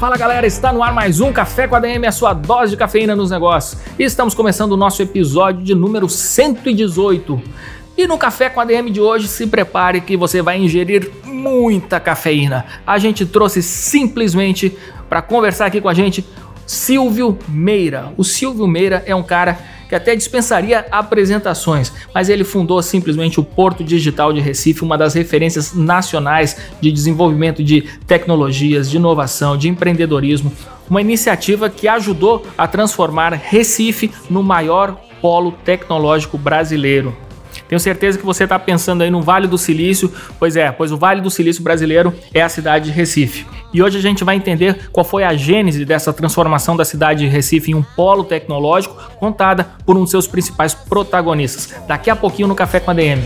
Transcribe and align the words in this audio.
Fala 0.00 0.16
galera, 0.16 0.46
está 0.46 0.72
no 0.72 0.82
ar 0.82 0.94
mais 0.94 1.20
um 1.20 1.30
Café 1.30 1.68
com 1.68 1.76
a 1.76 1.78
DM, 1.78 2.06
a 2.06 2.10
sua 2.10 2.32
dose 2.32 2.70
de 2.70 2.76
cafeína 2.78 3.14
nos 3.14 3.30
negócios. 3.30 3.82
E 3.98 4.02
estamos 4.02 4.32
começando 4.32 4.72
o 4.72 4.76
nosso 4.76 5.02
episódio 5.02 5.62
de 5.62 5.74
número 5.74 6.08
118. 6.08 7.42
E 7.98 8.06
no 8.06 8.16
Café 8.16 8.48
com 8.48 8.62
a 8.62 8.64
DM 8.64 8.90
de 8.90 8.98
hoje, 8.98 9.28
se 9.28 9.46
prepare 9.46 10.00
que 10.00 10.16
você 10.16 10.40
vai 10.40 10.56
ingerir 10.56 11.10
muita 11.22 12.00
cafeína. 12.00 12.64
A 12.86 12.96
gente 12.96 13.26
trouxe 13.26 13.62
simplesmente 13.62 14.74
para 15.06 15.20
conversar 15.20 15.66
aqui 15.66 15.82
com 15.82 15.88
a 15.90 15.92
gente 15.92 16.24
Silvio 16.66 17.38
Meira. 17.46 18.14
O 18.16 18.24
Silvio 18.24 18.66
Meira 18.66 19.02
é 19.04 19.14
um 19.14 19.22
cara 19.22 19.58
que 19.90 19.94
até 19.96 20.14
dispensaria 20.14 20.86
apresentações, 20.92 21.92
mas 22.14 22.28
ele 22.28 22.44
fundou 22.44 22.80
simplesmente 22.80 23.40
o 23.40 23.42
Porto 23.42 23.82
Digital 23.82 24.32
de 24.32 24.38
Recife, 24.38 24.84
uma 24.84 24.96
das 24.96 25.14
referências 25.14 25.74
nacionais 25.74 26.56
de 26.80 26.92
desenvolvimento 26.92 27.62
de 27.64 27.82
tecnologias, 28.06 28.88
de 28.88 28.98
inovação, 28.98 29.56
de 29.56 29.68
empreendedorismo, 29.68 30.52
uma 30.88 31.00
iniciativa 31.00 31.68
que 31.68 31.88
ajudou 31.88 32.46
a 32.56 32.68
transformar 32.68 33.32
Recife 33.32 34.12
no 34.30 34.44
maior 34.44 34.94
polo 35.20 35.50
tecnológico 35.50 36.38
brasileiro. 36.38 37.12
Tenho 37.70 37.78
certeza 37.78 38.18
que 38.18 38.26
você 38.26 38.42
está 38.42 38.58
pensando 38.58 39.02
aí 39.02 39.10
no 39.12 39.22
Vale 39.22 39.46
do 39.46 39.56
Silício. 39.56 40.12
Pois 40.40 40.56
é, 40.56 40.72
pois 40.72 40.90
o 40.90 40.96
Vale 40.96 41.20
do 41.20 41.30
Silício 41.30 41.62
brasileiro 41.62 42.12
é 42.34 42.42
a 42.42 42.48
cidade 42.48 42.86
de 42.86 42.90
Recife. 42.90 43.46
E 43.72 43.80
hoje 43.80 43.96
a 43.96 44.00
gente 44.00 44.24
vai 44.24 44.34
entender 44.34 44.90
qual 44.90 45.04
foi 45.04 45.22
a 45.22 45.34
gênese 45.34 45.84
dessa 45.84 46.12
transformação 46.12 46.76
da 46.76 46.84
cidade 46.84 47.20
de 47.20 47.28
Recife 47.28 47.70
em 47.70 47.76
um 47.76 47.82
polo 47.94 48.24
tecnológico, 48.24 48.96
contada 49.20 49.68
por 49.86 49.96
um 49.96 50.02
de 50.02 50.10
seus 50.10 50.26
principais 50.26 50.74
protagonistas. 50.74 51.72
Daqui 51.86 52.10
a 52.10 52.16
pouquinho 52.16 52.48
no 52.48 52.56
Café 52.56 52.80
com 52.80 52.90
a 52.90 52.94
DM. 52.94 53.22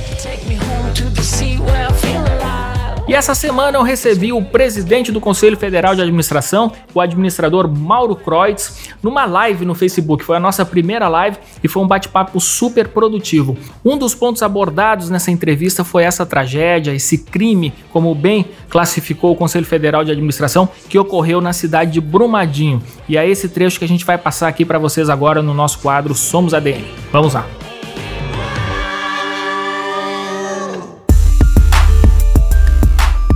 E 3.14 3.16
essa 3.16 3.32
semana 3.32 3.78
eu 3.78 3.82
recebi 3.84 4.32
o 4.32 4.42
presidente 4.42 5.12
do 5.12 5.20
Conselho 5.20 5.56
Federal 5.56 5.94
de 5.94 6.02
Administração, 6.02 6.72
o 6.92 7.00
administrador 7.00 7.68
Mauro 7.68 8.16
Kreutz, 8.16 8.90
numa 9.00 9.24
live 9.24 9.64
no 9.64 9.72
Facebook. 9.72 10.24
Foi 10.24 10.36
a 10.36 10.40
nossa 10.40 10.66
primeira 10.66 11.06
live 11.06 11.38
e 11.62 11.68
foi 11.68 11.80
um 11.80 11.86
bate-papo 11.86 12.40
super 12.40 12.88
produtivo. 12.88 13.56
Um 13.84 13.96
dos 13.96 14.16
pontos 14.16 14.42
abordados 14.42 15.10
nessa 15.10 15.30
entrevista 15.30 15.84
foi 15.84 16.02
essa 16.02 16.26
tragédia, 16.26 16.90
esse 16.90 17.18
crime, 17.18 17.72
como 17.92 18.12
bem 18.16 18.46
classificou 18.68 19.30
o 19.30 19.36
Conselho 19.36 19.64
Federal 19.64 20.02
de 20.02 20.10
Administração, 20.10 20.68
que 20.88 20.98
ocorreu 20.98 21.40
na 21.40 21.52
cidade 21.52 21.92
de 21.92 22.00
Brumadinho. 22.00 22.82
E 23.08 23.16
é 23.16 23.24
esse 23.24 23.48
trecho 23.48 23.78
que 23.78 23.84
a 23.84 23.88
gente 23.88 24.04
vai 24.04 24.18
passar 24.18 24.48
aqui 24.48 24.64
para 24.64 24.80
vocês 24.80 25.08
agora 25.08 25.40
no 25.40 25.54
nosso 25.54 25.78
quadro 25.78 26.16
Somos 26.16 26.52
ADM. 26.52 26.82
Vamos 27.12 27.34
lá. 27.34 27.46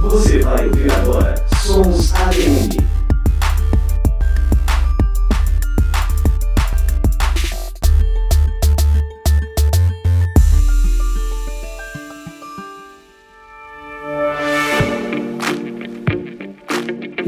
Você 0.09 0.39
vai 0.39 0.67
ouvir 0.67 0.91
agora 0.91 1.35
Sons 1.63 2.15
ADM. 2.15 2.98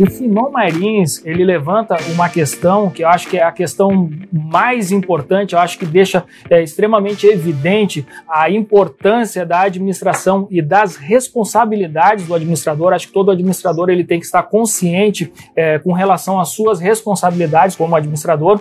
O 0.01 0.11
Simão 0.11 0.51
Marins, 0.51 1.23
ele 1.27 1.45
levanta 1.45 1.95
uma 2.15 2.27
questão 2.27 2.89
que 2.89 3.05
eu 3.05 3.09
acho 3.09 3.29
que 3.29 3.37
é 3.37 3.43
a 3.43 3.53
questão 3.53 4.09
mais 4.33 4.91
importante, 4.91 5.53
eu 5.53 5.59
acho 5.59 5.79
que 5.79 5.85
deixa 5.85 6.25
é, 6.49 6.63
extremamente 6.63 7.27
evidente 7.27 8.07
a 8.27 8.49
importância 8.49 9.45
da 9.45 9.61
administração 9.61 10.49
e 10.51 10.63
das 10.63 10.97
responsabilidades 10.97 12.27
do 12.27 12.35
administrador. 12.35 12.95
Acho 12.95 13.09
que 13.09 13.13
todo 13.13 13.31
administrador 13.31 13.91
ele 13.91 14.03
tem 14.03 14.19
que 14.19 14.25
estar 14.25 14.43
consciente 14.45 15.31
é, 15.55 15.79
com 15.79 15.93
relação 15.93 16.41
às 16.41 16.49
suas 16.49 16.81
responsabilidades 16.81 17.77
como 17.77 17.95
administrador. 17.95 18.59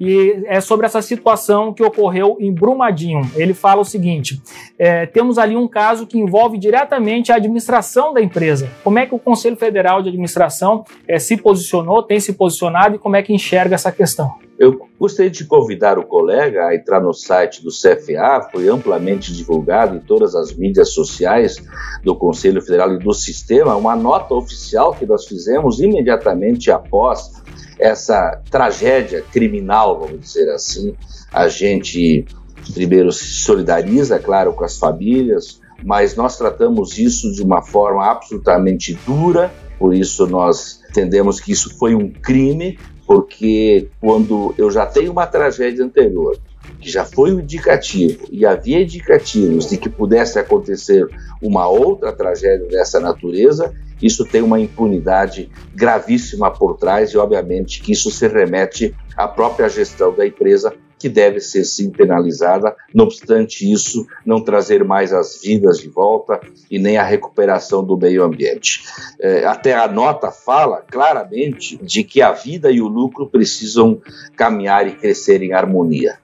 E 0.00 0.42
é 0.46 0.60
sobre 0.60 0.84
essa 0.84 1.00
situação 1.00 1.72
que 1.72 1.84
ocorreu 1.84 2.36
em 2.40 2.52
Brumadinho. 2.52 3.20
Ele 3.36 3.54
fala 3.54 3.82
o 3.82 3.84
seguinte: 3.84 4.42
é, 4.76 5.06
temos 5.06 5.38
ali 5.38 5.56
um 5.56 5.68
caso 5.68 6.08
que 6.08 6.18
envolve 6.18 6.58
diretamente 6.58 7.30
a 7.30 7.36
administração 7.36 8.12
da 8.12 8.20
empresa. 8.20 8.68
Como 8.82 8.98
é 8.98 9.06
que 9.06 9.14
o 9.14 9.18
Conselho 9.18 9.56
Federal 9.56 10.02
de 10.02 10.08
Administração 10.08 10.71
é, 11.06 11.18
se 11.18 11.36
posicionou, 11.36 12.02
tem 12.02 12.20
se 12.20 12.32
posicionado 12.32 12.96
e 12.96 12.98
como 12.98 13.16
é 13.16 13.22
que 13.22 13.32
enxerga 13.32 13.74
essa 13.74 13.92
questão? 13.92 14.32
Eu 14.58 14.88
gostaria 14.98 15.30
de 15.30 15.44
convidar 15.44 15.98
o 15.98 16.04
colega 16.04 16.66
a 16.66 16.74
entrar 16.74 17.00
no 17.00 17.12
site 17.12 17.62
do 17.62 17.70
CFA, 17.70 18.48
foi 18.52 18.68
amplamente 18.68 19.32
divulgado 19.32 19.96
em 19.96 20.00
todas 20.00 20.34
as 20.36 20.54
mídias 20.54 20.90
sociais 20.90 21.56
do 22.04 22.14
Conselho 22.14 22.62
Federal 22.62 22.94
e 22.94 22.98
do 22.98 23.12
Sistema, 23.12 23.74
uma 23.74 23.96
nota 23.96 24.34
oficial 24.34 24.94
que 24.94 25.04
nós 25.04 25.26
fizemos 25.26 25.80
imediatamente 25.80 26.70
após 26.70 27.42
essa 27.78 28.40
tragédia 28.50 29.24
criminal, 29.32 29.98
vamos 29.98 30.20
dizer 30.20 30.48
assim. 30.50 30.94
A 31.32 31.48
gente 31.48 32.24
primeiro 32.72 33.10
se 33.10 33.24
solidariza, 33.24 34.18
claro, 34.18 34.52
com 34.52 34.64
as 34.64 34.78
famílias, 34.78 35.60
mas 35.84 36.14
nós 36.14 36.38
tratamos 36.38 36.98
isso 36.98 37.32
de 37.32 37.42
uma 37.42 37.62
forma 37.62 38.08
absolutamente 38.08 38.96
dura 39.04 39.52
por 39.82 39.92
isso 39.92 40.28
nós 40.28 40.80
entendemos 40.88 41.40
que 41.40 41.50
isso 41.50 41.76
foi 41.76 41.92
um 41.92 42.08
crime, 42.08 42.78
porque 43.04 43.88
quando 44.00 44.54
eu 44.56 44.70
já 44.70 44.86
tenho 44.86 45.10
uma 45.10 45.26
tragédia 45.26 45.84
anterior, 45.84 46.38
que 46.78 46.88
já 46.88 47.04
foi 47.04 47.34
um 47.34 47.40
indicativo, 47.40 48.28
e 48.30 48.46
havia 48.46 48.80
indicativos 48.80 49.68
de 49.68 49.76
que 49.76 49.88
pudesse 49.88 50.38
acontecer 50.38 51.04
uma 51.42 51.66
outra 51.66 52.12
tragédia 52.12 52.68
dessa 52.68 53.00
natureza, 53.00 53.74
isso 54.00 54.24
tem 54.24 54.40
uma 54.40 54.60
impunidade 54.60 55.50
gravíssima 55.74 56.48
por 56.48 56.76
trás 56.76 57.10
e, 57.10 57.18
obviamente, 57.18 57.82
que 57.82 57.90
isso 57.90 58.08
se 58.08 58.28
remete 58.28 58.94
à 59.16 59.26
própria 59.26 59.68
gestão 59.68 60.14
da 60.14 60.24
empresa 60.24 60.72
que 61.02 61.08
deve 61.08 61.40
ser 61.40 61.64
sim 61.64 61.90
penalizada, 61.90 62.76
não 62.94 63.06
obstante 63.06 63.70
isso, 63.70 64.06
não 64.24 64.40
trazer 64.40 64.84
mais 64.84 65.12
as 65.12 65.40
vidas 65.42 65.80
de 65.80 65.88
volta 65.88 66.40
e 66.70 66.78
nem 66.78 66.96
a 66.96 67.02
recuperação 67.02 67.82
do 67.82 67.96
meio 67.96 68.22
ambiente. 68.22 68.84
É, 69.18 69.44
até 69.44 69.74
a 69.74 69.88
nota 69.88 70.30
fala 70.30 70.80
claramente 70.88 71.76
de 71.82 72.04
que 72.04 72.22
a 72.22 72.30
vida 72.30 72.70
e 72.70 72.80
o 72.80 72.86
lucro 72.86 73.26
precisam 73.26 74.00
caminhar 74.36 74.86
e 74.86 74.92
crescer 74.92 75.42
em 75.42 75.52
harmonia. 75.52 76.18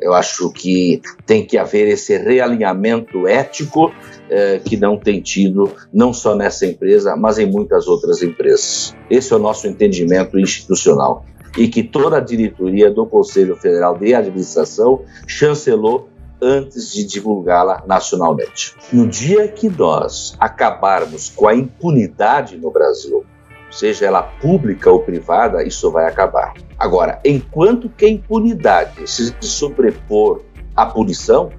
Eu 0.00 0.14
acho 0.14 0.48
que 0.52 1.02
tem 1.26 1.44
que 1.44 1.58
haver 1.58 1.88
esse 1.88 2.16
realinhamento 2.16 3.26
ético 3.26 3.92
é, 4.30 4.60
que 4.60 4.76
não 4.76 4.96
tem 4.96 5.20
tido, 5.20 5.72
não 5.92 6.12
só 6.12 6.36
nessa 6.36 6.64
empresa, 6.66 7.16
mas 7.16 7.36
em 7.36 7.46
muitas 7.46 7.88
outras 7.88 8.22
empresas. 8.22 8.94
Esse 9.10 9.32
é 9.32 9.36
o 9.36 9.40
nosso 9.40 9.66
entendimento 9.66 10.38
institucional 10.38 11.26
e 11.56 11.68
que 11.68 11.82
toda 11.82 12.18
a 12.18 12.20
diretoria 12.20 12.90
do 12.90 13.06
Conselho 13.06 13.56
Federal 13.56 13.96
de 13.96 14.14
Administração 14.14 15.02
chancelou 15.26 16.08
antes 16.42 16.92
de 16.92 17.04
divulgá-la 17.04 17.82
nacionalmente. 17.86 18.74
No 18.92 19.06
dia 19.06 19.46
que 19.48 19.68
nós 19.68 20.34
acabarmos 20.38 21.28
com 21.28 21.46
a 21.46 21.54
impunidade 21.54 22.56
no 22.56 22.70
Brasil, 22.70 23.24
seja 23.70 24.06
ela 24.06 24.22
pública 24.22 24.90
ou 24.90 25.00
privada, 25.00 25.62
isso 25.62 25.90
vai 25.90 26.06
acabar. 26.06 26.54
Agora, 26.78 27.20
enquanto 27.24 27.88
que 27.90 28.06
a 28.06 28.08
impunidade 28.08 29.08
se 29.08 29.34
sobrepor 29.40 30.40
à 30.74 30.86
punição, 30.86 31.50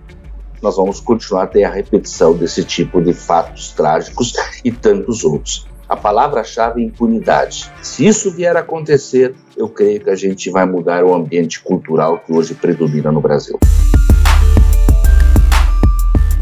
nós 0.62 0.76
vamos 0.76 1.00
continuar 1.00 1.44
a 1.44 1.48
ter 1.48 1.64
a 1.64 1.72
repetição 1.72 2.34
desse 2.34 2.64
tipo 2.64 3.02
de 3.02 3.14
fatos 3.14 3.72
trágicos 3.72 4.34
e 4.64 4.72
tantos 4.72 5.24
outros 5.24 5.68
a 5.92 5.98
palavra-chave 5.98 6.82
é 6.82 6.86
impunidade. 6.86 7.70
Se 7.82 8.08
isso 8.08 8.32
vier 8.32 8.56
a 8.56 8.62
acontecer, 8.62 9.36
eu 9.62 9.70
creio 9.70 10.02
que 10.02 10.10
a 10.10 10.16
gente 10.16 10.50
vai 10.50 10.66
mudar 10.66 11.04
o 11.04 11.14
ambiente 11.14 11.62
cultural 11.62 12.18
que 12.18 12.34
hoje 12.34 12.56
predomina 12.56 13.12
no 13.12 13.22
Brasil. 13.22 13.60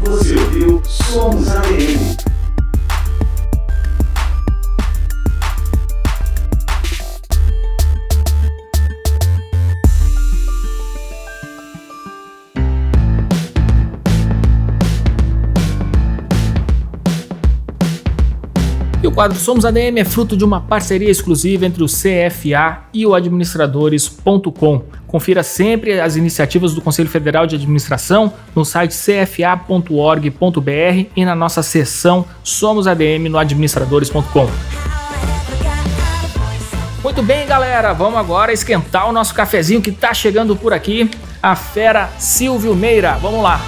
Você 0.02 0.34
ouviu 0.34 0.82
Somos. 0.84 1.46
O 19.10 19.12
quadro 19.12 19.36
Somos 19.36 19.64
ADM 19.64 19.98
é 19.98 20.04
fruto 20.04 20.36
de 20.36 20.44
uma 20.44 20.60
parceria 20.60 21.10
exclusiva 21.10 21.66
entre 21.66 21.82
o 21.82 21.86
CFA 21.86 22.84
e 22.94 23.04
o 23.04 23.12
administradores.com. 23.14 24.84
Confira 25.06 25.42
sempre 25.42 26.00
as 26.00 26.14
iniciativas 26.14 26.74
do 26.74 26.80
Conselho 26.80 27.08
Federal 27.08 27.44
de 27.44 27.56
Administração 27.56 28.32
no 28.54 28.64
site 28.64 28.94
cfa.org.br 28.94 30.30
e 31.16 31.24
na 31.24 31.34
nossa 31.34 31.62
seção 31.62 32.24
Somos 32.44 32.86
ADM 32.86 33.28
no 33.28 33.38
administradores.com. 33.38 34.48
Muito 37.02 37.22
bem, 37.22 37.46
galera, 37.46 37.92
vamos 37.92 38.20
agora 38.20 38.52
esquentar 38.52 39.08
o 39.08 39.12
nosso 39.12 39.34
cafezinho 39.34 39.82
que 39.82 39.90
está 39.90 40.14
chegando 40.14 40.54
por 40.54 40.72
aqui. 40.72 41.10
A 41.42 41.56
fera 41.56 42.10
Silvio 42.18 42.76
Meira. 42.76 43.14
Vamos 43.14 43.42
lá. 43.42 43.60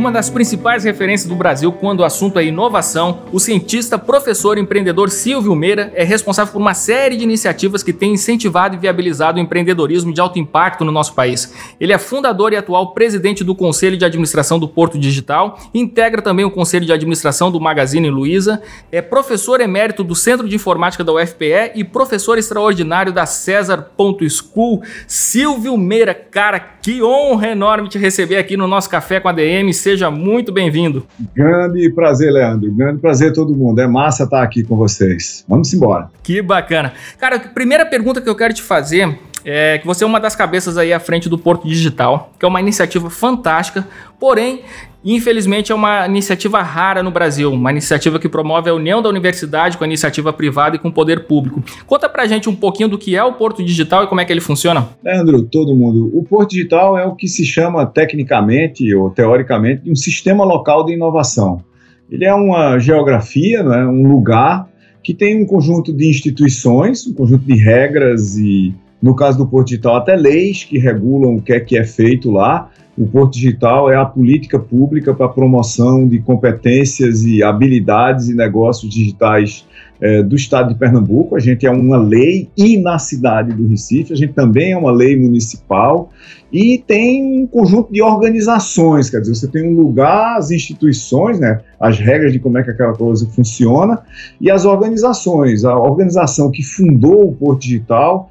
Uma 0.00 0.10
das 0.10 0.30
principais 0.30 0.84
referências 0.84 1.28
do 1.28 1.36
Brasil 1.36 1.70
quando 1.70 2.00
o 2.00 2.04
assunto 2.04 2.38
é 2.38 2.44
inovação, 2.46 3.24
o 3.30 3.38
cientista, 3.38 3.98
professor 3.98 4.56
e 4.56 4.60
empreendedor 4.62 5.10
Silvio 5.10 5.54
Meira 5.54 5.92
é 5.94 6.02
responsável 6.02 6.54
por 6.54 6.58
uma 6.58 6.72
série 6.72 7.18
de 7.18 7.24
iniciativas 7.24 7.82
que 7.82 7.92
têm 7.92 8.14
incentivado 8.14 8.74
e 8.74 8.78
viabilizado 8.78 9.36
o 9.36 9.42
empreendedorismo 9.42 10.10
de 10.10 10.18
alto 10.18 10.38
impacto 10.38 10.86
no 10.86 10.90
nosso 10.90 11.12
país. 11.12 11.52
Ele 11.78 11.92
é 11.92 11.98
fundador 11.98 12.54
e 12.54 12.56
atual 12.56 12.94
presidente 12.94 13.44
do 13.44 13.54
Conselho 13.54 13.98
de 13.98 14.02
Administração 14.06 14.58
do 14.58 14.66
Porto 14.66 14.98
Digital, 14.98 15.60
integra 15.74 16.22
também 16.22 16.46
o 16.46 16.50
Conselho 16.50 16.86
de 16.86 16.94
Administração 16.94 17.52
do 17.52 17.60
Magazine 17.60 18.08
Luiza, 18.08 18.62
é 18.90 19.02
professor 19.02 19.60
emérito 19.60 20.02
do 20.02 20.14
Centro 20.14 20.48
de 20.48 20.56
Informática 20.56 21.04
da 21.04 21.12
UFPE 21.12 21.72
e 21.74 21.84
professor 21.84 22.38
extraordinário 22.38 23.12
da 23.12 23.26
César.School. 23.26 24.82
Silvio 25.06 25.76
Meira, 25.76 26.14
cara, 26.14 26.58
que 26.58 27.02
honra 27.02 27.48
enorme 27.48 27.90
te 27.90 27.98
receber 27.98 28.38
aqui 28.38 28.56
no 28.56 28.66
nosso 28.66 28.88
Café 28.88 29.20
com 29.20 29.28
a 29.28 29.32
DM 29.32 29.74
seja 29.90 30.08
muito 30.08 30.52
bem-vindo. 30.52 31.04
Grande 31.34 31.90
prazer, 31.90 32.32
Leandro. 32.32 32.70
Grande 32.70 33.00
prazer 33.00 33.32
todo 33.32 33.56
mundo. 33.56 33.80
É 33.80 33.88
massa 33.88 34.22
estar 34.22 34.40
aqui 34.40 34.62
com 34.62 34.76
vocês. 34.76 35.44
Vamos 35.48 35.72
embora. 35.74 36.08
Que 36.22 36.40
bacana. 36.40 36.92
Cara, 37.18 37.40
primeira 37.40 37.84
pergunta 37.84 38.20
que 38.20 38.28
eu 38.28 38.36
quero 38.36 38.54
te 38.54 38.62
fazer 38.62 39.18
é 39.44 39.78
que 39.78 39.86
você 39.86 40.04
é 40.04 40.06
uma 40.06 40.20
das 40.20 40.36
cabeças 40.36 40.76
aí 40.76 40.92
à 40.92 41.00
frente 41.00 41.28
do 41.28 41.38
Porto 41.38 41.66
Digital, 41.66 42.32
que 42.38 42.44
é 42.44 42.48
uma 42.48 42.60
iniciativa 42.60 43.10
fantástica, 43.10 43.86
porém 44.18 44.60
infelizmente 45.04 45.72
é 45.72 45.74
uma 45.74 46.06
iniciativa 46.06 46.60
rara 46.60 47.02
no 47.02 47.10
Brasil, 47.10 47.50
uma 47.52 47.70
iniciativa 47.70 48.18
que 48.18 48.28
promove 48.28 48.68
a 48.68 48.74
união 48.74 49.00
da 49.00 49.08
universidade 49.08 49.78
com 49.78 49.84
a 49.84 49.86
iniciativa 49.86 50.32
privada 50.32 50.76
e 50.76 50.78
com 50.78 50.88
o 50.88 50.92
poder 50.92 51.24
público. 51.24 51.62
Conta 51.86 52.08
pra 52.08 52.26
gente 52.26 52.48
um 52.48 52.54
pouquinho 52.54 52.88
do 52.88 52.98
que 52.98 53.16
é 53.16 53.24
o 53.24 53.32
Porto 53.32 53.64
Digital 53.64 54.04
e 54.04 54.06
como 54.06 54.20
é 54.20 54.24
que 54.24 54.32
ele 54.32 54.40
funciona. 54.40 54.88
Leandro, 55.02 55.42
todo 55.42 55.74
mundo, 55.74 56.10
o 56.14 56.22
Porto 56.22 56.50
Digital 56.50 56.98
é 56.98 57.06
o 57.06 57.14
que 57.14 57.28
se 57.28 57.44
chama 57.44 57.86
tecnicamente 57.86 58.94
ou 58.94 59.10
teoricamente 59.10 59.84
de 59.84 59.90
um 59.90 59.96
sistema 59.96 60.44
local 60.44 60.84
de 60.84 60.92
inovação. 60.92 61.64
Ele 62.10 62.24
é 62.24 62.34
uma 62.34 62.78
geografia, 62.78 63.62
né, 63.62 63.86
um 63.86 64.06
lugar 64.06 64.68
que 65.02 65.14
tem 65.14 65.42
um 65.42 65.46
conjunto 65.46 65.92
de 65.92 66.08
instituições, 66.08 67.06
um 67.06 67.14
conjunto 67.14 67.44
de 67.46 67.54
regras 67.54 68.36
e, 68.36 68.74
no 69.02 69.14
caso 69.14 69.38
do 69.38 69.46
Porto 69.46 69.68
Digital, 69.68 69.96
até 69.96 70.14
leis 70.14 70.64
que 70.64 70.78
regulam 70.78 71.36
o 71.36 71.42
que 71.42 71.52
é 71.52 71.60
que 71.60 71.76
é 71.76 71.84
feito 71.84 72.30
lá, 72.30 72.70
o 72.98 73.06
Porto 73.06 73.34
Digital 73.34 73.90
é 73.90 73.96
a 73.96 74.04
política 74.04 74.58
pública 74.58 75.14
para 75.14 75.28
promoção 75.28 76.06
de 76.06 76.18
competências 76.18 77.22
e 77.22 77.42
habilidades 77.42 78.28
e 78.28 78.34
negócios 78.34 78.92
digitais 78.92 79.66
é, 80.00 80.22
do 80.22 80.34
estado 80.34 80.70
de 80.70 80.78
Pernambuco. 80.78 81.36
A 81.36 81.40
gente 81.40 81.66
é 81.66 81.70
uma 81.70 81.98
lei 81.98 82.48
e 82.56 82.76
na 82.76 82.98
cidade 82.98 83.52
do 83.52 83.66
Recife, 83.66 84.12
a 84.12 84.16
gente 84.16 84.32
também 84.32 84.72
é 84.72 84.76
uma 84.76 84.90
lei 84.90 85.16
municipal 85.16 86.10
e 86.52 86.78
tem 86.78 87.42
um 87.42 87.46
conjunto 87.46 87.92
de 87.92 88.02
organizações, 88.02 89.08
quer 89.08 89.20
dizer, 89.20 89.36
você 89.36 89.46
tem 89.46 89.62
um 89.62 89.76
lugar, 89.76 90.36
as 90.36 90.50
instituições, 90.50 91.38
né, 91.38 91.60
as 91.78 91.98
regras 91.98 92.32
de 92.32 92.40
como 92.40 92.58
é 92.58 92.62
que 92.64 92.70
aquela 92.70 92.92
coisa 92.92 93.26
funciona 93.28 94.00
e 94.40 94.50
as 94.50 94.64
organizações. 94.64 95.64
A 95.64 95.76
organização 95.78 96.50
que 96.50 96.62
fundou 96.62 97.28
o 97.28 97.32
Porto 97.32 97.62
Digital 97.62 98.28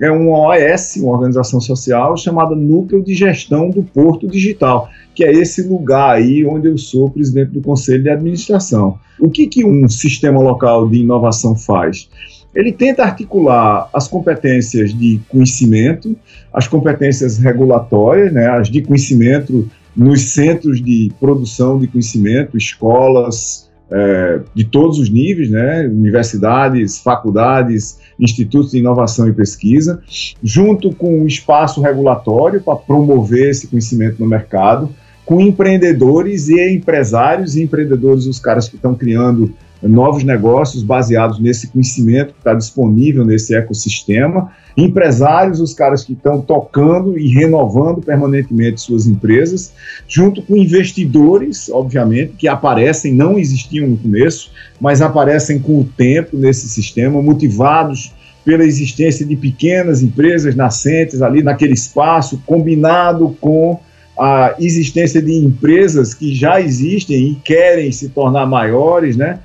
é 0.00 0.10
uma 0.10 0.50
OS, 0.50 0.96
uma 0.96 1.12
organização 1.12 1.60
social 1.60 2.16
chamada 2.16 2.54
Núcleo 2.54 3.02
de 3.02 3.14
Gestão 3.14 3.70
do 3.70 3.82
Porto 3.82 4.28
Digital, 4.28 4.90
que 5.14 5.24
é 5.24 5.32
esse 5.32 5.62
lugar 5.62 6.16
aí 6.16 6.44
onde 6.44 6.68
eu 6.68 6.76
sou 6.76 7.10
presidente 7.10 7.52
do 7.52 7.62
Conselho 7.62 8.02
de 8.02 8.10
Administração. 8.10 8.98
O 9.22 9.30
que, 9.30 9.46
que 9.46 9.64
um 9.64 9.88
sistema 9.88 10.40
local 10.40 10.90
de 10.90 10.98
inovação 10.98 11.54
faz? 11.54 12.08
Ele 12.52 12.72
tenta 12.72 13.04
articular 13.04 13.88
as 13.94 14.08
competências 14.08 14.92
de 14.92 15.20
conhecimento, 15.28 16.16
as 16.52 16.66
competências 16.66 17.38
regulatórias, 17.38 18.32
né, 18.32 18.48
as 18.48 18.68
de 18.68 18.82
conhecimento 18.82 19.70
nos 19.96 20.22
centros 20.32 20.82
de 20.82 21.12
produção 21.20 21.78
de 21.78 21.86
conhecimento, 21.86 22.56
escolas 22.56 23.70
é, 23.92 24.40
de 24.56 24.64
todos 24.64 24.98
os 24.98 25.08
níveis, 25.08 25.48
né, 25.48 25.86
universidades, 25.86 26.98
faculdades, 26.98 28.00
institutos 28.18 28.72
de 28.72 28.78
inovação 28.78 29.28
e 29.28 29.32
pesquisa, 29.32 30.02
junto 30.42 30.92
com 30.92 31.22
o 31.22 31.28
espaço 31.28 31.80
regulatório 31.80 32.60
para 32.60 32.74
promover 32.74 33.50
esse 33.50 33.68
conhecimento 33.68 34.18
no 34.18 34.26
mercado, 34.26 34.92
com 35.24 35.40
empreendedores 35.40 36.48
e 36.48 36.74
empresários 36.74 37.56
e 37.56 37.62
empreendedores, 37.62 38.26
os 38.26 38.38
caras 38.38 38.68
que 38.68 38.76
estão 38.76 38.94
criando 38.94 39.54
novos 39.82 40.22
negócios 40.22 40.82
baseados 40.82 41.40
nesse 41.40 41.68
conhecimento 41.68 42.32
que 42.32 42.38
está 42.38 42.54
disponível 42.54 43.24
nesse 43.24 43.54
ecossistema, 43.54 44.52
empresários, 44.76 45.60
os 45.60 45.74
caras 45.74 46.04
que 46.04 46.12
estão 46.12 46.40
tocando 46.40 47.18
e 47.18 47.28
renovando 47.28 48.00
permanentemente 48.00 48.80
suas 48.80 49.06
empresas, 49.06 49.72
junto 50.06 50.40
com 50.42 50.56
investidores, 50.56 51.68
obviamente, 51.68 52.34
que 52.38 52.48
aparecem, 52.48 53.12
não 53.12 53.38
existiam 53.38 53.88
no 53.88 53.96
começo, 53.96 54.50
mas 54.80 55.02
aparecem 55.02 55.58
com 55.58 55.80
o 55.80 55.84
tempo 55.84 56.36
nesse 56.36 56.68
sistema, 56.68 57.20
motivados 57.20 58.12
pela 58.44 58.64
existência 58.64 59.26
de 59.26 59.36
pequenas 59.36 60.02
empresas 60.02 60.54
nascentes 60.54 61.22
ali 61.22 61.42
naquele 61.42 61.74
espaço, 61.74 62.42
combinado 62.46 63.36
com 63.40 63.78
a 64.18 64.54
existência 64.58 65.22
de 65.22 65.32
empresas 65.32 66.14
que 66.14 66.34
já 66.34 66.60
existem 66.60 67.28
e 67.28 67.34
querem 67.36 67.90
se 67.90 68.10
tornar 68.10 68.46
maiores, 68.46 69.16
né? 69.16 69.40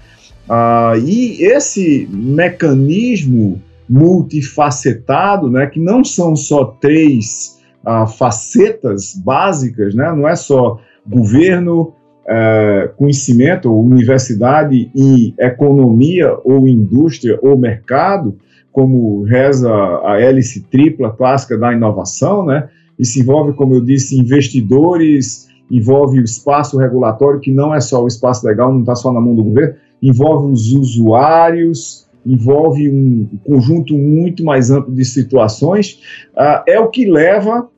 Ah, 0.49 0.93
e 0.97 1.43
esse 1.43 2.07
mecanismo 2.11 3.61
multifacetado, 3.89 5.49
né, 5.49 5.65
que 5.67 5.79
não 5.79 6.03
são 6.03 6.35
só 6.35 6.65
três 6.65 7.57
ah, 7.85 8.05
facetas 8.05 9.13
básicas, 9.15 9.95
né, 9.95 10.11
não 10.11 10.27
é 10.27 10.35
só 10.35 10.79
governo, 11.07 11.93
eh, 12.27 12.89
conhecimento, 12.97 13.73
universidade 13.73 14.91
e 14.93 15.33
economia 15.39 16.37
ou 16.43 16.67
indústria 16.67 17.39
ou 17.41 17.57
mercado, 17.57 18.35
como 18.69 19.24
reza 19.24 19.71
a 20.03 20.19
hélice 20.19 20.65
tripla 20.69 21.12
clássica 21.12 21.57
da 21.57 21.71
inovação, 21.71 22.45
né, 22.45 22.67
isso 22.98 23.20
envolve, 23.20 23.54
como 23.54 23.75
eu 23.75 23.82
disse, 23.82 24.20
investidores, 24.20 25.48
envolve 25.70 26.20
o 26.20 26.24
espaço 26.24 26.77
regulatório, 26.77 27.39
que 27.39 27.51
não 27.51 27.74
é 27.74 27.80
só 27.80 28.04
o 28.04 28.08
espaço 28.08 28.46
legal, 28.46 28.72
não 28.72 28.82
está 28.82 28.96
só 28.96 29.12
na 29.12 29.22
mão 29.22 29.36
do 29.36 29.44
governo, 29.44 29.75
envolve 30.01 30.51
os 30.51 30.72
usuários, 30.74 32.08
envolve 32.25 32.89
um 32.89 33.27
conjunto 33.46 33.98
muito 33.98 34.44
mais 34.44 34.72
amplo 34.72 34.94
de 34.94 35.06
situações. 35.06 36.01
Uh, 36.36 36.63
é 36.68 36.80
o 36.80 36.89
que 36.89 37.06
leva, 37.06 37.70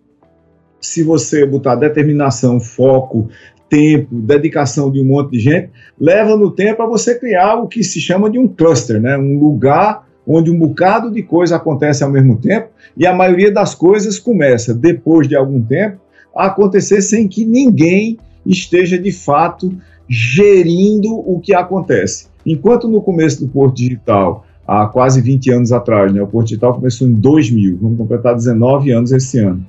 se 0.82 1.04
você 1.04 1.46
botar 1.46 1.76
determinação, 1.76 2.60
foco, 2.60 3.30
tempo, 3.70 4.16
dedicação 4.16 4.92
de 4.92 5.00
um 5.00 5.06
monte 5.06 5.32
de 5.32 5.40
gente, 5.40 5.70
leva 6.00 6.36
no 6.36 6.52
tempo 6.52 6.82
a 6.82 6.88
você 6.88 7.18
criar 7.18 7.56
o 7.58 7.68
que 7.68 7.84
se 7.84 8.02
chama 8.02 8.30
de 8.30 8.40
um 8.40 8.48
cluster, 8.48 9.00
né? 9.00 9.18
um 9.18 9.40
lugar 9.40 10.09
onde 10.26 10.52
um 10.52 10.58
bocado 10.58 11.12
de 11.12 11.24
coisa 11.24 11.56
acontece 11.56 12.04
ao 12.04 12.10
mesmo 12.10 12.38
tempo 12.38 12.70
e 12.96 13.06
a 13.06 13.14
maioria 13.14 13.52
das 13.52 13.74
coisas 13.74 14.20
começa, 14.20 14.74
depois 14.74 15.28
de 15.28 15.36
algum 15.36 15.62
tempo, 15.62 15.98
a 16.36 16.46
acontecer 16.46 17.02
sem 17.02 17.28
que 17.28 17.46
ninguém 17.46 18.18
esteja 18.46 18.98
de 18.98 19.12
fato 19.12 19.74
gerindo 20.08 21.14
o 21.14 21.40
que 21.40 21.54
acontece. 21.54 22.28
Enquanto 22.46 22.88
no 22.88 23.02
começo 23.02 23.46
do 23.46 23.52
Porto 23.52 23.76
Digital, 23.76 24.46
há 24.66 24.86
quase 24.86 25.22
20 25.22 25.52
anos 25.52 25.72
atrás, 25.72 26.14
né, 26.14 26.22
o 26.22 26.28
Porto 26.28 26.48
Digital 26.48 26.76
começou 26.76 27.08
em 27.08 27.14
2000, 27.14 27.80
vamos 27.82 27.98
completar 27.98 28.36
19 28.36 28.92
anos 28.92 29.12
esse 29.12 29.40
ano. 29.40 29.66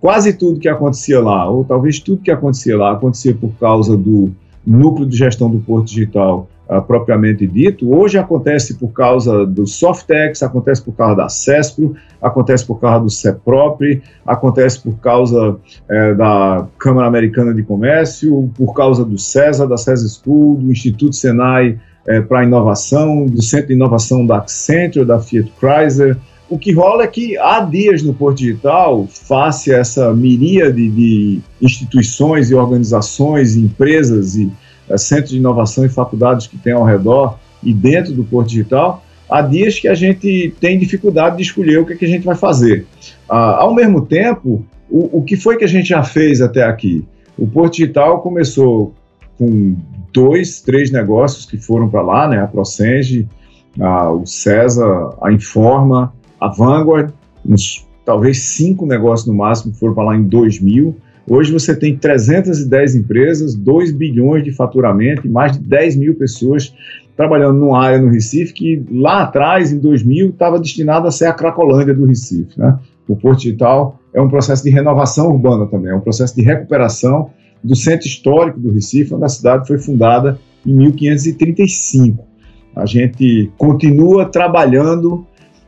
Quase 0.00 0.32
tudo 0.32 0.58
que 0.58 0.68
acontecia 0.68 1.20
lá, 1.20 1.48
ou 1.48 1.64
talvez 1.64 2.00
tudo 2.00 2.22
que 2.22 2.30
acontecia 2.30 2.76
lá, 2.76 2.92
acontecia 2.92 3.34
por 3.34 3.52
causa 3.60 3.96
do 3.96 4.32
núcleo 4.66 5.06
de 5.06 5.16
gestão 5.16 5.50
do 5.50 5.58
Porto 5.58 5.88
Digital 5.88 6.48
uh, 6.70 6.80
propriamente 6.82 7.46
dito, 7.46 7.92
hoje 7.92 8.16
acontece 8.16 8.74
por 8.74 8.92
causa 8.92 9.44
do 9.44 9.66
Softex, 9.66 10.42
acontece 10.42 10.82
por 10.82 10.92
causa 10.92 11.16
da 11.16 11.28
CESPRO, 11.28 11.96
acontece 12.22 12.64
por 12.64 12.78
causa 12.78 13.00
do 13.00 13.10
CEPROP, 13.10 14.02
acontece 14.24 14.80
por 14.80 14.98
causa 15.00 15.50
uh, 15.50 16.16
da 16.16 16.66
Câmara 16.78 17.08
Americana 17.08 17.52
de 17.52 17.62
Comércio, 17.62 18.50
por 18.56 18.72
causa 18.72 19.04
do 19.04 19.18
CESA, 19.18 19.66
da 19.66 19.76
CESA 19.76 20.08
School, 20.08 20.56
do 20.56 20.70
Instituto 20.70 21.16
Senai 21.16 21.78
uh, 22.06 22.22
para 22.28 22.44
Inovação, 22.44 23.26
do 23.26 23.42
Centro 23.42 23.68
de 23.68 23.74
Inovação 23.74 24.24
da 24.24 24.38
Accenture, 24.38 25.04
da 25.04 25.18
Fiat 25.18 25.52
Chrysler, 25.58 26.16
o 26.50 26.58
que 26.58 26.72
rola 26.72 27.04
é 27.04 27.06
que 27.06 27.38
há 27.38 27.60
dias 27.60 28.02
no 28.02 28.12
Porto 28.12 28.38
Digital, 28.38 29.06
face 29.06 29.72
a 29.72 29.78
essa 29.78 30.12
miríade 30.12 30.90
de 30.90 31.40
instituições 31.62 32.50
e 32.50 32.56
organizações, 32.56 33.54
empresas 33.54 34.34
e 34.34 34.50
centros 34.96 35.30
de 35.30 35.38
inovação 35.38 35.84
e 35.84 35.88
faculdades 35.88 36.46
que 36.46 36.56
tem 36.56 36.72
ao 36.72 36.84
redor 36.84 37.38
e 37.62 37.72
dentro 37.72 38.12
do 38.12 38.24
Porto 38.24 38.48
Digital, 38.48 39.02
há 39.28 39.42
dias 39.42 39.78
que 39.78 39.88
a 39.88 39.94
gente 39.94 40.54
tem 40.60 40.78
dificuldade 40.78 41.36
de 41.36 41.42
escolher 41.42 41.78
o 41.78 41.86
que, 41.86 41.92
é 41.92 41.96
que 41.96 42.04
a 42.04 42.08
gente 42.08 42.24
vai 42.24 42.36
fazer. 42.36 42.86
Uh, 43.28 43.34
ao 43.34 43.74
mesmo 43.74 44.02
tempo, 44.02 44.64
o, 44.90 45.18
o 45.18 45.22
que 45.22 45.36
foi 45.36 45.56
que 45.56 45.64
a 45.64 45.68
gente 45.68 45.88
já 45.88 46.02
fez 46.02 46.40
até 46.40 46.64
aqui? 46.64 47.04
O 47.38 47.46
Porto 47.46 47.74
Digital 47.74 48.20
começou 48.20 48.94
com 49.38 49.76
dois, 50.12 50.60
três 50.60 50.90
negócios 50.90 51.46
que 51.46 51.56
foram 51.56 51.88
para 51.88 52.02
lá, 52.02 52.28
né? 52.28 52.40
A 52.40 52.46
Procenge, 52.46 53.28
a, 53.78 54.10
o 54.10 54.26
César, 54.26 55.14
a 55.22 55.32
Informa, 55.32 56.12
a 56.40 56.48
Vanguard, 56.48 57.12
uns 57.46 57.86
talvez 58.04 58.40
cinco 58.40 58.84
negócios 58.84 59.28
no 59.28 59.34
máximo 59.34 59.72
foram 59.74 59.94
para 59.94 60.04
lá 60.04 60.16
em 60.16 60.24
2000. 60.24 60.96
Hoje 61.30 61.52
você 61.52 61.76
tem 61.76 61.96
310 61.96 62.96
empresas, 62.96 63.54
2 63.54 63.92
bilhões 63.92 64.42
de 64.42 64.50
faturamento 64.50 65.28
e 65.28 65.30
mais 65.30 65.52
de 65.52 65.60
10 65.60 65.94
mil 65.94 66.16
pessoas 66.16 66.74
trabalhando 67.16 67.56
numa 67.56 67.80
área 67.80 68.00
no 68.00 68.10
Recife 68.10 68.52
que 68.52 68.84
lá 68.90 69.22
atrás, 69.22 69.72
em 69.72 69.78
2000, 69.78 70.30
estava 70.30 70.58
destinada 70.58 71.06
a 71.06 71.10
ser 71.12 71.26
a 71.26 71.32
Cracolândia 71.32 71.94
do 71.94 72.04
Recife. 72.04 72.58
Né? 72.58 72.76
O 73.06 73.14
Porto 73.14 73.42
Digital 73.42 74.00
é 74.12 74.20
um 74.20 74.28
processo 74.28 74.64
de 74.64 74.70
renovação 74.70 75.28
urbana 75.28 75.66
também, 75.66 75.92
é 75.92 75.94
um 75.94 76.00
processo 76.00 76.34
de 76.34 76.42
recuperação 76.42 77.30
do 77.62 77.76
centro 77.76 78.08
histórico 78.08 78.58
do 78.58 78.72
Recife, 78.72 79.14
onde 79.14 79.24
a 79.24 79.28
cidade 79.28 79.68
foi 79.68 79.78
fundada 79.78 80.36
em 80.66 80.74
1535. 80.74 82.26
A 82.74 82.86
gente 82.86 83.52
continua 83.56 84.24
trabalhando 84.24 85.24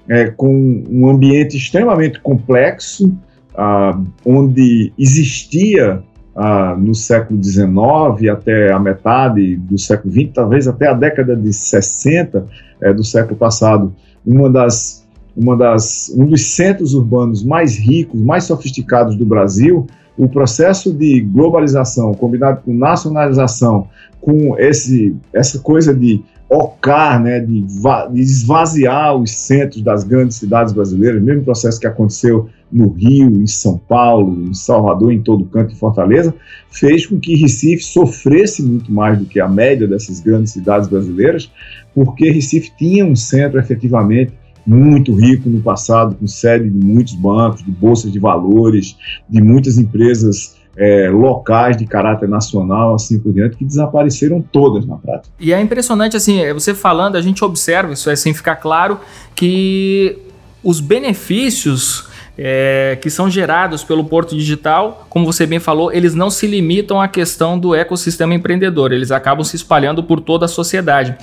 é, 0.09 0.27
com 0.27 0.83
um 0.91 1.09
ambiente 1.09 1.57
extremamente 1.57 2.19
complexo, 2.19 3.17
ah, 3.57 3.99
onde 4.25 4.93
existia 4.99 6.03
ah, 6.35 6.75
no 6.79 6.95
século 6.95 7.43
XIX 7.43 8.31
até 8.31 8.73
a 8.73 8.79
metade 8.79 9.57
do 9.57 9.79
século 9.79 10.13
XX, 10.13 10.31
talvez 10.35 10.67
até 10.67 10.89
a 10.89 10.95
década 10.95 11.37
de 11.37 11.53
60 11.53 12.47
é, 12.81 12.93
do 12.93 13.05
século 13.05 13.37
passado, 13.37 13.95
uma 14.27 14.49
das, 14.49 15.07
uma 15.37 15.57
das, 15.57 16.13
um 16.17 16.27
dos 16.27 16.55
centros 16.55 16.95
urbanos 16.95 17.45
mais 17.45 17.79
ricos, 17.79 18.21
mais 18.21 18.45
sofisticados 18.45 19.17
do 19.17 19.27
Brasil, 19.27 19.87
o 20.17 20.29
processo 20.29 20.93
de 20.93 21.21
globalização 21.21 22.13
combinado 22.13 22.63
com 22.63 22.75
nacionalização, 22.75 23.89
com 24.21 24.59
esse, 24.59 25.17
essa 25.33 25.59
coisa 25.59 25.95
de 25.95 26.23
ocar, 26.53 27.19
né, 27.23 27.41
de, 27.41 27.63
de 27.63 28.21
esvaziar 28.21 29.17
os 29.17 29.31
centros 29.31 29.83
das 29.83 30.05
grandes 30.05 30.37
cidades 30.37 30.75
brasileiras, 30.75 31.23
mesmo 31.23 31.45
processo 31.45 31.81
que 31.81 31.87
aconteceu 31.87 32.49
no 32.71 32.89
Rio, 32.91 33.41
em 33.41 33.47
São 33.47 33.79
Paulo, 33.79 34.49
em 34.49 34.53
Salvador, 34.53 35.13
em 35.13 35.23
todo 35.23 35.47
canto, 35.47 35.73
em 35.73 35.77
Fortaleza, 35.77 36.35
fez 36.71 37.07
com 37.07 37.19
que 37.19 37.37
Recife 37.37 37.83
sofresse 37.83 38.63
muito 38.63 38.93
mais 38.93 39.19
do 39.19 39.25
que 39.25 39.41
a 39.41 39.49
média 39.49 39.89
dessas 39.89 40.21
grandes 40.21 40.53
cidades 40.53 40.89
brasileiras, 40.89 41.51
porque 41.95 42.31
Recife 42.31 42.71
tinha 42.77 43.05
um 43.05 43.17
centro 43.17 43.59
efetivamente 43.59 44.33
muito 44.67 45.15
rico 45.15 45.49
no 45.49 45.61
passado, 45.63 46.15
com 46.15 46.27
sede 46.27 46.69
de 46.69 46.87
muitos 46.87 47.15
bancos, 47.15 47.65
de 47.65 47.71
bolsas 47.71 48.13
de 48.13 48.19
valores, 48.19 48.97
de 49.29 49.43
muitas 49.43 49.79
empresas 49.79 50.57
é, 50.77 51.09
locais 51.11 51.77
de 51.77 51.87
caráter 51.87 52.29
nacional, 52.29 52.95
assim 52.95 53.19
por 53.19 53.33
diante, 53.33 53.57
que 53.57 53.65
desapareceram 53.65 54.41
todas 54.41 54.87
na 54.87 54.97
prática. 54.97 55.35
E 55.39 55.53
é 55.53 55.61
impressionante, 55.61 56.17
assim, 56.17 56.41
você 56.53 56.75
falando, 56.75 57.17
a 57.17 57.21
gente 57.21 57.45
observa, 57.45 57.93
isso 57.93 58.09
é 58.09 58.17
sem 58.17 58.33
ficar 58.33 58.57
claro, 58.57 58.99
que 59.35 60.19
os 60.63 60.81
benefícios 60.81 62.09
é, 62.37 62.99
que 63.01 63.11
são 63.11 63.31
gerados 63.31 63.85
pelo 63.85 64.05
Porto 64.05 64.35
Digital, 64.35 65.07
como 65.11 65.27
você 65.27 65.47
bem 65.47 65.59
falou, 65.59 65.93
eles 65.93 66.15
não 66.15 66.31
se 66.31 66.47
limitam 66.47 67.01
à 67.01 67.07
questão 67.07 67.59
do 67.59 67.75
ecossistema 67.75 68.35
empreendedor, 68.35 68.93
eles 68.93 69.11
acabam 69.11 69.45
se 69.45 69.57
espalhando 69.57 70.03
por 70.03 70.21
toda 70.21 70.47
a 70.47 70.49
sociedade. 70.49 71.17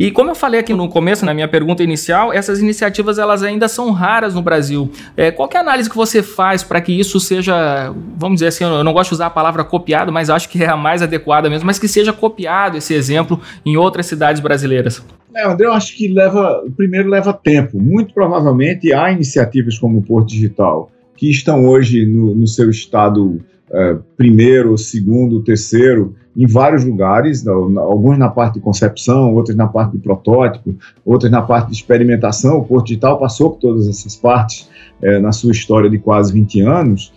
E 0.00 0.10
como 0.10 0.30
eu 0.30 0.34
falei 0.34 0.58
aqui 0.58 0.72
no 0.72 0.88
começo, 0.88 1.26
na 1.26 1.34
minha 1.34 1.46
pergunta 1.46 1.82
inicial, 1.82 2.32
essas 2.32 2.58
iniciativas 2.58 3.18
elas 3.18 3.42
ainda 3.42 3.68
são 3.68 3.90
raras 3.90 4.34
no 4.34 4.40
Brasil. 4.40 4.90
É, 5.14 5.30
qual 5.30 5.46
é 5.52 5.58
a 5.58 5.60
análise 5.60 5.90
que 5.90 5.96
você 5.96 6.22
faz 6.22 6.62
para 6.62 6.80
que 6.80 6.90
isso 6.90 7.20
seja, 7.20 7.94
vamos 8.16 8.36
dizer 8.36 8.46
assim, 8.46 8.64
eu 8.64 8.82
não 8.82 8.94
gosto 8.94 9.10
de 9.10 9.16
usar 9.16 9.26
a 9.26 9.30
palavra 9.30 9.62
copiado, 9.62 10.10
mas 10.10 10.30
acho 10.30 10.48
que 10.48 10.64
é 10.64 10.68
a 10.70 10.76
mais 10.76 11.02
adequada 11.02 11.50
mesmo, 11.50 11.66
mas 11.66 11.78
que 11.78 11.86
seja 11.86 12.14
copiado 12.14 12.78
esse 12.78 12.94
exemplo 12.94 13.38
em 13.62 13.76
outras 13.76 14.06
cidades 14.06 14.40
brasileiras? 14.40 15.04
É, 15.36 15.46
André, 15.46 15.66
eu 15.66 15.72
acho 15.74 15.94
que 15.94 16.08
leva, 16.08 16.64
primeiro 16.74 17.10
leva 17.10 17.34
tempo. 17.34 17.78
Muito 17.78 18.14
provavelmente 18.14 18.94
há 18.94 19.12
iniciativas 19.12 19.78
como 19.78 19.98
o 19.98 20.02
Porto 20.02 20.30
Digital 20.30 20.90
que 21.14 21.28
estão 21.28 21.66
hoje 21.66 22.06
no, 22.06 22.34
no 22.34 22.46
seu 22.46 22.70
estado 22.70 23.38
é, 23.72 23.96
primeiro, 24.16 24.76
segundo, 24.76 25.42
terceiro, 25.42 26.14
em 26.36 26.46
vários 26.46 26.84
lugares, 26.84 27.46
alguns 27.46 28.18
na 28.18 28.28
parte 28.28 28.54
de 28.54 28.60
concepção, 28.60 29.34
outros 29.34 29.56
na 29.56 29.66
parte 29.66 29.92
de 29.92 29.98
protótipo, 29.98 30.74
outros 31.04 31.30
na 31.30 31.42
parte 31.42 31.68
de 31.68 31.74
experimentação. 31.74 32.58
O 32.58 32.64
Porto 32.64 32.86
Digital 32.86 33.18
passou 33.18 33.50
por 33.50 33.58
todas 33.58 33.88
essas 33.88 34.16
partes 34.16 34.68
é, 35.02 35.18
na 35.18 35.32
sua 35.32 35.52
história 35.52 35.90
de 35.90 35.98
quase 35.98 36.32
20 36.32 36.60
anos. 36.62 37.12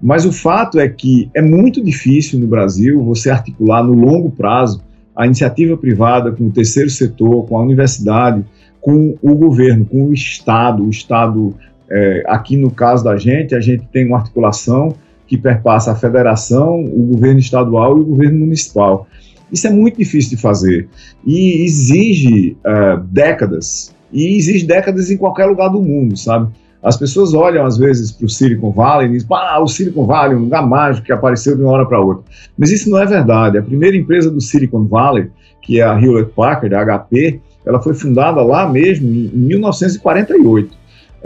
Mas 0.00 0.26
o 0.26 0.32
fato 0.32 0.78
é 0.78 0.88
que 0.88 1.30
é 1.34 1.40
muito 1.40 1.82
difícil 1.82 2.38
no 2.38 2.46
Brasil 2.46 3.02
você 3.02 3.30
articular 3.30 3.82
no 3.82 3.94
longo 3.94 4.30
prazo 4.30 4.82
a 5.14 5.24
iniciativa 5.24 5.76
privada 5.76 6.30
com 6.30 6.48
o 6.48 6.50
terceiro 6.50 6.90
setor, 6.90 7.46
com 7.46 7.56
a 7.56 7.62
universidade, 7.62 8.44
com 8.80 9.16
o 9.22 9.34
governo, 9.34 9.86
com 9.86 10.08
o 10.08 10.12
Estado. 10.12 10.84
O 10.84 10.90
Estado, 10.90 11.54
é, 11.90 12.22
aqui 12.26 12.56
no 12.56 12.70
caso 12.70 13.02
da 13.02 13.16
gente, 13.16 13.54
a 13.54 13.60
gente 13.60 13.86
tem 13.90 14.06
uma 14.06 14.18
articulação 14.18 14.94
que 15.26 15.36
perpassa 15.36 15.92
a 15.92 15.94
federação, 15.94 16.84
o 16.84 17.02
governo 17.12 17.40
estadual 17.40 17.96
e 17.98 18.00
o 18.00 18.04
governo 18.04 18.38
municipal. 18.40 19.06
Isso 19.50 19.66
é 19.66 19.70
muito 19.70 19.98
difícil 19.98 20.30
de 20.30 20.42
fazer 20.42 20.88
e 21.24 21.64
exige 21.64 22.56
uh, 22.64 23.00
décadas, 23.04 23.94
e 24.12 24.36
exige 24.36 24.66
décadas 24.66 25.10
em 25.10 25.16
qualquer 25.16 25.46
lugar 25.46 25.68
do 25.68 25.80
mundo, 25.80 26.16
sabe? 26.16 26.50
As 26.82 26.96
pessoas 26.96 27.34
olham 27.34 27.66
às 27.66 27.76
vezes 27.76 28.12
para 28.12 28.26
o 28.26 28.28
Silicon 28.28 28.70
Valley 28.70 29.08
e 29.08 29.12
dizem, 29.12 29.28
ah, 29.32 29.60
o 29.60 29.66
Silicon 29.66 30.06
Valley, 30.06 30.36
um 30.36 30.42
lugar 30.42 30.64
mágico 30.64 31.06
que 31.06 31.12
apareceu 31.12 31.56
de 31.56 31.62
uma 31.62 31.72
hora 31.72 31.86
para 31.86 32.00
outra. 32.00 32.22
Mas 32.56 32.70
isso 32.70 32.88
não 32.88 32.98
é 32.98 33.06
verdade. 33.06 33.58
A 33.58 33.62
primeira 33.62 33.96
empresa 33.96 34.30
do 34.30 34.40
Silicon 34.40 34.84
Valley, 34.84 35.28
que 35.62 35.80
é 35.80 35.82
a 35.82 36.00
Hewlett 36.00 36.30
Packard, 36.30 36.74
a 36.74 36.84
HP, 36.84 37.40
ela 37.64 37.82
foi 37.82 37.92
fundada 37.94 38.40
lá 38.42 38.68
mesmo 38.68 39.08
em 39.08 39.30
1948. 39.34 40.76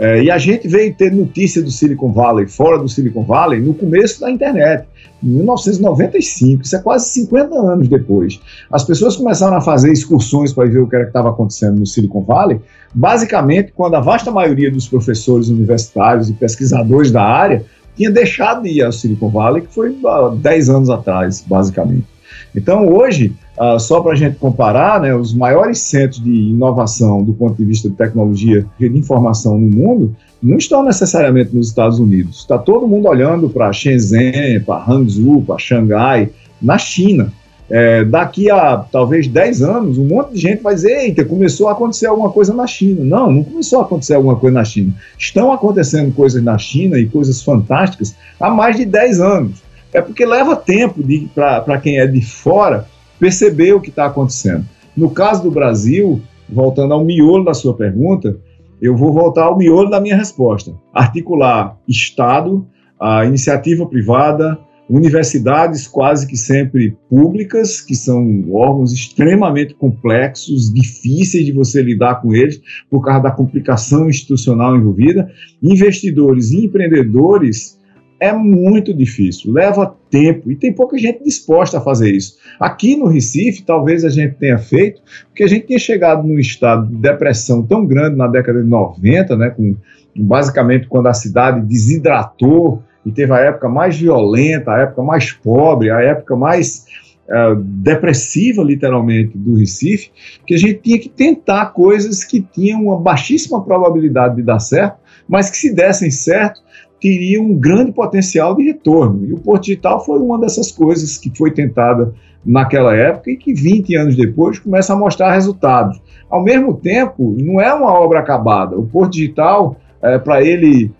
É, 0.01 0.23
e 0.23 0.31
a 0.31 0.37
gente 0.39 0.67
veio 0.67 0.91
ter 0.95 1.11
notícia 1.11 1.61
do 1.61 1.69
Silicon 1.69 2.11
Valley, 2.11 2.47
fora 2.47 2.79
do 2.79 2.89
Silicon 2.89 3.23
Valley, 3.23 3.61
no 3.61 3.71
começo 3.71 4.19
da 4.19 4.31
internet, 4.31 4.83
em 5.23 5.27
1995, 5.27 6.63
isso 6.63 6.75
é 6.75 6.79
quase 6.79 7.09
50 7.09 7.53
anos 7.53 7.87
depois. 7.87 8.39
As 8.71 8.83
pessoas 8.83 9.15
começaram 9.15 9.55
a 9.55 9.61
fazer 9.61 9.91
excursões 9.91 10.51
para 10.51 10.67
ver 10.67 10.79
o 10.79 10.87
que 10.87 10.95
estava 10.95 11.29
acontecendo 11.29 11.77
no 11.77 11.85
Silicon 11.85 12.23
Valley, 12.23 12.59
basicamente 12.91 13.73
quando 13.75 13.93
a 13.93 13.99
vasta 13.99 14.31
maioria 14.31 14.71
dos 14.71 14.87
professores 14.87 15.49
universitários 15.49 16.31
e 16.31 16.33
pesquisadores 16.33 17.11
da 17.11 17.21
área 17.21 17.63
tinha 17.95 18.09
deixado 18.09 18.63
de 18.63 18.69
ir 18.69 18.81
ao 18.81 18.91
Silicon 18.91 19.29
Valley, 19.29 19.61
que 19.61 19.71
foi 19.71 19.95
há 20.03 20.29
10 20.29 20.69
anos 20.71 20.89
atrás, 20.89 21.45
basicamente. 21.47 22.07
Então, 22.55 22.91
hoje, 22.91 23.35
uh, 23.57 23.79
só 23.79 24.01
para 24.01 24.13
a 24.13 24.15
gente 24.15 24.37
comparar, 24.37 24.99
né, 25.01 25.15
os 25.15 25.33
maiores 25.33 25.79
centros 25.79 26.23
de 26.23 26.31
inovação 26.31 27.23
do 27.23 27.33
ponto 27.33 27.55
de 27.55 27.65
vista 27.65 27.89
de 27.89 27.95
tecnologia 27.95 28.65
de 28.79 28.87
informação 28.87 29.57
no 29.57 29.67
mundo 29.67 30.15
não 30.41 30.57
estão 30.57 30.83
necessariamente 30.83 31.55
nos 31.55 31.67
Estados 31.67 31.99
Unidos. 31.99 32.39
Está 32.39 32.57
todo 32.57 32.87
mundo 32.87 33.07
olhando 33.07 33.49
para 33.49 33.71
Shenzhen, 33.71 34.59
para 34.61 34.83
Hangzhou, 34.91 35.43
para 35.43 35.59
Xangai, 35.59 36.29
na 36.61 36.77
China. 36.77 37.31
É, 37.73 38.03
daqui 38.03 38.51
a 38.51 38.77
talvez 38.77 39.29
10 39.29 39.61
anos, 39.61 39.97
um 39.97 40.05
monte 40.05 40.33
de 40.33 40.41
gente 40.41 40.61
vai 40.61 40.75
dizer: 40.75 40.91
eita, 41.03 41.23
começou 41.23 41.69
a 41.69 41.71
acontecer 41.71 42.07
alguma 42.07 42.29
coisa 42.29 42.53
na 42.53 42.67
China. 42.67 43.05
Não, 43.05 43.31
não 43.31 43.43
começou 43.43 43.79
a 43.79 43.83
acontecer 43.83 44.15
alguma 44.15 44.35
coisa 44.35 44.57
na 44.57 44.65
China. 44.65 44.93
Estão 45.17 45.53
acontecendo 45.53 46.13
coisas 46.13 46.43
na 46.43 46.57
China 46.57 46.99
e 46.99 47.05
coisas 47.05 47.41
fantásticas 47.41 48.13
há 48.39 48.49
mais 48.49 48.75
de 48.75 48.83
10 48.83 49.21
anos. 49.21 49.63
É 49.93 50.01
porque 50.01 50.25
leva 50.25 50.55
tempo 50.55 51.01
para 51.33 51.77
quem 51.77 51.99
é 51.99 52.07
de 52.07 52.21
fora 52.21 52.87
perceber 53.21 53.73
o 53.73 53.79
que 53.79 53.89
está 53.89 54.07
acontecendo. 54.07 54.65
No 54.97 55.11
caso 55.11 55.43
do 55.43 55.51
Brasil, 55.51 56.19
voltando 56.49 56.95
ao 56.95 57.05
miolo 57.05 57.45
da 57.45 57.53
sua 57.53 57.75
pergunta, 57.75 58.35
eu 58.81 58.97
vou 58.97 59.13
voltar 59.13 59.43
ao 59.43 59.57
miolo 59.57 59.91
da 59.91 60.01
minha 60.01 60.17
resposta. 60.17 60.73
Articular 60.91 61.77
Estado, 61.87 62.65
a 62.99 63.23
iniciativa 63.23 63.85
privada, 63.85 64.57
universidades 64.89 65.87
quase 65.87 66.25
que 66.25 66.35
sempre 66.35 66.97
públicas, 67.07 67.79
que 67.79 67.93
são 67.93 68.51
órgãos 68.51 68.91
extremamente 68.91 69.75
complexos, 69.75 70.73
difíceis 70.73 71.45
de 71.45 71.51
você 71.51 71.79
lidar 71.83 72.21
com 72.23 72.33
eles 72.33 72.59
por 72.89 73.05
causa 73.05 73.21
da 73.21 73.31
complicação 73.31 74.09
institucional 74.09 74.75
envolvida, 74.75 75.31
investidores 75.61 76.49
e 76.51 76.65
empreendedores 76.65 77.79
é 78.19 78.33
muito 78.33 78.93
difícil, 78.93 79.53
leva 79.53 79.95
tempo 80.11 80.51
e 80.51 80.55
tem 80.55 80.71
pouca 80.71 80.97
gente 80.97 81.23
disposta 81.23 81.77
a 81.77 81.81
fazer 81.81 82.11
isso. 82.11 82.37
Aqui 82.59 82.95
no 82.95 83.07
Recife, 83.07 83.63
talvez 83.63 84.05
a 84.05 84.09
gente 84.09 84.35
tenha 84.35 84.59
feito, 84.59 85.01
porque 85.29 85.43
a 85.43 85.47
gente 85.47 85.67
tinha 85.67 85.79
chegado 85.79 86.27
num 86.27 86.37
estado 86.37 86.87
de 86.87 86.95
depressão 86.97 87.63
tão 87.63 87.85
grande 87.85 88.17
na 88.17 88.27
década 88.27 88.61
de 88.61 88.67
90, 88.67 89.37
né, 89.37 89.49
com 89.49 89.75
basicamente 90.15 90.87
quando 90.87 91.07
a 91.07 91.13
cidade 91.13 91.61
desidratou 91.61 92.83
e 93.05 93.11
teve 93.11 93.33
a 93.33 93.39
época 93.39 93.69
mais 93.69 93.97
violenta, 93.97 94.71
a 94.71 94.81
época 94.81 95.01
mais 95.01 95.31
pobre, 95.31 95.89
a 95.89 96.01
época 96.01 96.35
mais 96.35 96.85
uh, 97.27 97.55
depressiva, 97.55 98.61
literalmente, 98.61 99.37
do 99.37 99.55
Recife, 99.55 100.11
que 100.45 100.53
a 100.53 100.57
gente 100.57 100.81
tinha 100.81 100.99
que 100.99 101.09
tentar 101.09 101.67
coisas 101.67 102.23
que 102.23 102.41
tinham 102.41 102.83
uma 102.83 102.99
baixíssima 102.99 103.63
probabilidade 103.63 104.35
de 104.35 104.43
dar 104.43 104.59
certo, 104.59 104.97
mas 105.27 105.49
que 105.49 105.57
se 105.57 105.73
dessem 105.73 106.11
certo, 106.11 106.61
teriam 107.01 107.43
um 107.43 107.55
grande 107.55 107.91
potencial 107.91 108.55
de 108.55 108.63
retorno. 108.63 109.25
E 109.25 109.33
o 109.33 109.39
Porto 109.39 109.63
Digital 109.63 110.05
foi 110.05 110.19
uma 110.19 110.39
dessas 110.39 110.71
coisas 110.71 111.17
que 111.17 111.35
foi 111.35 111.51
tentada 111.51 112.13
naquela 112.45 112.95
época 112.95 113.31
e 113.31 113.37
que 113.37 113.53
20 113.53 113.95
anos 113.95 114.15
depois 114.15 114.59
começa 114.59 114.93
a 114.93 114.95
mostrar 114.95 115.33
resultados. 115.33 115.99
Ao 116.29 116.43
mesmo 116.43 116.75
tempo, 116.75 117.35
não 117.39 117.59
é 117.59 117.73
uma 117.73 117.91
obra 117.91 118.19
acabada. 118.19 118.77
O 118.77 118.85
Porto 118.85 119.13
Digital, 119.13 119.75
é, 120.01 120.17
para 120.19 120.43
ele 120.43 120.91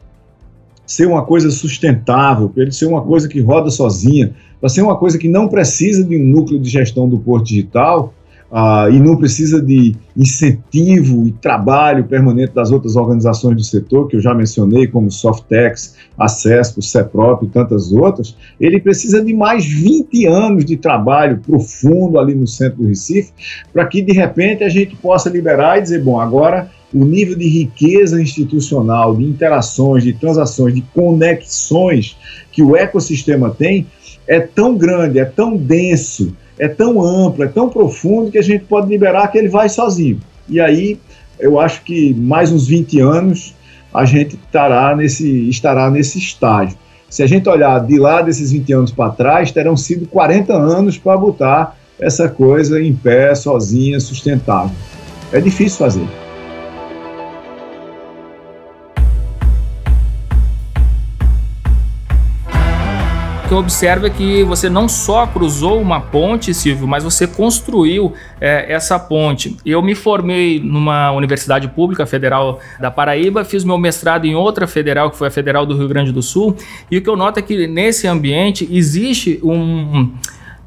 ser 0.86 1.06
uma 1.06 1.24
coisa 1.24 1.50
sustentável, 1.52 2.50
para 2.50 2.64
ele 2.64 2.72
ser 2.72 2.88
uma 2.88 3.02
coisa 3.02 3.30
que 3.30 3.40
roda 3.40 3.70
sozinha, 3.70 4.34
para 4.60 4.70
ser 4.70 4.82
uma 4.82 4.98
coisa 4.98 5.18
que 5.18 5.28
não 5.28 5.48
precisa 5.48 6.04
de 6.04 6.18
um 6.18 6.26
núcleo 6.26 6.60
de 6.60 6.70
gestão 6.70 7.08
do 7.08 7.20
Porto 7.20 7.46
Digital, 7.46 8.14
uh, 8.52 8.92
e 8.92 9.00
não 9.00 9.16
precisa 9.16 9.62
de 9.62 9.96
incentivo 10.16 11.26
e 11.26 11.32
trabalho 11.32 12.04
permanente 12.04 12.54
das 12.54 12.70
outras 12.70 12.96
organizações 12.96 13.56
do 13.56 13.64
setor, 13.64 14.08
que 14.08 14.18
eu 14.18 14.20
já 14.20 14.34
mencionei, 14.34 14.88
como 14.88 15.10
Softex, 15.10 15.96
Acesso, 16.18 16.82
CEPROP 16.82 17.46
e 17.46 17.50
tantas 17.50 17.92
outras, 17.92 18.36
ele 18.60 18.80
precisa 18.80 19.24
de 19.24 19.34
mais 19.34 19.66
20 19.66 20.26
anos 20.28 20.66
de 20.66 20.76
trabalho 20.76 21.40
profundo 21.40 22.20
ali 22.20 22.36
no 22.36 22.46
centro 22.46 22.80
do 22.80 22.88
Recife, 22.88 23.32
para 23.72 23.86
que 23.86 24.02
de 24.02 24.12
repente 24.12 24.64
a 24.64 24.70
gente 24.70 24.96
possa 24.96 25.30
liberar 25.30 25.78
e 25.78 25.82
dizer, 25.82 26.04
bom, 26.04 26.20
agora 26.20 26.70
o 26.94 27.06
nível 27.06 27.38
de 27.38 27.48
riqueza 27.48 28.22
institucional, 28.22 29.16
de 29.16 29.24
interações, 29.24 30.04
de 30.04 30.12
transações, 30.12 30.76
de 30.76 30.82
conexões 30.94 32.18
que 32.52 32.62
o 32.62 32.76
ecossistema 32.76 33.50
tem 33.50 33.88
é 34.28 34.40
tão 34.40 34.78
grande, 34.78 35.20
é 35.20 35.26
tão 35.26 35.56
denso, 35.56 36.36
é 36.62 36.68
tão 36.68 37.02
amplo, 37.02 37.44
é 37.44 37.48
tão 37.48 37.68
profundo 37.68 38.30
que 38.30 38.38
a 38.38 38.44
gente 38.44 38.66
pode 38.66 38.88
liberar 38.88 39.28
que 39.30 39.38
ele 39.40 39.50
vai 39.50 39.68
sozinho. 39.68 40.20
E 40.48 40.62
aí 40.62 41.00
eu 41.40 41.60
acho 41.60 41.82
que 41.82 42.14
mais 42.14 42.52
uns 42.52 42.68
20 42.68 43.00
anos 43.00 43.56
a 43.92 44.06
gente 44.06 44.36
estará 44.36 44.96
nesse, 44.96 45.50
estará 45.50 45.90
nesse 45.90 46.20
estágio. 46.20 46.78
Se 47.10 47.24
a 47.24 47.28
gente 47.28 47.50
olhar 47.50 47.80
de 47.80 47.98
lá 47.98 48.22
desses 48.22 48.52
20 48.52 48.74
anos 48.74 48.92
para 48.92 49.10
trás, 49.10 49.52
terão 49.52 49.76
sido 49.76 50.06
40 50.06 50.54
anos 50.54 51.00
para 51.00 51.18
botar 51.18 51.76
essa 52.00 52.30
coisa 52.30 52.80
em 52.80 52.94
pé, 52.94 53.34
sozinha, 53.34 54.00
sustentável. 54.00 54.76
É 55.34 55.42
difícil 55.42 55.80
fazer. 55.80 56.21
Que 63.52 63.54
eu 63.54 63.60
observo 63.60 64.08
é 64.08 64.10
que 64.10 64.46
você 64.46 64.70
não 64.70 64.88
só 64.88 65.28
cruzou 65.28 65.82
uma 65.82 66.00
ponte, 66.00 66.54
Silvio, 66.54 66.88
mas 66.88 67.04
você 67.04 67.28
construiu 67.28 68.14
é, 68.40 68.72
essa 68.72 68.98
ponte. 68.98 69.58
Eu 69.66 69.82
me 69.82 69.94
formei 69.94 70.58
numa 70.58 71.12
universidade 71.12 71.68
pública 71.68 72.06
federal 72.06 72.62
da 72.80 72.90
Paraíba, 72.90 73.44
fiz 73.44 73.66
meu 73.66 73.78
mestrado 73.78 74.24
em 74.24 74.36
outra 74.36 74.68
federal, 74.68 75.12
que 75.12 75.18
foi 75.18 75.28
a 75.28 75.32
Federal 75.32 75.66
do 75.66 75.76
Rio 75.76 75.90
Grande 75.90 76.14
do 76.14 76.22
Sul, 76.22 76.56
e 76.90 76.98
o 76.98 77.02
que 77.02 77.10
eu 77.10 77.18
noto 77.18 77.40
é 77.40 77.42
que 77.42 77.68
nesse 77.68 78.08
ambiente 78.08 78.66
existe 78.72 79.38
um. 79.44 80.14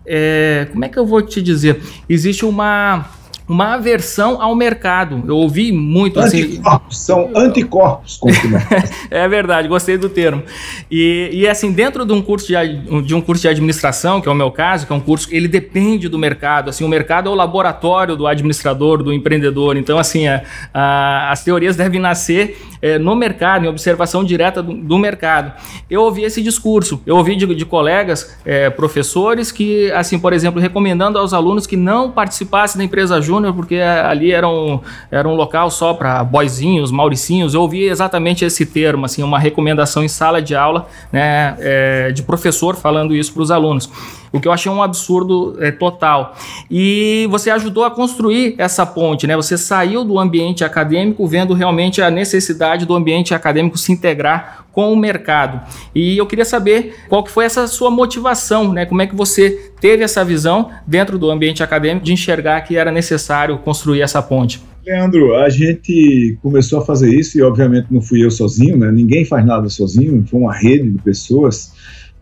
É, 0.05 0.69
como 0.71 0.85
é 0.85 0.89
que 0.91 0.99
eu 0.99 1.07
vou 1.07 1.23
te 1.23 1.41
dizer? 1.41 1.81
Existe 2.07 2.45
uma 2.45 3.07
uma 3.47 3.75
aversão 3.75 4.41
ao 4.41 4.55
mercado. 4.55 5.23
Eu 5.27 5.37
ouvi 5.37 5.71
muito 5.71 6.19
assim. 6.19 6.63
São 6.89 7.31
anticorpos 7.37 8.19
É 9.11 9.29
verdade, 9.29 9.69
gostei 9.69 9.99
do 9.99 10.09
termo. 10.09 10.43
E, 10.91 11.31
e 11.33 11.49
assim, 11.49 11.71
dentro 11.73 12.07
de 12.07 12.13
um 12.13 12.23
curso 12.23 12.47
de, 12.47 13.03
de 13.03 13.15
um 13.15 13.21
curso 13.21 13.43
de 13.43 13.49
administração, 13.49 14.21
que 14.21 14.29
é 14.29 14.33
o 14.33 14.35
meu 14.35 14.51
caso, 14.51 14.87
que 14.87 14.93
é 14.93 14.97
um 14.97 15.01
curso 15.01 15.29
ele 15.31 15.47
depende 15.47 16.09
do 16.09 16.19
mercado. 16.19 16.71
Assim, 16.71 16.85
o 16.85 16.89
mercado 16.89 17.29
é 17.29 17.33
o 17.33 17.35
laboratório 17.35 18.17
do 18.17 18.27
administrador, 18.27 19.03
do 19.03 19.13
empreendedor. 19.13 19.77
Então, 19.77 19.99
assim, 19.99 20.27
a, 20.27 20.43
a, 20.73 21.31
as 21.31 21.45
teorias 21.45 21.77
devem 21.77 22.01
nascer 22.01 22.57
é, 22.81 22.99
no 22.99 23.15
mercado, 23.15 23.65
em 23.65 23.69
observação 23.69 24.25
direta 24.25 24.63
do, 24.63 24.75
do, 24.75 24.99
mercado. 24.99 25.53
Eu 25.91 26.03
ouvi 26.03 26.23
esse 26.23 26.43
discurso. 26.43 27.01
Eu 27.05 27.17
ouvi 27.17 27.37
de, 27.37 27.47
de 27.55 27.65
colegas, 27.65 28.37
é, 28.45 28.71
professores, 28.71 29.53
que, 29.53 29.91
assim, 29.93 30.19
por 30.19 30.33
exemplo, 30.33 30.61
recomendando 30.61 31.19
aos 31.19 31.33
alunos 31.33 31.67
que 31.67 31.77
não 31.77 32.11
participassem 32.11 32.79
da 32.79 32.85
empresa 32.85 33.21
junto 33.21 33.34
Júnior, 33.35 33.55
porque 33.55 33.77
ali 33.77 34.33
era 34.33 34.49
um, 34.49 34.81
era 35.11 35.29
um 35.29 35.35
local 35.35 35.71
só 35.71 35.93
para 35.95 36.23
boizinhos, 36.23 36.91
mauricinhos. 36.91 37.55
Eu 37.55 37.63
ouvi 37.63 37.85
exatamente 37.85 38.45
esse 38.45 38.65
termo, 38.65 39.05
assim, 39.05 39.23
uma 39.23 39.39
recomendação 39.39 40.05
em 40.05 40.09
sala 40.09 40.41
de 40.41 40.55
aula, 40.55 40.87
né, 41.13 41.57
é, 41.59 42.13
de 42.13 42.23
professor 42.23 42.77
falando 42.77 43.15
isso 43.15 43.33
para 43.33 43.43
os 43.43 43.51
alunos 43.51 43.91
o 44.35 44.41
que 44.41 44.49
eu 44.49 44.53
achei 44.53 44.71
um 44.71 44.83
absurdo 44.83 45.57
é, 45.61 45.71
total. 45.71 46.37
E 46.69 47.29
você 47.31 47.51
ajudou 47.51 47.85
a 47.85 47.91
construir 47.91 48.57
essa 48.59 48.85
ponte, 48.85 49.29
né? 49.29 49.37
Você 49.37 49.57
saiu 49.57 50.05
do 50.05 50.19
ambiente 50.19 50.65
acadêmico 50.65 51.25
vendo 51.25 51.55
realmente 51.55 52.03
a 52.03 52.11
necessidade 52.11 52.85
do 52.85 52.97
ambiente 52.97 53.33
acadêmico 53.33 53.79
se 53.79 53.93
integrar 53.93 54.67
com 54.73 54.93
o 54.93 54.97
mercado. 54.97 55.65
E 55.95 56.19
eu 56.19 56.27
queria 56.27 56.45
saber 56.45 56.97
qual 57.09 57.23
que 57.23 57.31
foi 57.31 57.45
essa 57.45 57.69
sua 57.69 57.93
motivação, 57.93 58.73
né? 58.73 58.85
Como 58.85 59.01
é 59.01 59.07
que 59.07 59.15
você 59.15 59.71
teve 59.81 60.03
essa 60.03 60.25
visão 60.25 60.69
dentro 60.85 61.17
do 61.17 61.31
ambiente 61.31 61.63
acadêmico 61.63 62.05
de 62.05 62.13
enxergar 62.13 62.61
que 62.63 62.77
era 62.77 62.91
necessário 62.91 63.57
construir 63.59 64.01
essa 64.01 64.21
ponte? 64.21 64.61
Leandro, 64.85 65.37
a 65.37 65.49
gente 65.49 66.37
começou 66.43 66.81
a 66.81 66.85
fazer 66.85 67.15
isso 67.15 67.39
e 67.39 67.43
obviamente 67.43 67.87
não 67.89 68.03
fui 68.03 68.25
eu 68.25 68.33
sozinho, 68.33 68.77
né? 68.77 68.91
Ninguém 68.91 69.25
faz 69.25 69.47
nada 69.47 69.69
sozinho, 69.69 70.27
foi 70.29 70.41
uma 70.41 70.53
rede 70.53 70.91
de 70.91 70.99
pessoas 70.99 71.73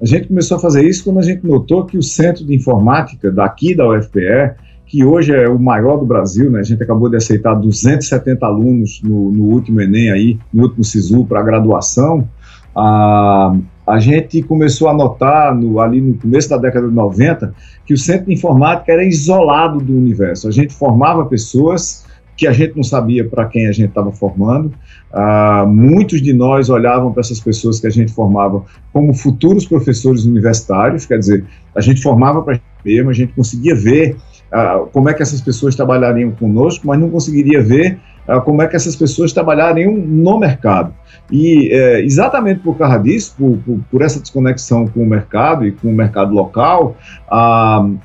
a 0.02 0.06
gente 0.06 0.26
começou 0.26 0.56
a 0.56 0.60
fazer 0.60 0.84
isso 0.84 1.04
quando 1.04 1.20
a 1.20 1.22
gente 1.22 1.46
notou 1.46 1.86
que 1.86 1.96
o 1.96 2.02
centro 2.02 2.44
de 2.44 2.52
informática 2.52 3.30
daqui 3.30 3.72
da 3.72 3.88
UFPE, 3.88 4.50
que 4.84 5.04
hoje 5.04 5.32
é 5.32 5.48
o 5.48 5.60
maior 5.60 5.96
do 5.96 6.04
Brasil, 6.04 6.50
né? 6.50 6.58
A 6.58 6.64
gente 6.64 6.82
acabou 6.82 7.08
de 7.08 7.16
aceitar 7.16 7.54
270 7.54 8.44
alunos 8.44 9.00
no, 9.00 9.30
no 9.30 9.44
último 9.44 9.80
Enem 9.80 10.10
aí, 10.10 10.38
no 10.52 10.64
último 10.64 10.82
SISU 10.82 11.24
para 11.24 11.40
graduação. 11.40 12.28
A, 12.74 13.54
a 13.86 13.98
gente 14.00 14.42
começou 14.42 14.88
a 14.88 14.94
notar 14.94 15.54
no, 15.54 15.78
ali 15.78 16.00
no 16.00 16.14
começo 16.14 16.50
da 16.50 16.56
década 16.56 16.88
de 16.88 16.94
90 16.94 17.54
que 17.86 17.94
o 17.94 17.98
centro 17.98 18.26
de 18.26 18.34
informática 18.34 18.90
era 18.90 19.04
isolado 19.04 19.78
do 19.78 19.96
universo. 19.96 20.48
A 20.48 20.50
gente 20.50 20.74
formava 20.74 21.26
pessoas 21.26 22.04
que 22.42 22.48
a 22.48 22.52
gente 22.52 22.74
não 22.74 22.82
sabia 22.82 23.24
para 23.24 23.46
quem 23.46 23.68
a 23.68 23.72
gente 23.72 23.90
estava 23.90 24.10
formando. 24.10 24.74
Uh, 25.12 25.64
muitos 25.64 26.20
de 26.20 26.32
nós 26.32 26.68
olhavam 26.68 27.12
para 27.12 27.20
essas 27.20 27.38
pessoas 27.38 27.78
que 27.78 27.86
a 27.86 27.90
gente 27.90 28.12
formava 28.12 28.64
como 28.92 29.14
futuros 29.14 29.64
professores 29.64 30.24
universitários, 30.24 31.06
quer 31.06 31.20
dizer, 31.20 31.44
a 31.72 31.80
gente 31.80 32.02
formava 32.02 32.42
para 32.42 32.58
mesmo, 32.84 33.10
a 33.10 33.12
gente 33.12 33.32
conseguia 33.32 33.76
ver 33.76 34.16
uh, 34.52 34.86
como 34.86 35.08
é 35.08 35.14
que 35.14 35.22
essas 35.22 35.40
pessoas 35.40 35.76
trabalhariam 35.76 36.32
conosco, 36.32 36.84
mas 36.84 36.98
não 36.98 37.10
conseguiria 37.10 37.62
ver 37.62 38.00
como 38.44 38.62
é 38.62 38.68
que 38.68 38.76
essas 38.76 38.94
pessoas 38.94 39.32
trabalhariam 39.32 39.92
no 39.92 40.38
mercado. 40.38 40.94
E 41.30 41.70
é, 41.72 42.00
exatamente 42.04 42.60
por 42.60 42.76
causa 42.76 42.98
disso, 42.98 43.34
por, 43.38 43.58
por, 43.58 43.80
por, 43.90 44.02
essa 44.02 44.20
desconexão 44.20 44.86
com 44.86 45.02
o 45.02 45.06
mercado 45.06 45.66
e 45.66 45.72
com 45.72 45.88
o 45.88 45.92
mercado 45.92 46.32
local, 46.32 46.96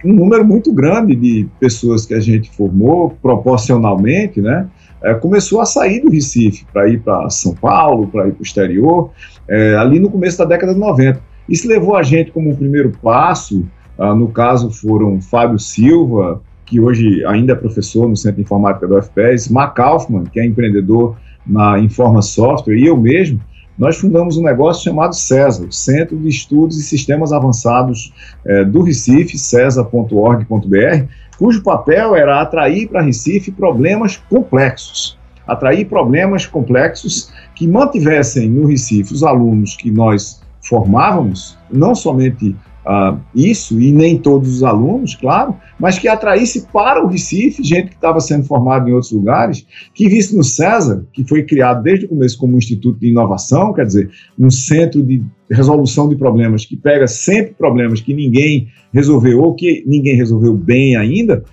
um 0.04 0.14
número 0.14 0.46
muito 0.46 0.74
grande 0.74 1.16
de 1.16 1.48
pessoas 1.60 2.06
que 2.06 2.14
a 2.14 2.20
gente 2.20 2.50
formou 2.50 3.18
proporcionalmente, 3.22 4.42
né, 4.42 4.68
é, 5.04 5.14
começou 5.14 5.62
a 5.62 5.66
sair 5.66 6.00
do 6.00 6.10
Recife 6.10 6.66
para 6.72 6.90
ir 6.90 7.00
para 7.02 7.30
São 7.30 7.54
Paulo, 7.54 8.08
para 8.08 8.28
ir 8.28 8.32
para 8.32 8.40
o 8.40 8.44
exterior, 8.44 9.12
é, 9.48 9.76
ali 9.76 10.00
no 10.00 10.10
começo 10.10 10.38
da 10.38 10.46
década 10.46 10.74
de 10.74 10.80
90. 10.80 11.22
Isso 11.48 11.68
levou 11.68 11.96
a 11.96 12.04
gente 12.04 12.32
como 12.32 12.50
um 12.50 12.56
primeiro 12.56 12.92
passo, 13.02 13.66
ah, 13.98 14.14
no 14.14 14.28
caso 14.28 14.70
foram 14.70 15.20
Fábio 15.22 15.58
Silva, 15.58 16.42
que 16.68 16.80
hoje 16.80 17.26
ainda 17.26 17.54
é 17.54 17.56
professor 17.56 18.08
no 18.08 18.16
Centro 18.16 18.36
de 18.36 18.42
Informática 18.44 18.88
da 18.88 19.00
UFPES, 19.00 19.48
Mark 19.48 19.76
Kaufman, 19.76 20.26
que 20.26 20.40
é 20.40 20.46
empreendedor 20.46 21.16
na 21.46 21.80
Informa 21.80 22.22
Software, 22.22 22.76
e 22.76 22.86
eu 22.86 22.98
mesmo, 22.98 23.40
nós 23.78 23.96
fundamos 23.98 24.38
um 24.38 24.44
negócio 24.44 24.84
chamado 24.84 25.16
CESA, 25.16 25.66
Centro 25.72 26.18
de 26.18 26.28
Estudos 26.28 26.78
e 26.78 26.84
Sistemas 26.84 27.32
Avançados 27.32 28.12
é, 28.46 28.66
do 28.66 28.82
Recife, 28.82 29.38
cesa.org.br, 29.38 31.06
cujo 31.38 31.64
papel 31.64 32.16
era 32.16 32.42
atrair 32.42 32.90
para 32.90 33.02
Recife 33.02 33.52
problemas 33.52 34.18
complexos. 34.30 35.18
Atrair 35.48 35.86
problemas 35.86 36.46
complexos 36.46 37.32
que 37.56 37.66
mantivessem 37.66 38.50
no 38.50 38.68
Recife 38.68 39.14
os 39.14 39.24
alunos 39.24 39.78
que 39.78 39.90
nós 39.90 40.42
formávamos, 40.62 41.58
não 41.72 41.96
somente 41.96 42.56
uh, 42.88 43.20
isso, 43.36 43.80
e 43.80 43.92
nem 43.92 44.18
todos 44.18 44.56
os 44.56 44.64
alunos, 44.64 45.14
claro, 45.16 45.56
mas 45.78 46.00
que 46.00 46.08
atraísse 46.08 46.68
para 46.72 47.04
o 47.04 47.08
Recife 47.08 47.62
gente 47.62 47.90
que 47.90 47.96
estava 47.96 48.20
sendo 48.22 48.46
formada 48.46 48.90
em 48.90 48.94
outros 48.94 49.12
lugares, 49.12 49.68
que 49.94 50.08
visse 50.08 50.36
no 50.36 50.44
César, 50.44 51.06
que 51.12 51.28
foi 51.28 51.44
criado 51.44 51.84
desde 51.84 52.06
o 52.06 52.10
começo 52.10 52.38
como 52.38 52.56
um 52.56 52.58
instituto 52.58 53.00
de 53.00 53.10
inovação, 53.10 53.74
quer 53.74 53.86
dizer, 53.86 54.10
um 54.40 54.50
centro 54.50 55.04
de 55.04 55.22
resolução 55.52 56.08
de 56.08 56.16
problemas 56.16 56.66
que 56.66 56.78
pega 56.78 57.08
sempre 57.08 57.54
problemas 57.54 58.02
que 58.02 58.14
ninguém 58.14 58.68
resolveu 58.94 59.42
ou 59.42 59.54
que 59.54 59.84
ninguém 59.86 60.16
resolveu 60.16 60.54
bem 60.54 60.96
ainda, 60.96 61.44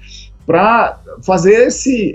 para 0.46 1.00
fazer 1.22 1.68
esse, 1.68 2.14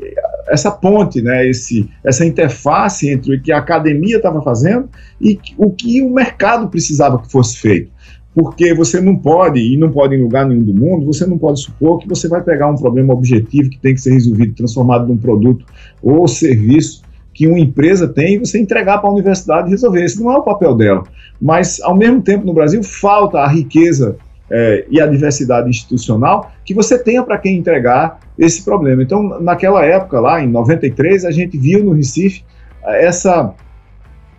essa 0.49 0.69
ponte, 0.69 1.19
né, 1.19 1.49
esse, 1.49 1.89
essa 2.03 2.23
interface 2.23 3.09
entre 3.09 3.35
o 3.35 3.41
que 3.41 3.51
a 3.51 3.57
academia 3.57 4.17
estava 4.17 4.41
fazendo 4.41 4.87
e 5.19 5.39
o 5.57 5.71
que 5.71 6.01
o 6.01 6.13
mercado 6.13 6.67
precisava 6.69 7.19
que 7.19 7.31
fosse 7.31 7.57
feito 7.57 7.91
porque 8.39 8.73
você 8.73 9.01
não 9.01 9.17
pode, 9.17 9.59
e 9.59 9.75
não 9.75 9.91
pode 9.91 10.15
em 10.15 10.21
lugar 10.21 10.47
nenhum 10.47 10.63
do 10.63 10.73
mundo, 10.73 11.05
você 11.05 11.25
não 11.25 11.37
pode 11.37 11.59
supor 11.59 11.99
que 11.99 12.07
você 12.07 12.25
vai 12.29 12.41
pegar 12.41 12.69
um 12.69 12.75
problema 12.75 13.13
objetivo 13.13 13.69
que 13.69 13.77
tem 13.77 13.93
que 13.93 13.99
ser 13.99 14.13
resolvido, 14.13 14.55
transformado 14.55 15.05
num 15.05 15.17
produto 15.17 15.65
ou 16.01 16.25
serviço 16.25 17.01
que 17.33 17.45
uma 17.47 17.59
empresa 17.59 18.07
tem 18.07 18.35
e 18.35 18.37
você 18.39 18.57
entregar 18.57 18.99
para 18.99 19.09
a 19.09 19.11
universidade 19.11 19.69
resolver. 19.69 20.05
Esse 20.05 20.23
não 20.23 20.31
é 20.31 20.37
o 20.37 20.41
papel 20.41 20.73
dela. 20.73 21.03
Mas, 21.41 21.81
ao 21.81 21.93
mesmo 21.93 22.21
tempo, 22.21 22.45
no 22.45 22.53
Brasil, 22.53 22.81
falta 22.81 23.39
a 23.39 23.47
riqueza 23.49 24.15
é, 24.49 24.85
e 24.89 25.01
a 25.01 25.05
diversidade 25.05 25.69
institucional 25.69 26.49
que 26.63 26.73
você 26.73 26.97
tenha 26.97 27.21
para 27.21 27.37
quem 27.37 27.57
entregar 27.57 28.21
esse 28.37 28.63
problema. 28.63 29.03
Então, 29.03 29.41
naquela 29.41 29.85
época, 29.85 30.17
lá 30.21 30.41
em 30.41 30.47
93, 30.47 31.25
a 31.25 31.31
gente 31.31 31.57
viu 31.57 31.83
no 31.83 31.91
Recife 31.91 32.45
essa, 32.85 33.53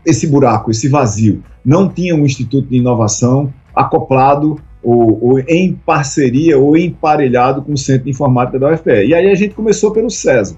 esse 0.06 0.26
buraco, 0.26 0.70
esse 0.70 0.88
vazio. 0.88 1.42
Não 1.62 1.86
tinha 1.86 2.14
um 2.14 2.24
instituto 2.24 2.66
de 2.66 2.78
inovação, 2.78 3.52
acoplado 3.74 4.58
ou, 4.82 5.18
ou, 5.22 5.38
em 5.40 5.74
parceria 5.74 6.58
ou 6.58 6.76
emparelhado 6.76 7.62
com 7.62 7.72
o 7.72 7.78
Centro 7.78 8.04
de 8.04 8.10
Informática 8.10 8.58
da 8.58 8.72
UFPE. 8.72 9.06
E 9.06 9.14
aí 9.14 9.30
a 9.30 9.34
gente 9.34 9.54
começou 9.54 9.92
pelo 9.92 10.10
César. 10.10 10.56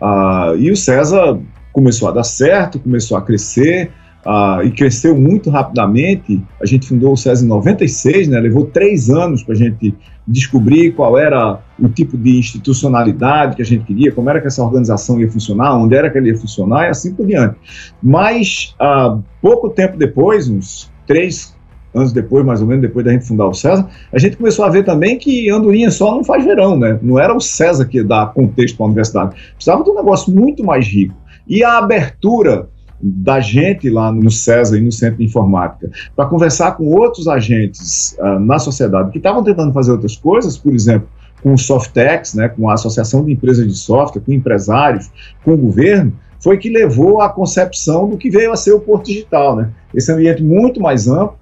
Uh, 0.00 0.56
e 0.58 0.70
o 0.70 0.76
César 0.76 1.38
começou 1.72 2.08
a 2.08 2.12
dar 2.12 2.24
certo, 2.24 2.78
começou 2.78 3.16
a 3.16 3.22
crescer, 3.22 3.90
uh, 4.26 4.62
e 4.64 4.70
cresceu 4.70 5.16
muito 5.16 5.50
rapidamente. 5.50 6.42
A 6.60 6.66
gente 6.66 6.86
fundou 6.88 7.12
o 7.12 7.16
César 7.16 7.44
em 7.44 7.48
96, 7.48 8.28
né, 8.28 8.40
levou 8.40 8.66
três 8.66 9.10
anos 9.10 9.42
para 9.42 9.54
a 9.54 9.58
gente 9.58 9.94
descobrir 10.26 10.92
qual 10.92 11.18
era 11.18 11.60
o 11.78 11.88
tipo 11.88 12.16
de 12.16 12.38
institucionalidade 12.38 13.56
que 13.56 13.62
a 13.62 13.64
gente 13.64 13.84
queria, 13.84 14.12
como 14.12 14.30
era 14.30 14.40
que 14.40 14.46
essa 14.46 14.62
organização 14.62 15.20
ia 15.20 15.30
funcionar, 15.30 15.76
onde 15.76 15.94
era 15.96 16.10
que 16.10 16.18
ela 16.18 16.28
ia 16.28 16.36
funcionar 16.36 16.86
e 16.86 16.90
assim 16.90 17.12
por 17.14 17.26
diante. 17.26 17.56
Mas, 18.02 18.74
uh, 18.80 19.22
pouco 19.40 19.68
tempo 19.70 19.96
depois, 19.96 20.48
uns 20.48 20.90
três, 21.06 21.51
anos 21.94 22.12
depois, 22.12 22.44
mais 22.44 22.60
ou 22.60 22.66
menos, 22.66 22.82
depois 22.82 23.04
da 23.04 23.12
gente 23.12 23.26
fundar 23.26 23.46
o 23.46 23.54
César, 23.54 23.88
a 24.12 24.18
gente 24.18 24.36
começou 24.36 24.64
a 24.64 24.68
ver 24.68 24.84
também 24.84 25.18
que 25.18 25.50
Andorinha 25.50 25.90
só 25.90 26.14
não 26.14 26.24
faz 26.24 26.44
verão, 26.44 26.76
né? 26.76 26.98
Não 27.02 27.18
era 27.18 27.34
o 27.34 27.40
César 27.40 27.84
que 27.84 28.02
dá 28.02 28.26
contexto 28.26 28.76
para 28.76 28.86
a 28.86 28.88
universidade. 28.88 29.34
Precisava 29.54 29.84
de 29.84 29.90
um 29.90 29.94
negócio 29.94 30.32
muito 30.32 30.64
mais 30.64 30.86
rico. 30.86 31.14
E 31.46 31.62
a 31.62 31.78
abertura 31.78 32.68
da 33.02 33.40
gente 33.40 33.90
lá 33.90 34.12
no 34.12 34.30
César 34.30 34.78
e 34.78 34.80
no 34.80 34.92
Centro 34.92 35.18
de 35.18 35.24
Informática 35.24 35.90
para 36.14 36.26
conversar 36.26 36.72
com 36.72 36.84
outros 36.84 37.26
agentes 37.26 38.16
uh, 38.20 38.38
na 38.38 38.60
sociedade 38.60 39.10
que 39.10 39.18
estavam 39.18 39.42
tentando 39.42 39.72
fazer 39.72 39.90
outras 39.90 40.16
coisas, 40.16 40.56
por 40.56 40.72
exemplo, 40.72 41.08
com 41.42 41.52
o 41.52 41.58
Softex, 41.58 42.34
né, 42.34 42.48
com 42.48 42.70
a 42.70 42.74
Associação 42.74 43.24
de 43.24 43.32
Empresas 43.32 43.66
de 43.66 43.74
Software, 43.74 44.22
com 44.22 44.32
empresários, 44.32 45.10
com 45.44 45.54
o 45.54 45.56
governo, 45.56 46.12
foi 46.38 46.58
que 46.58 46.70
levou 46.70 47.20
à 47.20 47.28
concepção 47.28 48.08
do 48.08 48.16
que 48.16 48.30
veio 48.30 48.52
a 48.52 48.56
ser 48.56 48.72
o 48.72 48.80
Porto 48.80 49.06
Digital, 49.06 49.56
né? 49.56 49.70
Esse 49.94 50.10
ambiente 50.10 50.42
muito 50.42 50.80
mais 50.80 51.06
amplo, 51.06 51.36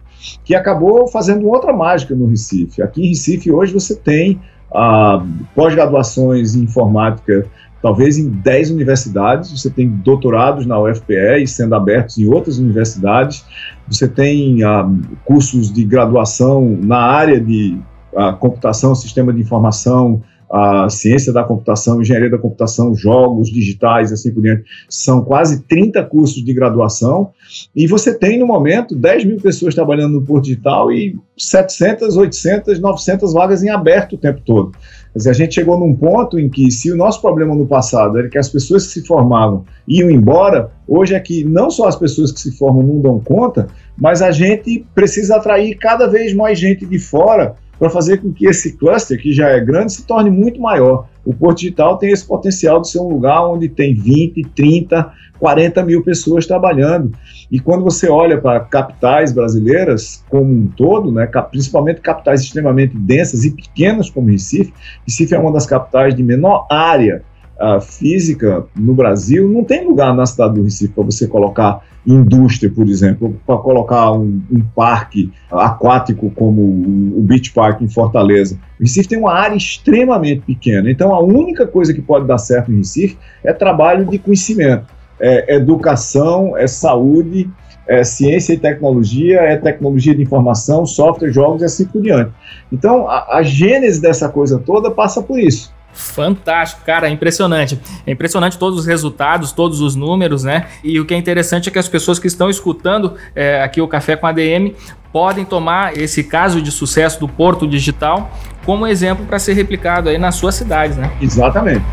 que 0.45 0.55
acabou 0.55 1.09
fazendo 1.09 1.49
outra 1.49 1.73
mágica 1.73 2.15
no 2.15 2.27
Recife. 2.27 2.83
Aqui 2.83 3.05
em 3.05 3.09
Recife, 3.09 3.51
hoje, 3.51 3.73
você 3.73 3.95
tem 3.95 4.41
ah, 4.75 5.25
pós-graduações 5.55 6.55
em 6.55 6.63
informática, 6.63 7.47
talvez 7.83 8.19
em 8.19 8.29
10 8.29 8.71
universidades, 8.71 9.51
você 9.51 9.71
tem 9.71 9.89
doutorados 9.89 10.67
na 10.67 10.79
UFPE 10.79 11.43
e 11.43 11.47
sendo 11.47 11.75
abertos 11.75 12.19
em 12.19 12.27
outras 12.27 12.59
universidades, 12.59 13.45
você 13.89 14.07
tem 14.07 14.63
ah, 14.63 14.89
cursos 15.25 15.73
de 15.73 15.85
graduação 15.85 16.79
na 16.81 16.99
área 16.99 17.41
de 17.41 17.79
ah, 18.17 18.33
computação, 18.33 18.95
sistema 18.95 19.33
de 19.33 19.41
informação, 19.41 20.23
a 20.51 20.89
ciência 20.89 21.33
da 21.33 21.45
computação, 21.45 22.01
engenharia 22.01 22.29
da 22.29 22.39
computação, 22.39 22.93
jogos 22.93 23.49
digitais, 23.51 24.13
assim 24.13 24.33
por 24.33 24.43
diante, 24.43 24.65
são 24.89 25.23
quase 25.23 25.63
30 25.63 26.03
cursos 26.05 26.45
de 26.45 26.53
graduação, 26.53 27.31
e 27.75 27.87
você 27.87 28.13
tem, 28.13 28.39
no 28.39 28.47
momento, 28.47 28.97
10 28.97 29.25
mil 29.27 29.37
pessoas 29.41 29.75
trabalhando 29.77 30.15
no 30.15 30.23
Porto 30.23 30.47
Digital 30.47 30.91
e 30.91 31.17
700, 31.39 32.17
800, 32.17 32.81
900 32.81 33.33
vagas 33.33 33.63
em 33.63 33.69
aberto 33.69 34.15
o 34.15 34.19
tempo 34.19 34.41
todo. 34.45 34.73
Quer 35.13 35.19
dizer, 35.19 35.31
a 35.31 35.35
gente 35.35 35.55
chegou 35.55 35.79
num 35.79 35.95
ponto 35.95 36.39
em 36.39 36.49
que, 36.49 36.69
se 36.71 36.91
o 36.91 36.97
nosso 36.97 37.21
problema 37.21 37.55
no 37.55 37.67
passado 37.67 38.19
era 38.19 38.29
que 38.29 38.39
as 38.39 38.49
pessoas 38.49 38.87
que 38.87 38.93
se 38.93 39.07
formavam 39.07 39.65
iam 39.87 40.11
embora, 40.11 40.71
hoje 40.87 41.15
é 41.15 41.21
que 41.21 41.45
não 41.45 41.71
só 41.71 41.87
as 41.87 41.97
pessoas 41.97 42.33
que 42.33 42.41
se 42.41 42.57
formam 42.57 42.83
não 42.83 43.01
dão 43.01 43.21
conta, 43.21 43.69
mas 43.97 44.21
a 44.21 44.33
gente 44.33 44.85
precisa 44.95 45.37
atrair 45.37 45.77
cada 45.77 46.09
vez 46.09 46.35
mais 46.35 46.59
gente 46.59 46.85
de 46.87 46.99
fora 46.99 47.57
para 47.81 47.88
fazer 47.88 48.19
com 48.19 48.31
que 48.31 48.47
esse 48.47 48.77
cluster, 48.77 49.19
que 49.19 49.33
já 49.33 49.49
é 49.49 49.59
grande, 49.59 49.95
se 49.95 50.07
torne 50.07 50.29
muito 50.29 50.61
maior. 50.61 51.09
O 51.25 51.33
Porto 51.33 51.61
Digital 51.61 51.97
tem 51.97 52.11
esse 52.11 52.27
potencial 52.27 52.79
de 52.83 52.90
ser 52.90 53.01
um 53.01 53.09
lugar 53.09 53.47
onde 53.47 53.71
tem 53.71 53.95
20, 53.95 54.43
30, 54.55 55.11
40 55.38 55.83
mil 55.83 56.05
pessoas 56.05 56.47
trabalhando. 56.47 57.11
E 57.51 57.59
quando 57.59 57.83
você 57.83 58.07
olha 58.07 58.38
para 58.38 58.61
capitais 58.61 59.33
brasileiras 59.33 60.23
como 60.29 60.53
um 60.53 60.66
todo, 60.66 61.11
né, 61.11 61.27
principalmente 61.51 62.03
capitais 62.03 62.43
extremamente 62.43 62.95
densas 62.95 63.45
e 63.45 63.51
pequenas 63.51 64.11
como 64.11 64.29
Recife, 64.29 64.75
Recife 65.07 65.35
é 65.35 65.38
uma 65.38 65.51
das 65.51 65.64
capitais 65.64 66.14
de 66.14 66.23
menor 66.23 66.66
área 66.71 67.23
uh, 67.59 67.81
física 67.81 68.66
no 68.77 68.93
Brasil, 68.93 69.49
não 69.49 69.64
tem 69.64 69.88
lugar 69.88 70.14
na 70.14 70.27
cidade 70.27 70.53
do 70.53 70.62
Recife 70.62 70.93
para 70.93 71.05
você 71.05 71.27
colocar 71.27 71.83
indústria, 72.07 72.71
por 72.71 72.89
exemplo, 72.89 73.39
para 73.47 73.59
colocar 73.59 74.13
um, 74.13 74.43
um, 74.51 74.61
parque 74.75 75.31
aquático 75.51 76.31
como 76.31 76.63
o 76.63 77.23
Beach 77.23 77.53
Park 77.53 77.83
em 77.83 77.89
Fortaleza. 77.89 78.59
O 78.79 78.83
Recife 78.83 79.09
tem 79.09 79.19
uma 79.19 79.33
área 79.33 79.57
extremamente 79.57 80.41
pequena, 80.43 80.91
então 80.91 81.15
a 81.15 81.21
única 81.21 81.67
coisa 81.67 81.93
que 81.93 82.01
pode 82.01 82.27
dar 82.27 82.39
certo 82.39 82.73
em 82.73 82.79
Recife 82.79 83.19
é 83.45 83.53
trabalho 83.53 84.07
de 84.07 84.19
conhecimento, 84.19 84.87
é 85.19 85.57
educação, 85.57 86.57
é 86.57 86.67
saúde, 86.67 87.51
é 87.87 88.05
ciência 88.05 88.53
e 88.55 88.59
tecnologia, 88.59 89.41
é 89.41 89.57
tecnologia 89.57 90.15
de 90.15 90.23
informação, 90.23 90.87
software, 90.87 91.33
jogos 91.33 91.61
e 91.63 91.65
assim 91.65 91.85
por 91.85 92.01
diante. 92.01 92.31
Então 92.73 93.09
a, 93.09 93.37
a 93.37 93.43
gênese 93.43 94.01
dessa 94.01 94.29
coisa 94.29 94.59
toda 94.59 94.91
passa 94.91 95.21
por 95.21 95.39
isso. 95.39 95.75
Fantástico, 95.92 96.83
cara, 96.85 97.09
é 97.09 97.11
impressionante. 97.11 97.79
É 98.07 98.12
impressionante 98.12 98.59
todos 98.59 98.79
os 98.79 98.87
resultados, 98.87 99.53
todos 99.53 99.81
os 99.81 99.94
números, 99.94 100.44
né? 100.44 100.66
E 100.83 100.98
o 101.00 101.05
que 101.05 101.14
é 101.14 101.16
interessante 101.16 101.68
é 101.68 101.72
que 101.72 101.79
as 101.79 101.88
pessoas 101.88 102.18
que 102.18 102.26
estão 102.26 102.48
escutando 102.48 103.14
é, 103.35 103.62
aqui 103.62 103.81
o 103.81 103.88
Café 103.88 104.16
com 104.16 104.26
ADM 104.26 104.74
podem 105.12 105.44
tomar 105.44 105.96
esse 105.96 106.24
caso 106.24 106.62
de 106.62 106.70
sucesso 106.70 107.18
do 107.20 107.29
Porto 107.29 107.66
Digital 107.66 108.31
como 108.64 108.87
exemplo 108.87 109.26
para 109.26 109.38
ser 109.38 109.55
replicado 109.55 110.09
aí 110.09 110.18
nas 110.18 110.37
suas 110.37 110.55
cidades, 110.55 110.96
né? 110.96 111.11
Exatamente. 111.20 111.85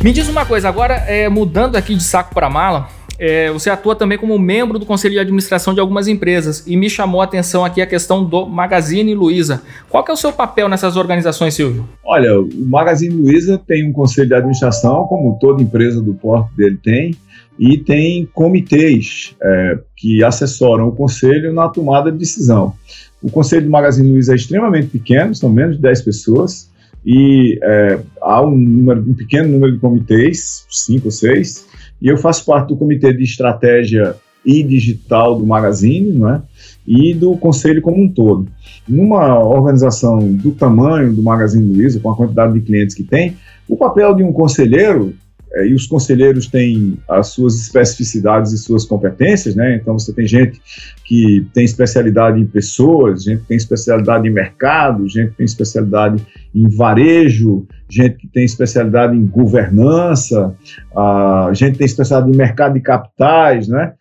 Me 0.00 0.12
diz 0.12 0.28
uma 0.28 0.46
coisa, 0.46 0.68
agora 0.68 0.94
é, 0.94 1.28
mudando 1.28 1.74
aqui 1.76 1.94
de 1.94 2.02
saco 2.02 2.32
para 2.32 2.48
mala, 2.48 2.88
é, 3.18 3.50
você 3.50 3.68
atua 3.68 3.96
também 3.96 4.16
como 4.16 4.38
membro 4.38 4.78
do 4.78 4.86
conselho 4.86 5.14
de 5.14 5.20
administração 5.20 5.74
de 5.74 5.80
algumas 5.80 6.06
empresas 6.06 6.64
e 6.66 6.76
me 6.76 6.88
chamou 6.88 7.20
a 7.20 7.24
atenção 7.24 7.64
aqui 7.64 7.82
a 7.82 7.86
questão 7.86 8.24
do 8.24 8.46
Magazine 8.46 9.14
Luiza. 9.14 9.62
Qual 9.88 10.04
que 10.04 10.10
é 10.10 10.14
o 10.14 10.16
seu 10.16 10.32
papel 10.32 10.68
nessas 10.68 10.96
organizações, 10.96 11.54
Silvio? 11.54 11.88
Olha, 12.04 12.40
o 12.40 12.48
Magazine 12.54 13.14
Luiza 13.14 13.60
tem 13.66 13.88
um 13.88 13.92
conselho 13.92 14.28
de 14.28 14.34
administração, 14.34 15.04
como 15.06 15.36
toda 15.40 15.62
empresa 15.62 16.00
do 16.00 16.14
porto 16.14 16.54
dele 16.56 16.78
tem, 16.82 17.16
e 17.58 17.76
tem 17.76 18.24
comitês 18.32 19.34
é, 19.42 19.78
que 19.96 20.22
assessoram 20.22 20.88
o 20.88 20.92
conselho 20.92 21.52
na 21.52 21.68
tomada 21.68 22.12
de 22.12 22.18
decisão. 22.18 22.72
O 23.20 23.30
conselho 23.30 23.64
do 23.64 23.70
Magazine 23.70 24.12
Luiza 24.12 24.32
é 24.32 24.36
extremamente 24.36 24.86
pequeno, 24.86 25.34
são 25.34 25.50
menos 25.50 25.76
de 25.76 25.82
10 25.82 26.02
pessoas, 26.02 26.70
e 27.04 27.58
é, 27.62 27.98
há 28.20 28.42
um, 28.42 28.56
número, 28.56 29.00
um 29.00 29.14
pequeno 29.14 29.48
número 29.48 29.72
de 29.72 29.78
comitês, 29.78 30.66
cinco 30.70 31.06
ou 31.06 31.10
seis, 31.10 31.66
e 32.00 32.08
eu 32.08 32.16
faço 32.16 32.44
parte 32.44 32.68
do 32.68 32.76
comitê 32.76 33.12
de 33.12 33.24
estratégia 33.24 34.14
e 34.44 34.62
digital 34.62 35.36
do 35.36 35.44
Magazine, 35.44 36.12
não 36.12 36.30
é? 36.30 36.42
E 36.86 37.12
do 37.12 37.36
conselho 37.36 37.82
como 37.82 38.02
um 38.02 38.08
todo. 38.08 38.46
Numa 38.88 39.38
organização 39.38 40.32
do 40.32 40.52
tamanho 40.52 41.12
do 41.12 41.22
Magazine 41.22 41.70
Luiza, 41.70 42.00
com 42.00 42.10
a 42.10 42.16
quantidade 42.16 42.54
de 42.54 42.60
clientes 42.60 42.94
que 42.94 43.02
tem, 43.02 43.36
o 43.68 43.76
papel 43.76 44.14
de 44.14 44.22
um 44.22 44.32
conselheiro 44.32 45.14
é, 45.54 45.66
e 45.66 45.74
os 45.74 45.86
conselheiros 45.86 46.46
têm 46.46 46.98
as 47.08 47.28
suas 47.28 47.54
especificidades 47.58 48.52
e 48.52 48.58
suas 48.58 48.84
competências, 48.84 49.54
né? 49.54 49.76
Então 49.76 49.98
você 49.98 50.12
tem 50.12 50.26
gente 50.26 50.60
que 51.04 51.46
tem 51.54 51.64
especialidade 51.64 52.38
em 52.38 52.46
pessoas, 52.46 53.24
gente 53.24 53.40
que 53.40 53.48
tem 53.48 53.56
especialidade 53.56 54.28
em 54.28 54.30
mercado, 54.30 55.08
gente 55.08 55.30
que 55.30 55.36
tem 55.38 55.46
especialidade 55.46 56.24
em 56.54 56.68
varejo, 56.68 57.66
gente 57.88 58.16
que 58.16 58.28
tem 58.28 58.44
especialidade 58.44 59.16
em 59.16 59.26
governança, 59.26 60.54
a 60.94 61.50
gente 61.54 61.72
que 61.72 61.78
tem 61.78 61.86
especialidade 61.86 62.34
em 62.34 62.38
mercado 62.38 62.74
de 62.74 62.80
capitais, 62.80 63.68
né? 63.68 63.94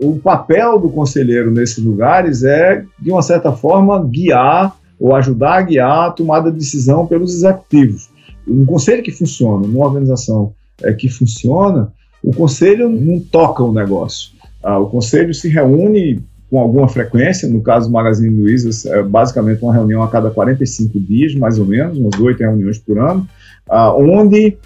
O 0.00 0.18
papel 0.18 0.78
do 0.78 0.90
conselheiro 0.90 1.50
nesses 1.50 1.82
lugares 1.82 2.44
é, 2.44 2.84
de 3.00 3.10
uma 3.10 3.22
certa 3.22 3.50
forma, 3.50 4.04
guiar 4.04 4.76
ou 5.00 5.14
ajudar 5.14 5.54
a 5.54 5.62
guiar 5.62 6.08
a 6.08 6.10
tomada 6.10 6.50
de 6.50 6.58
decisão 6.58 7.06
pelos 7.06 7.34
executivos. 7.34 8.10
Um 8.46 8.66
conselho 8.66 9.02
que 9.02 9.12
funciona, 9.12 9.66
numa 9.66 9.86
organização 9.86 10.52
é, 10.82 10.92
que 10.92 11.08
funciona, 11.08 11.92
o 12.22 12.32
conselho 12.32 12.88
não 12.88 13.20
toca 13.20 13.62
o 13.62 13.72
negócio. 13.72 14.32
Ah, 14.62 14.78
o 14.78 14.88
conselho 14.88 15.32
se 15.32 15.48
reúne 15.48 16.20
com 16.50 16.58
alguma 16.58 16.88
frequência, 16.88 17.48
no 17.48 17.62
caso 17.62 17.88
do 17.88 17.92
Magazine 17.92 18.34
Luiza, 18.34 18.90
é 18.90 19.02
basicamente 19.02 19.62
uma 19.62 19.72
reunião 19.72 20.02
a 20.02 20.08
cada 20.08 20.30
45 20.30 20.98
dias, 20.98 21.34
mais 21.34 21.58
ou 21.58 21.66
menos, 21.66 21.98
umas 21.98 22.18
oito 22.18 22.40
reuniões 22.40 22.78
por 22.78 22.98
ano, 22.98 23.28
ah, 23.68 23.94
onde 23.94 24.56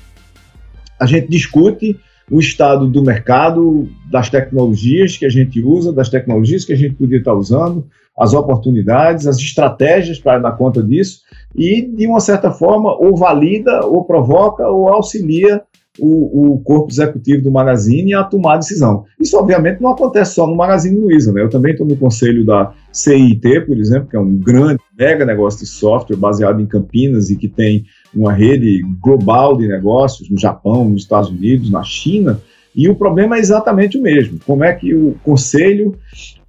a 0.98 1.06
gente 1.06 1.28
discute 1.28 1.98
o 2.30 2.38
estado 2.38 2.86
do 2.86 3.02
mercado, 3.02 3.88
das 4.10 4.30
tecnologias 4.30 5.16
que 5.16 5.26
a 5.26 5.28
gente 5.28 5.62
usa, 5.62 5.92
das 5.92 6.08
tecnologias 6.08 6.64
que 6.64 6.72
a 6.72 6.76
gente 6.76 6.94
podia 6.94 7.18
estar 7.18 7.34
usando, 7.34 7.86
as 8.16 8.32
oportunidades, 8.32 9.26
as 9.26 9.38
estratégias 9.38 10.18
para 10.18 10.38
dar 10.38 10.52
conta 10.52 10.82
disso, 10.82 11.20
e, 11.54 11.82
de 11.82 12.06
uma 12.06 12.20
certa 12.20 12.50
forma, 12.50 12.94
ou 12.94 13.16
valida, 13.16 13.84
ou 13.84 14.04
provoca, 14.04 14.66
ou 14.68 14.88
auxilia 14.88 15.62
o, 15.98 16.54
o, 16.54 16.60
corpo 16.60 16.90
executivo 16.90 17.42
do 17.42 17.50
Magazine 17.50 18.14
a 18.14 18.24
tomar 18.24 18.54
a 18.54 18.58
decisão. 18.58 19.04
Isso, 19.20 19.36
obviamente, 19.36 19.80
não 19.80 19.90
acontece 19.90 20.34
só 20.34 20.46
no 20.46 20.56
Magazine 20.56 20.98
Luiza. 20.98 21.32
Né? 21.32 21.42
Eu 21.42 21.50
também 21.50 21.72
estou 21.72 21.86
no 21.86 21.96
conselho 21.96 22.44
da 22.46 22.72
CIT, 22.90 23.60
por 23.66 23.76
exemplo, 23.76 24.08
que 24.08 24.16
é 24.16 24.20
um 24.20 24.34
grande, 24.34 24.80
mega 24.98 25.26
negócio 25.26 25.60
de 25.60 25.66
software 25.66 26.16
baseado 26.16 26.60
em 26.60 26.66
Campinas 26.66 27.28
e 27.28 27.36
que 27.36 27.48
tem 27.48 27.84
uma 28.14 28.32
rede 28.32 28.82
global 29.00 29.56
de 29.56 29.68
negócios 29.68 30.30
no 30.30 30.38
Japão, 30.38 30.88
nos 30.88 31.02
Estados 31.02 31.28
Unidos, 31.28 31.70
na 31.70 31.82
China. 31.82 32.40
E 32.74 32.88
o 32.88 32.94
problema 32.94 33.36
é 33.36 33.40
exatamente 33.40 33.98
o 33.98 34.02
mesmo. 34.02 34.38
Como 34.46 34.64
é 34.64 34.72
que 34.72 34.94
o 34.94 35.14
conselho 35.22 35.98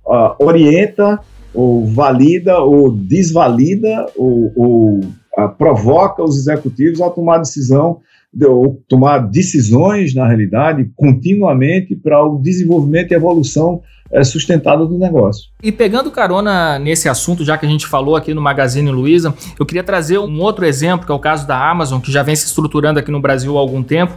uh, 0.06 0.36
orienta 0.40 1.20
ou 1.54 1.86
valida 1.86 2.60
ou 2.60 2.92
desvalida 2.92 4.06
ou, 4.16 4.52
ou 4.56 5.00
uh, 5.00 5.50
provoca 5.58 6.24
os 6.24 6.38
executivos 6.38 7.02
a 7.02 7.10
tomar 7.10 7.40
decisão 7.40 8.00
ou 8.42 8.82
tomar 8.88 9.20
decisões, 9.20 10.16
na 10.16 10.28
realidade, 10.28 10.90
continuamente 10.96 11.96
para 11.96 12.24
o 12.26 12.40
desenvolvimento 12.40 13.12
e 13.12 13.16
evolução 13.16 13.82
é, 14.12 14.24
sustentada 14.24 14.86
do 14.86 14.98
negócio. 14.98 15.50
E 15.62 15.72
pegando 15.72 16.12
carona 16.12 16.78
nesse 16.80 17.10
assunto, 17.10 17.44
já 17.44 17.58
que 17.58 17.66
a 17.66 17.70
gente 17.70 17.88
falou 17.88 18.16
aqui 18.16 18.34
no 18.34 18.42
Magazine 18.42 18.92
Luiza, 18.92 19.34
eu 19.60 19.66
queria 19.66 19.84
trazer 19.84 20.20
um 20.20 20.40
outro 20.40 20.66
exemplo, 20.66 21.06
que 21.06 21.12
é 21.12 21.16
o 21.16 21.20
caso 21.20 21.48
da 21.48 21.70
Amazon, 21.70 22.00
que 22.00 22.12
já 22.12 22.24
vem 22.24 22.36
se 22.36 22.46
estruturando 22.46 23.00
aqui 23.00 23.12
no 23.12 23.20
Brasil 23.20 23.58
há 23.58 23.60
algum 23.60 23.84
tempo 23.84 24.14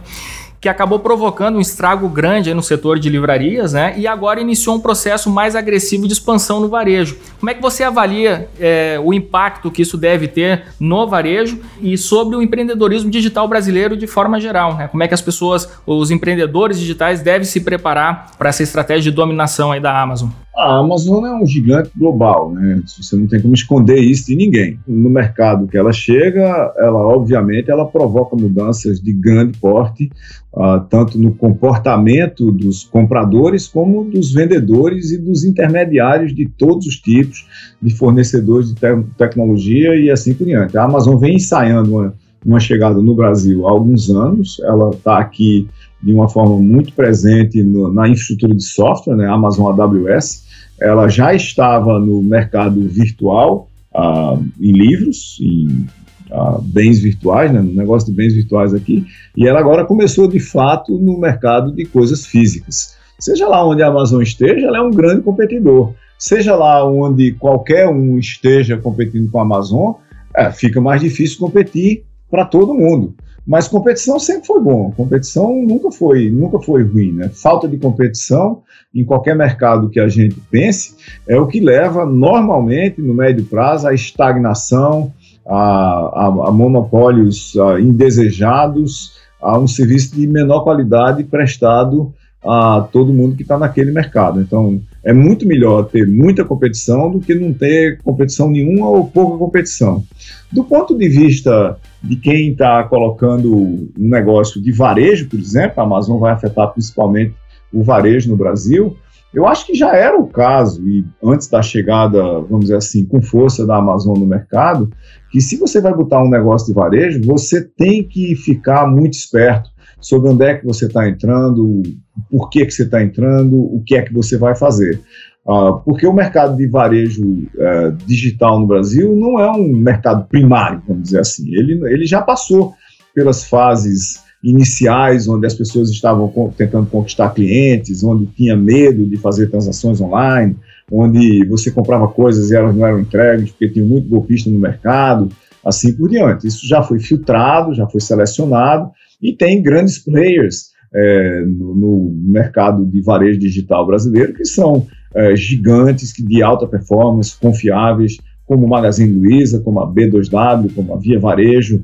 que 0.59 0.67
acabou 0.67 0.99
provocando 0.99 1.57
um 1.57 1.61
estrago 1.61 2.09
grande 2.09 2.53
no 2.53 2.63
setor 2.63 2.99
de 2.99 3.09
livrarias, 3.09 3.73
né? 3.73 3.93
E 3.97 4.07
agora 4.07 4.41
iniciou 4.41 4.75
um 4.75 4.79
processo 4.79 5.29
mais 5.29 5.55
agressivo 5.55 6.07
de 6.07 6.13
expansão 6.13 6.59
no 6.59 6.67
varejo. 6.67 7.17
Como 7.39 7.49
é 7.49 7.53
que 7.53 7.61
você 7.61 7.83
avalia 7.83 8.49
é, 8.59 8.99
o 9.03 9.13
impacto 9.13 9.69
que 9.69 9.81
isso 9.81 9.97
deve 9.97 10.27
ter 10.27 10.65
no 10.79 11.07
varejo 11.07 11.59
e 11.81 11.97
sobre 11.97 12.35
o 12.35 12.41
empreendedorismo 12.41 13.09
digital 13.09 13.47
brasileiro 13.47 13.95
de 13.95 14.07
forma 14.07 14.39
geral? 14.39 14.75
Né? 14.75 14.87
Como 14.87 15.03
é 15.03 15.07
que 15.07 15.13
as 15.13 15.21
pessoas, 15.21 15.69
os 15.85 16.09
empreendedores 16.09 16.79
digitais, 16.79 17.21
devem 17.21 17.45
se 17.45 17.61
preparar 17.61 18.31
para 18.37 18.49
essa 18.49 18.63
estratégia 18.63 19.11
de 19.11 19.11
dominação 19.11 19.71
aí 19.71 19.79
da 19.79 20.01
Amazon? 20.01 20.29
A 20.57 20.79
Amazon 20.79 21.23
é 21.23 21.35
um 21.35 21.45
gigante 21.45 21.91
global, 21.95 22.51
né? 22.51 22.81
Você 22.83 23.15
não 23.15 23.27
tem 23.27 23.39
como 23.39 23.53
esconder 23.53 23.99
isso 23.99 24.25
de 24.25 24.35
ninguém. 24.35 24.79
No 24.87 25.07
mercado 25.07 25.67
que 25.67 25.77
ela 25.77 25.93
chega, 25.93 26.73
ela 26.79 26.97
obviamente 26.97 27.69
ela 27.69 27.85
provoca 27.85 28.35
mudanças 28.35 28.99
de 28.99 29.13
grande 29.13 29.55
porte, 29.59 30.09
uh, 30.51 30.83
tanto 30.89 31.19
no 31.19 31.31
comportamento 31.31 32.51
dos 32.51 32.83
compradores 32.83 33.67
como 33.67 34.03
dos 34.05 34.33
vendedores 34.33 35.11
e 35.11 35.19
dos 35.19 35.43
intermediários 35.43 36.33
de 36.33 36.49
todos 36.49 36.87
os 36.87 36.95
tipos 36.95 37.45
de 37.79 37.93
fornecedores 37.95 38.69
de 38.69 38.75
te 38.75 38.87
tecnologia 39.15 39.95
e 39.95 40.09
assim 40.09 40.33
por 40.33 40.47
diante. 40.47 40.75
A 40.75 40.85
Amazon 40.85 41.17
vem 41.17 41.35
ensaiando 41.35 41.91
uma, 41.91 42.15
uma 42.43 42.59
chegada 42.59 42.99
no 42.99 43.13
Brasil 43.13 43.67
há 43.67 43.69
alguns 43.69 44.09
anos. 44.09 44.59
Ela 44.61 44.89
está 44.89 45.19
aqui 45.19 45.67
de 46.01 46.11
uma 46.11 46.27
forma 46.27 46.57
muito 46.57 46.93
presente 46.93 47.61
no, 47.61 47.93
na 47.93 48.07
infraestrutura 48.07 48.55
de 48.55 48.63
software, 48.63 49.15
né? 49.15 49.27
Amazon 49.27 49.67
AWS 49.67 50.46
ela 50.79 51.07
já 51.07 51.33
estava 51.33 51.99
no 51.99 52.21
mercado 52.21 52.81
virtual, 52.87 53.69
ah, 53.93 54.37
em 54.59 54.71
livros, 54.71 55.37
em 55.41 55.87
ah, 56.31 56.59
bens 56.61 56.99
virtuais, 56.99 57.51
né, 57.51 57.61
no 57.61 57.73
negócio 57.73 58.09
de 58.09 58.15
bens 58.15 58.33
virtuais 58.33 58.73
aqui, 58.73 59.05
e 59.35 59.47
ela 59.47 59.59
agora 59.59 59.85
começou 59.85 60.27
de 60.27 60.39
fato 60.39 60.97
no 60.97 61.19
mercado 61.19 61.71
de 61.71 61.85
coisas 61.85 62.25
físicas. 62.25 62.95
Seja 63.19 63.47
lá 63.47 63.65
onde 63.65 63.81
a 63.81 63.87
Amazon 63.87 64.21
esteja, 64.21 64.67
ela 64.67 64.77
é 64.77 64.81
um 64.81 64.91
grande 64.91 65.21
competidor. 65.21 65.93
Seja 66.19 66.55
lá 66.55 66.87
onde 66.87 67.31
qualquer 67.33 67.87
um 67.87 68.17
esteja 68.17 68.77
competindo 68.77 69.29
com 69.31 69.39
a 69.39 69.43
Amazon, 69.43 69.93
é, 70.35 70.51
fica 70.51 70.79
mais 70.79 71.01
difícil 71.01 71.39
competir 71.39 72.03
para 72.29 72.45
todo 72.45 72.75
mundo. 72.75 73.15
Mas 73.47 73.67
competição 73.69 74.19
sempre 74.19 74.45
foi 74.45 74.59
bom. 74.59 74.91
Competição 74.91 75.55
nunca 75.63 75.89
foi, 75.89 76.29
nunca 76.29 76.59
foi 76.59 76.83
ruim, 76.83 77.13
né? 77.13 77.29
Falta 77.29 77.65
de 77.65 77.77
competição 77.77 78.61
em 78.93 79.05
qualquer 79.05 79.37
mercado 79.37 79.89
que 79.89 80.01
a 80.01 80.09
gente 80.09 80.35
pense 80.51 80.95
é 81.25 81.39
o 81.39 81.47
que 81.47 81.61
leva 81.61 82.05
normalmente 82.05 83.01
no 83.01 83.13
médio 83.13 83.45
prazo 83.45 83.87
à 83.87 83.93
estagnação, 83.93 85.13
a, 85.47 85.55
a, 85.55 86.25
a 86.49 86.51
monopólios 86.51 87.55
a, 87.57 87.79
indesejados, 87.79 89.13
a 89.41 89.57
um 89.57 89.67
serviço 89.67 90.13
de 90.13 90.27
menor 90.27 90.63
qualidade 90.63 91.23
prestado 91.23 92.13
a 92.43 92.81
todo 92.91 93.13
mundo 93.13 93.35
que 93.35 93.43
está 93.43 93.57
naquele 93.57 93.91
mercado. 93.91 94.41
Então, 94.41 94.81
é 95.03 95.13
muito 95.13 95.47
melhor 95.47 95.83
ter 95.83 96.05
muita 96.05 96.43
competição 96.43 97.09
do 97.09 97.19
que 97.19 97.33
não 97.33 97.53
ter 97.53 97.99
competição 98.01 98.49
nenhuma 98.49 98.89
ou 98.89 99.07
pouca 99.07 99.37
competição. 99.37 100.03
Do 100.51 100.63
ponto 100.63 100.97
de 100.97 101.07
vista 101.07 101.77
de 102.07 102.15
quem 102.15 102.51
está 102.51 102.83
colocando 102.85 103.53
um 103.55 103.89
negócio 103.97 104.61
de 104.61 104.71
varejo, 104.71 105.29
por 105.29 105.39
exemplo, 105.39 105.81
a 105.81 105.83
Amazon 105.83 106.19
vai 106.19 106.31
afetar 106.31 106.71
principalmente 106.71 107.35
o 107.73 107.83
varejo 107.83 108.29
no 108.29 108.37
Brasil. 108.37 108.95
Eu 109.33 109.45
acho 109.45 109.67
que 109.67 109.75
já 109.75 109.93
era 109.93 110.17
o 110.17 110.27
caso, 110.27 110.87
e 110.87 111.05
antes 111.23 111.47
da 111.47 111.61
chegada, 111.61 112.21
vamos 112.41 112.61
dizer 112.61 112.77
assim, 112.77 113.05
com 113.05 113.21
força 113.21 113.65
da 113.65 113.75
Amazon 113.75 114.17
no 114.17 114.25
mercado, 114.25 114.89
que 115.29 115.41
se 115.41 115.57
você 115.57 115.81
vai 115.81 115.93
botar 115.93 116.23
um 116.23 116.29
negócio 116.29 116.67
de 116.67 116.73
varejo, 116.73 117.21
você 117.25 117.61
tem 117.61 118.03
que 118.03 118.35
ficar 118.35 118.87
muito 118.87 119.13
esperto 119.13 119.69
sobre 119.99 120.29
onde 120.29 120.45
é 120.45 120.55
que 120.55 120.65
você 120.65 120.85
está 120.85 121.07
entrando, 121.07 121.81
por 122.29 122.49
que, 122.49 122.65
que 122.65 122.71
você 122.71 122.83
está 122.83 123.03
entrando, 123.03 123.57
o 123.57 123.83
que 123.85 123.95
é 123.95 124.01
que 124.01 124.13
você 124.13 124.37
vai 124.37 124.55
fazer. 124.55 125.01
Uh, 125.47 125.79
porque 125.85 126.05
o 126.05 126.11
mercado 126.11 126.57
de 126.57 126.67
varejo 126.67 127.23
uh, 127.23 127.91
digital 128.05 128.59
no 128.59 128.67
Brasil 128.67 129.15
não 129.15 129.39
é 129.39 129.49
um 129.49 129.69
mercado 129.69 130.27
primário, 130.27 130.81
vamos 130.85 131.03
dizer 131.03 131.21
assim. 131.21 131.47
Ele, 131.55 131.79
ele 131.85 132.05
já 132.05 132.21
passou 132.21 132.73
pelas 133.15 133.45
fases 133.45 134.27
iniciais, 134.43 135.27
onde 135.27 135.47
as 135.47 135.53
pessoas 135.53 135.89
estavam 135.89 136.31
tentando 136.55 136.87
conquistar 136.87 137.29
clientes, 137.29 138.03
onde 138.03 138.25
tinha 138.27 138.55
medo 138.55 139.07
de 139.07 139.17
fazer 139.17 139.49
transações 139.49 139.99
online, 139.99 140.55
onde 140.91 141.45
você 141.47 141.71
comprava 141.71 142.07
coisas 142.07 142.51
e 142.51 142.55
elas 142.55 142.75
não 142.75 142.85
eram 142.85 142.99
entregues 142.99 143.49
porque 143.51 143.69
tinha 143.69 143.85
muito 143.85 144.07
golpista 144.07 144.49
no 144.49 144.59
mercado, 144.59 145.29
assim 145.65 145.93
por 145.93 146.09
diante. 146.09 146.47
Isso 146.47 146.67
já 146.67 146.83
foi 146.83 146.99
filtrado, 146.99 147.73
já 147.73 147.87
foi 147.87 147.99
selecionado 147.99 148.91
e 149.21 149.33
tem 149.33 149.61
grandes 149.61 149.97
players 149.97 150.71
é, 150.93 151.43
no, 151.45 151.75
no, 151.75 152.13
mercado 152.31 152.85
de 152.85 153.01
varejo 153.01 153.39
digital 153.39 153.85
brasileiro 153.85 154.33
que 154.33 154.45
são 154.45 154.87
é, 155.15 155.35
gigantes 155.35 156.13
de 156.13 156.43
alta 156.43 156.67
performance, 156.67 157.37
confiáveis, 157.39 158.17
como 158.45 158.65
o 158.65 158.69
Magazine 158.69 159.11
Luiza, 159.11 159.59
como 159.59 159.79
a 159.79 159.87
B2W, 159.87 160.73
como 160.73 160.93
a 160.93 160.97
Via 160.97 161.19
Varejo, 161.19 161.81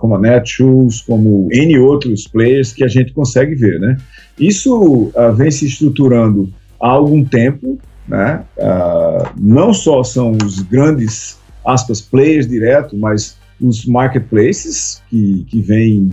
como 0.00 0.16
a 0.16 0.18
Netshoes, 0.18 1.02
como 1.02 1.48
N 1.52 1.78
outros 1.78 2.26
players 2.26 2.72
que 2.72 2.82
a 2.82 2.88
gente 2.88 3.12
consegue 3.12 3.54
ver, 3.54 3.78
né? 3.78 3.96
Isso 4.38 5.12
uh, 5.14 5.32
vem 5.36 5.50
se 5.50 5.66
estruturando 5.66 6.52
há 6.80 6.88
algum 6.88 7.22
tempo, 7.22 7.78
né? 8.08 8.42
Uh, 8.56 9.28
não 9.38 9.72
só 9.72 10.02
são 10.02 10.32
os 10.44 10.60
grandes, 10.60 11.38
aspas, 11.64 12.00
players 12.00 12.48
direto, 12.48 12.96
mas 12.96 13.38
os 13.60 13.84
marketplaces 13.84 15.02
que, 15.08 15.44
que 15.46 15.60
vêm 15.60 16.10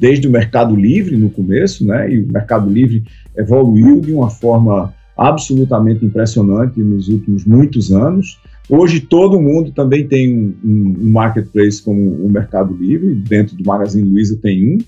desde 0.00 0.26
o 0.26 0.30
Mercado 0.30 0.74
Livre 0.74 1.16
no 1.16 1.30
começo, 1.30 1.86
né? 1.86 2.12
E 2.12 2.20
o 2.20 2.32
Mercado 2.32 2.68
Livre 2.68 3.04
evoluiu 3.36 4.00
de 4.00 4.12
uma 4.12 4.28
forma 4.28 4.92
absolutamente 5.20 6.02
impressionante 6.02 6.80
nos 6.80 7.08
últimos 7.08 7.44
muitos 7.44 7.92
anos. 7.92 8.40
Hoje 8.70 9.00
todo 9.00 9.38
mundo 9.38 9.70
também 9.70 10.08
tem 10.08 10.34
um, 10.34 10.54
um, 10.64 11.10
marketplace 11.10 11.82
como 11.82 12.00
o 12.00 12.30
Mercado 12.30 12.74
Livre, 12.74 13.14
dentro 13.16 13.54
do 13.54 13.62
Magazine 13.62 14.08
Luiza 14.08 14.38
tem 14.40 14.64
um. 14.64 14.78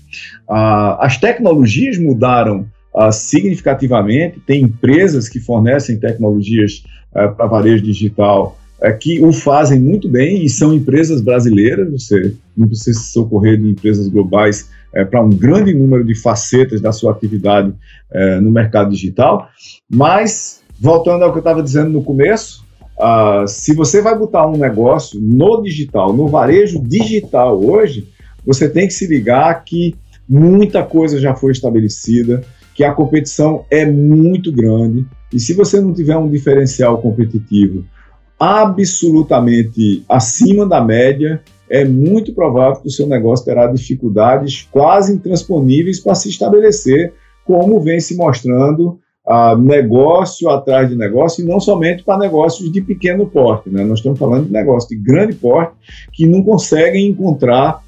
Uh, 0.49 0.97
as 0.99 1.17
tecnologias 1.17 1.99
mudaram 1.99 2.65
uh, 2.95 3.11
significativamente, 3.11 4.39
tem 4.39 4.63
empresas 4.63 5.29
que 5.29 5.39
fornecem 5.39 5.99
tecnologias 5.99 6.83
uh, 7.11 7.35
para 7.35 7.45
varejo 7.45 7.83
digital 7.83 8.57
uh, 8.83 8.97
que 8.97 9.23
o 9.23 9.31
fazem 9.31 9.79
muito 9.79 10.07
bem 10.09 10.43
e 10.43 10.49
são 10.49 10.73
empresas 10.73 11.21
brasileiras, 11.21 11.89
você 11.89 12.33
não 12.55 12.67
precisa 12.67 12.99
se 12.99 13.11
socorrer 13.11 13.59
de 13.59 13.69
empresas 13.69 14.07
globais 14.07 14.69
uh, 14.93 15.05
para 15.05 15.23
um 15.23 15.29
grande 15.29 15.73
número 15.73 16.03
de 16.03 16.15
facetas 16.15 16.81
da 16.81 16.91
sua 16.91 17.11
atividade 17.11 17.69
uh, 17.69 18.41
no 18.41 18.51
mercado 18.51 18.91
digital, 18.91 19.47
mas 19.89 20.61
voltando 20.79 21.23
ao 21.23 21.31
que 21.31 21.37
eu 21.37 21.41
estava 21.41 21.63
dizendo 21.63 21.89
no 21.91 22.03
começo, 22.03 22.63
se 23.47 23.73
você 23.73 24.01
vai 24.01 24.17
botar 24.17 24.47
um 24.47 24.57
negócio 24.57 25.19
no 25.19 25.61
digital, 25.61 26.13
no 26.13 26.27
varejo 26.27 26.79
digital 26.79 27.59
hoje, 27.59 28.07
você 28.45 28.69
tem 28.69 28.87
que 28.87 28.93
se 28.93 29.07
ligar 29.07 29.63
que 29.63 29.95
muita 30.29 30.83
coisa 30.83 31.19
já 31.19 31.33
foi 31.35 31.51
estabelecida, 31.51 32.43
que 32.73 32.83
a 32.83 32.93
competição 32.93 33.65
é 33.69 33.85
muito 33.85 34.51
grande. 34.51 35.05
E 35.31 35.39
se 35.39 35.53
você 35.53 35.81
não 35.81 35.93
tiver 35.93 36.17
um 36.17 36.29
diferencial 36.29 37.01
competitivo 37.01 37.83
absolutamente 38.39 40.03
acima 40.07 40.65
da 40.65 40.81
média, 40.81 41.41
é 41.69 41.85
muito 41.85 42.33
provável 42.33 42.81
que 42.81 42.87
o 42.87 42.91
seu 42.91 43.07
negócio 43.07 43.45
terá 43.45 43.67
dificuldades 43.67 44.67
quase 44.71 45.13
intransponíveis 45.13 45.99
para 45.99 46.15
se 46.15 46.29
estabelecer, 46.29 47.13
como 47.45 47.79
vem 47.79 47.99
se 47.99 48.15
mostrando 48.15 48.99
uh, 49.25 49.57
negócio 49.57 50.49
atrás 50.49 50.89
de 50.89 50.95
negócio, 50.95 51.43
e 51.43 51.47
não 51.47 51.59
somente 51.59 52.03
para 52.03 52.19
negócios 52.19 52.71
de 52.71 52.81
pequeno 52.81 53.25
porte. 53.25 53.69
Né? 53.69 53.83
Nós 53.83 53.99
estamos 53.99 54.19
falando 54.19 54.45
de 54.45 54.51
negócios 54.51 54.89
de 54.89 54.95
grande 54.95 55.33
porte 55.35 55.73
que 56.11 56.27
não 56.27 56.43
conseguem 56.43 57.07
encontrar 57.07 57.81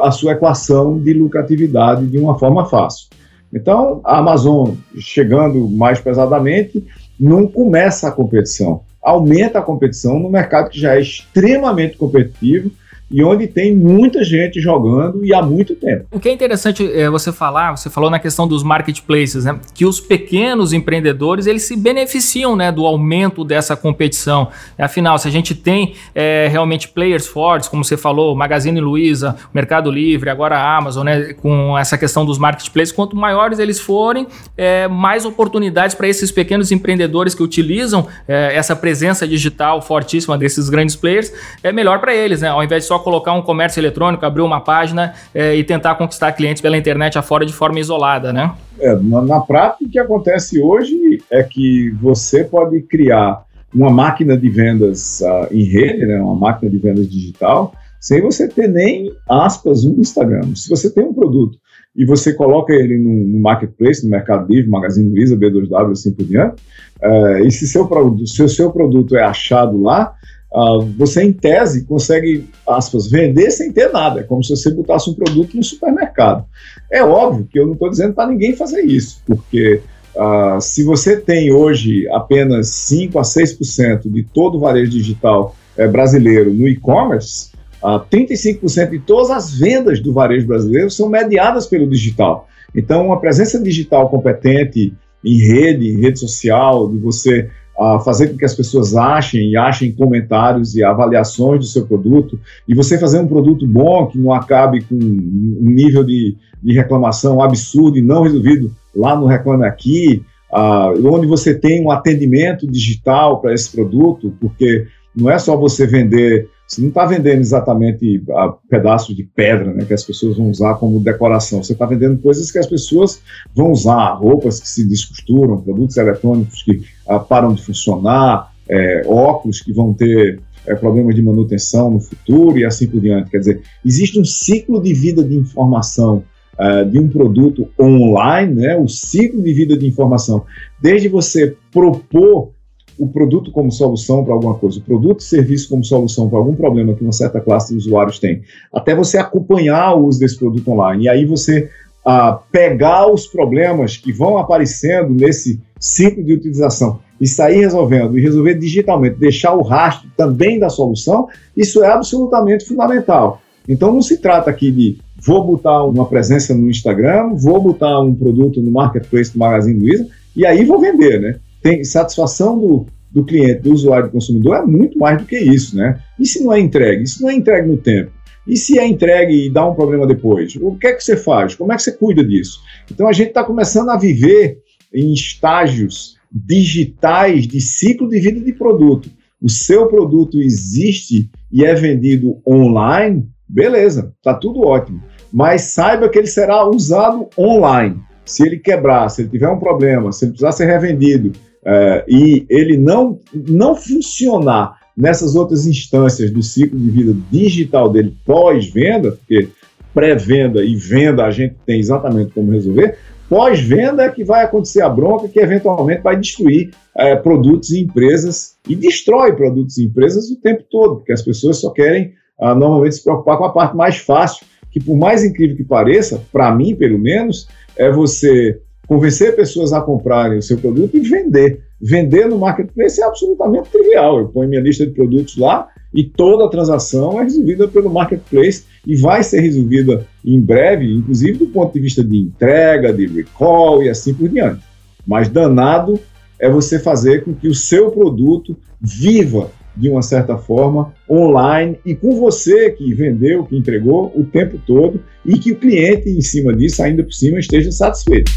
a 0.00 0.10
sua 0.10 0.32
equação 0.32 0.98
de 0.98 1.12
lucratividade 1.12 2.06
de 2.06 2.18
uma 2.18 2.38
forma 2.38 2.66
fácil. 2.66 3.08
Então, 3.52 4.00
a 4.04 4.18
Amazon 4.18 4.72
chegando 4.98 5.68
mais 5.68 6.00
pesadamente, 6.00 6.84
não 7.18 7.46
começa 7.46 8.08
a 8.08 8.12
competição, 8.12 8.82
aumenta 9.02 9.58
a 9.58 9.62
competição 9.62 10.18
no 10.18 10.30
mercado 10.30 10.70
que 10.70 10.80
já 10.80 10.94
é 10.94 11.00
extremamente 11.00 11.96
competitivo 11.96 12.70
e 13.10 13.22
onde 13.22 13.46
tem 13.46 13.74
muita 13.74 14.22
gente 14.22 14.60
jogando 14.60 15.24
e 15.24 15.32
há 15.32 15.40
muito 15.40 15.74
tempo. 15.74 16.06
O 16.10 16.20
que 16.20 16.28
é 16.28 16.32
interessante 16.32 16.90
é 16.92 17.08
você 17.08 17.32
falar, 17.32 17.76
você 17.76 17.88
falou 17.88 18.10
na 18.10 18.18
questão 18.18 18.46
dos 18.46 18.62
marketplaces, 18.62 19.44
né, 19.44 19.58
que 19.74 19.86
os 19.86 20.00
pequenos 20.00 20.72
empreendedores 20.72 21.46
eles 21.46 21.62
se 21.62 21.76
beneficiam 21.76 22.54
né, 22.54 22.70
do 22.70 22.86
aumento 22.86 23.44
dessa 23.44 23.76
competição. 23.76 24.48
Afinal, 24.78 25.18
se 25.18 25.26
a 25.26 25.30
gente 25.30 25.54
tem 25.54 25.94
é, 26.14 26.48
realmente 26.50 26.88
players 26.88 27.26
fortes, 27.26 27.68
como 27.68 27.84
você 27.84 27.96
falou, 27.96 28.34
Magazine 28.34 28.80
Luiza, 28.80 29.36
Mercado 29.54 29.90
Livre, 29.90 30.28
agora 30.28 30.58
a 30.58 30.76
Amazon, 30.76 31.04
né, 31.04 31.32
com 31.34 31.76
essa 31.78 31.96
questão 31.96 32.24
dos 32.26 32.38
marketplaces, 32.38 32.92
quanto 32.92 33.16
maiores 33.16 33.58
eles 33.58 33.80
forem, 33.80 34.26
é, 34.56 34.86
mais 34.86 35.24
oportunidades 35.24 35.94
para 35.94 36.08
esses 36.08 36.30
pequenos 36.30 36.70
empreendedores 36.70 37.34
que 37.34 37.42
utilizam 37.42 38.06
é, 38.26 38.54
essa 38.54 38.76
presença 38.76 39.26
digital 39.26 39.80
fortíssima 39.80 40.36
desses 40.36 40.68
grandes 40.68 40.94
players, 40.94 41.32
é 41.62 41.72
melhor 41.72 42.00
para 42.00 42.14
eles, 42.14 42.42
né? 42.42 42.48
Ao 42.48 42.62
invés 42.62 42.82
de 42.82 42.88
só 42.88 42.97
colocar 42.98 43.32
um 43.32 43.42
comércio 43.42 43.80
eletrônico, 43.80 44.24
abrir 44.24 44.42
uma 44.42 44.60
página 44.60 45.14
é, 45.34 45.54
e 45.54 45.64
tentar 45.64 45.94
conquistar 45.94 46.32
clientes 46.32 46.60
pela 46.60 46.76
internet 46.76 47.18
afora 47.18 47.44
de 47.44 47.52
forma 47.52 47.80
isolada, 47.80 48.32
né? 48.32 48.52
É, 48.80 48.94
na, 48.94 49.22
na 49.22 49.40
prática, 49.40 49.84
o 49.84 49.88
que 49.88 49.98
acontece 49.98 50.60
hoje 50.60 51.22
é 51.30 51.42
que 51.42 51.90
você 52.00 52.44
pode 52.44 52.80
criar 52.82 53.42
uma 53.74 53.90
máquina 53.90 54.36
de 54.36 54.48
vendas 54.48 55.20
uh, 55.20 55.52
em 55.52 55.64
rede, 55.64 56.06
né, 56.06 56.20
uma 56.20 56.34
máquina 56.34 56.70
de 56.70 56.78
vendas 56.78 57.08
digital, 57.08 57.72
sem 58.00 58.20
você 58.20 58.48
ter 58.48 58.68
nem, 58.68 59.12
aspas, 59.28 59.84
um 59.84 60.00
Instagram. 60.00 60.54
Se 60.54 60.68
você 60.68 60.90
tem 60.90 61.04
um 61.04 61.12
produto 61.12 61.58
e 61.94 62.04
você 62.04 62.32
coloca 62.32 62.72
ele 62.72 62.96
no, 62.96 63.12
no 63.12 63.40
marketplace, 63.40 64.04
no 64.04 64.10
Mercado 64.10 64.48
Livre, 64.48 64.70
Magazine 64.70 65.10
Luiza, 65.10 65.36
B2W, 65.36 65.92
assim 65.92 66.12
por 66.12 66.24
diante, 66.24 66.62
uh, 67.02 67.44
e 67.44 67.50
se 67.50 67.66
seu, 67.66 67.88
se 68.24 68.42
o 68.42 68.48
seu 68.48 68.70
produto 68.70 69.16
é 69.16 69.22
achado 69.22 69.80
lá, 69.80 70.14
Uh, 70.52 70.82
você, 70.96 71.22
em 71.22 71.32
tese, 71.32 71.84
consegue, 71.84 72.48
aspas, 72.66 73.10
vender 73.10 73.50
sem 73.50 73.70
ter 73.70 73.92
nada. 73.92 74.24
Como 74.24 74.42
se 74.42 74.50
você 74.50 74.70
botasse 74.70 75.10
um 75.10 75.14
produto 75.14 75.56
no 75.56 75.62
supermercado. 75.62 76.44
É 76.90 77.02
óbvio 77.02 77.46
que 77.50 77.58
eu 77.58 77.66
não 77.66 77.74
estou 77.74 77.90
dizendo 77.90 78.14
para 78.14 78.30
ninguém 78.30 78.56
fazer 78.56 78.80
isso, 78.80 79.22
porque 79.26 79.82
uh, 80.16 80.60
se 80.60 80.82
você 80.82 81.16
tem 81.16 81.52
hoje 81.52 82.08
apenas 82.08 82.68
5 82.68 83.18
a 83.18 83.22
6% 83.22 84.10
de 84.10 84.22
todo 84.22 84.56
o 84.56 84.60
varejo 84.60 84.90
digital 84.90 85.54
é, 85.76 85.86
brasileiro 85.86 86.52
no 86.52 86.66
e-commerce, 86.66 87.50
uh, 87.82 88.00
35% 88.10 88.90
de 88.90 88.98
todas 89.00 89.30
as 89.30 89.52
vendas 89.52 90.00
do 90.00 90.14
varejo 90.14 90.46
brasileiro 90.46 90.90
são 90.90 91.10
mediadas 91.10 91.66
pelo 91.66 91.86
digital. 91.86 92.48
Então, 92.74 93.06
uma 93.06 93.20
presença 93.20 93.62
digital 93.62 94.08
competente 94.08 94.94
em 95.24 95.38
rede, 95.38 95.88
em 95.88 96.00
rede 96.00 96.18
social, 96.18 96.88
de 96.88 96.98
você 96.98 97.50
a 97.78 98.00
fazer 98.00 98.28
com 98.28 98.36
que 98.36 98.44
as 98.44 98.54
pessoas 98.54 98.96
achem 98.96 99.50
e 99.50 99.56
achem 99.56 99.92
comentários 99.92 100.74
e 100.74 100.82
avaliações 100.82 101.60
do 101.60 101.66
seu 101.66 101.86
produto, 101.86 102.38
e 102.66 102.74
você 102.74 102.98
fazer 102.98 103.20
um 103.20 103.28
produto 103.28 103.66
bom 103.66 104.06
que 104.06 104.18
não 104.18 104.32
acabe 104.32 104.82
com 104.82 104.96
um 104.96 105.70
nível 105.70 106.02
de, 106.02 106.36
de 106.62 106.72
reclamação 106.74 107.40
absurdo 107.40 107.96
e 107.96 108.02
não 108.02 108.22
resolvido 108.22 108.74
lá 108.94 109.14
no 109.14 109.26
Reclame 109.26 109.64
Aqui, 109.64 110.22
uh, 110.52 111.06
onde 111.06 111.26
você 111.26 111.54
tem 111.54 111.84
um 111.84 111.90
atendimento 111.90 112.66
digital 112.66 113.40
para 113.40 113.54
esse 113.54 113.70
produto, 113.70 114.34
porque 114.40 114.86
não 115.14 115.30
é 115.30 115.38
só 115.38 115.56
você 115.56 115.86
vender 115.86 116.48
você 116.68 116.82
não 116.82 116.88
está 116.88 117.06
vendendo 117.06 117.40
exatamente 117.40 118.22
a 118.28 118.54
pedaços 118.68 119.16
de 119.16 119.24
pedra 119.24 119.72
né, 119.72 119.86
que 119.86 119.94
as 119.94 120.04
pessoas 120.04 120.36
vão 120.36 120.50
usar 120.50 120.74
como 120.74 121.00
decoração. 121.00 121.62
Você 121.62 121.72
está 121.72 121.86
vendendo 121.86 122.20
coisas 122.20 122.52
que 122.52 122.58
as 122.58 122.66
pessoas 122.66 123.22
vão 123.56 123.72
usar, 123.72 124.12
roupas 124.12 124.60
que 124.60 124.68
se 124.68 124.86
descosturam, 124.86 125.62
produtos 125.62 125.96
eletrônicos 125.96 126.62
que 126.62 126.82
ah, 127.08 127.18
param 127.18 127.54
de 127.54 127.62
funcionar, 127.62 128.52
é, 128.68 129.02
óculos 129.06 129.60
que 129.60 129.72
vão 129.72 129.94
ter 129.94 130.40
é, 130.66 130.74
problemas 130.74 131.14
de 131.14 131.22
manutenção 131.22 131.90
no 131.90 132.00
futuro 132.00 132.58
e 132.58 132.64
assim 132.64 132.86
por 132.86 133.00
diante. 133.00 133.30
Quer 133.30 133.38
dizer, 133.38 133.62
existe 133.84 134.20
um 134.20 134.24
ciclo 134.24 134.82
de 134.82 134.92
vida 134.92 135.24
de 135.24 135.34
informação 135.34 136.22
uh, 136.58 136.84
de 136.84 136.98
um 136.98 137.08
produto 137.08 137.68
online, 137.80 138.54
né, 138.54 138.76
o 138.76 138.86
ciclo 138.86 139.42
de 139.42 139.52
vida 139.54 139.76
de 139.76 139.86
informação, 139.86 140.44
desde 140.80 141.08
você 141.08 141.56
propor 141.72 142.50
o 142.98 143.06
produto 143.06 143.52
como 143.52 143.70
solução 143.70 144.24
para 144.24 144.34
alguma 144.34 144.54
coisa, 144.54 144.80
o 144.80 144.82
produto 144.82 145.20
e 145.20 145.24
serviço 145.24 145.68
como 145.68 145.84
solução 145.84 146.28
para 146.28 146.38
algum 146.38 146.54
problema 146.54 146.94
que 146.94 147.02
uma 147.02 147.12
certa 147.12 147.40
classe 147.40 147.72
de 147.72 147.78
usuários 147.78 148.18
tem, 148.18 148.42
até 148.74 148.94
você 148.94 149.16
acompanhar 149.16 149.94
o 149.94 150.04
uso 150.04 150.18
desse 150.18 150.36
produto 150.36 150.68
online. 150.68 151.04
E 151.04 151.08
aí 151.08 151.24
você 151.24 151.70
ah, 152.04 152.40
pegar 152.50 153.10
os 153.10 153.26
problemas 153.26 153.96
que 153.96 154.12
vão 154.12 154.38
aparecendo 154.38 155.10
nesse 155.10 155.60
ciclo 155.78 156.24
de 156.24 156.32
utilização 156.32 157.00
e 157.20 157.26
sair 157.26 157.60
resolvendo, 157.60 158.18
e 158.18 158.22
resolver 158.22 158.54
digitalmente, 158.54 159.18
deixar 159.18 159.54
o 159.54 159.62
rastro 159.62 160.08
também 160.16 160.58
da 160.58 160.68
solução, 160.68 161.28
isso 161.56 161.82
é 161.82 161.90
absolutamente 161.90 162.64
fundamental. 162.64 163.40
Então 163.68 163.92
não 163.92 164.00
se 164.00 164.18
trata 164.18 164.50
aqui 164.50 164.70
de 164.70 164.98
vou 165.20 165.44
botar 165.44 165.84
uma 165.84 166.06
presença 166.06 166.54
no 166.54 166.70
Instagram, 166.70 167.34
vou 167.34 167.60
botar 167.60 168.00
um 168.00 168.14
produto 168.14 168.62
no 168.62 168.70
marketplace 168.70 169.32
do 169.32 169.38
Magazine 169.38 169.80
Luiza 169.80 170.06
e 170.36 170.46
aí 170.46 170.64
vou 170.64 170.80
vender, 170.80 171.20
né? 171.20 171.40
tem 171.62 171.84
satisfação 171.84 172.58
do, 172.58 172.86
do 173.10 173.24
cliente, 173.24 173.62
do 173.62 173.72
usuário, 173.72 174.06
do 174.06 174.12
consumidor 174.12 174.56
é 174.56 174.62
muito 174.64 174.98
mais 174.98 175.18
do 175.18 175.24
que 175.24 175.38
isso, 175.38 175.76
né? 175.76 175.98
Se 176.22 176.42
não 176.42 176.52
é 176.52 176.60
entregue? 176.60 177.06
Se 177.06 177.22
não 177.22 177.30
é 177.30 177.34
entregue 177.34 177.68
no 177.68 177.76
tempo? 177.76 178.10
E 178.48 178.56
se 178.56 178.78
é 178.78 178.86
entregue 178.86 179.46
e 179.46 179.50
dá 179.50 179.68
um 179.68 179.74
problema 179.74 180.06
depois? 180.06 180.56
O 180.56 180.74
que 180.76 180.86
é 180.86 180.94
que 180.94 181.04
você 181.04 181.16
faz? 181.16 181.54
Como 181.54 181.70
é 181.70 181.76
que 181.76 181.82
você 181.82 181.92
cuida 181.92 182.24
disso? 182.24 182.60
Então 182.90 183.06
a 183.06 183.12
gente 183.12 183.28
está 183.28 183.44
começando 183.44 183.90
a 183.90 183.96
viver 183.96 184.58
em 184.92 185.12
estágios 185.12 186.16
digitais 186.32 187.46
de 187.46 187.60
ciclo 187.60 188.08
de 188.08 188.18
vida 188.18 188.40
de 188.40 188.52
produto. 188.54 189.10
O 189.40 189.50
seu 189.50 189.86
produto 189.86 190.40
existe 190.40 191.30
e 191.52 191.64
é 191.64 191.74
vendido 191.74 192.40
online, 192.46 193.28
beleza, 193.46 194.14
está 194.16 194.34
tudo 194.34 194.66
ótimo. 194.66 195.02
Mas 195.30 195.62
saiba 195.62 196.08
que 196.08 196.18
ele 196.18 196.26
será 196.26 196.66
usado 196.66 197.28
online. 197.38 198.00
Se 198.24 198.46
ele 198.46 198.58
quebrar, 198.58 199.08
se 199.10 199.22
ele 199.22 199.28
tiver 199.28 199.48
um 199.48 199.58
problema, 199.58 200.10
se 200.10 200.24
ele 200.24 200.32
precisar 200.32 200.52
ser 200.52 200.66
revendido, 200.66 201.32
é, 201.64 202.04
e 202.08 202.46
ele 202.48 202.76
não, 202.78 203.20
não 203.32 203.74
funcionar 203.74 204.77
nessas 204.98 205.36
outras 205.36 205.64
instâncias 205.64 206.32
do 206.32 206.42
ciclo 206.42 206.76
de 206.76 206.90
vida 206.90 207.16
digital 207.30 207.88
dele 207.88 208.16
pós-venda, 208.26 209.12
porque 209.12 209.48
pré-venda 209.94 210.64
e 210.64 210.74
venda 210.74 211.24
a 211.24 211.30
gente 211.30 211.54
tem 211.64 211.78
exatamente 211.78 212.32
como 212.32 212.50
resolver, 212.50 212.98
pós-venda 213.28 214.02
é 214.02 214.08
que 214.08 214.24
vai 214.24 214.42
acontecer 214.42 214.82
a 214.82 214.88
bronca 214.88 215.28
que 215.28 215.38
eventualmente 215.38 216.02
vai 216.02 216.18
destruir 216.18 216.70
é, 216.96 217.14
produtos 217.14 217.70
e 217.70 217.82
empresas 217.82 218.56
e 218.68 218.74
destrói 218.74 219.34
produtos 219.34 219.78
e 219.78 219.84
empresas 219.84 220.30
o 220.30 220.40
tempo 220.40 220.64
todo, 220.68 220.96
porque 220.96 221.12
as 221.12 221.22
pessoas 221.22 221.58
só 221.58 221.70
querem 221.70 222.14
ah, 222.40 222.54
normalmente 222.54 222.96
se 222.96 223.04
preocupar 223.04 223.38
com 223.38 223.44
a 223.44 223.52
parte 223.52 223.76
mais 223.76 223.98
fácil, 223.98 224.44
que 224.70 224.80
por 224.80 224.96
mais 224.96 225.22
incrível 225.22 225.56
que 225.56 225.64
pareça, 225.64 226.20
para 226.32 226.52
mim 226.52 226.74
pelo 226.74 226.98
menos, 226.98 227.48
é 227.76 227.88
você 227.90 228.60
convencer 228.88 229.36
pessoas 229.36 229.72
a 229.72 229.80
comprarem 229.80 230.38
o 230.38 230.42
seu 230.42 230.58
produto 230.58 230.96
e 230.96 231.00
vender. 231.00 231.67
Vender 231.80 232.28
no 232.28 232.38
marketplace 232.38 233.00
é 233.00 233.04
absolutamente 233.04 233.70
trivial. 233.70 234.18
Eu 234.18 234.28
ponho 234.28 234.48
minha 234.48 234.60
lista 234.60 234.86
de 234.86 234.92
produtos 234.92 235.36
lá 235.36 235.68
e 235.94 236.04
toda 236.04 236.44
a 236.44 236.48
transação 236.48 237.20
é 237.20 237.24
resolvida 237.24 237.66
pelo 237.68 237.90
marketplace 237.90 238.64
e 238.86 238.96
vai 238.96 239.22
ser 239.22 239.40
resolvida 239.40 240.06
em 240.24 240.40
breve, 240.40 240.92
inclusive 240.92 241.38
do 241.38 241.46
ponto 241.46 241.72
de 241.72 241.80
vista 241.80 242.04
de 242.04 242.16
entrega, 242.16 242.92
de 242.92 243.06
recall 243.06 243.82
e 243.82 243.88
assim 243.88 244.12
por 244.12 244.28
diante. 244.28 244.62
Mas 245.06 245.28
danado 245.28 245.98
é 246.38 246.50
você 246.50 246.78
fazer 246.78 247.24
com 247.24 247.34
que 247.34 247.48
o 247.48 247.54
seu 247.54 247.90
produto 247.90 248.56
viva 248.80 249.50
de 249.76 249.88
uma 249.88 250.02
certa 250.02 250.36
forma 250.36 250.92
online 251.08 251.78
e 251.86 251.94
com 251.94 252.18
você 252.18 252.70
que 252.70 252.92
vendeu, 252.92 253.44
que 253.44 253.56
entregou 253.56 254.12
o 254.14 254.24
tempo 254.24 254.58
todo 254.66 255.00
e 255.24 255.38
que 255.38 255.52
o 255.52 255.56
cliente 255.56 256.08
em 256.08 256.20
cima 256.20 256.54
disso 256.54 256.82
ainda 256.82 257.02
por 257.02 257.12
cima 257.12 257.38
esteja 257.38 257.70
satisfeito. 257.70 258.30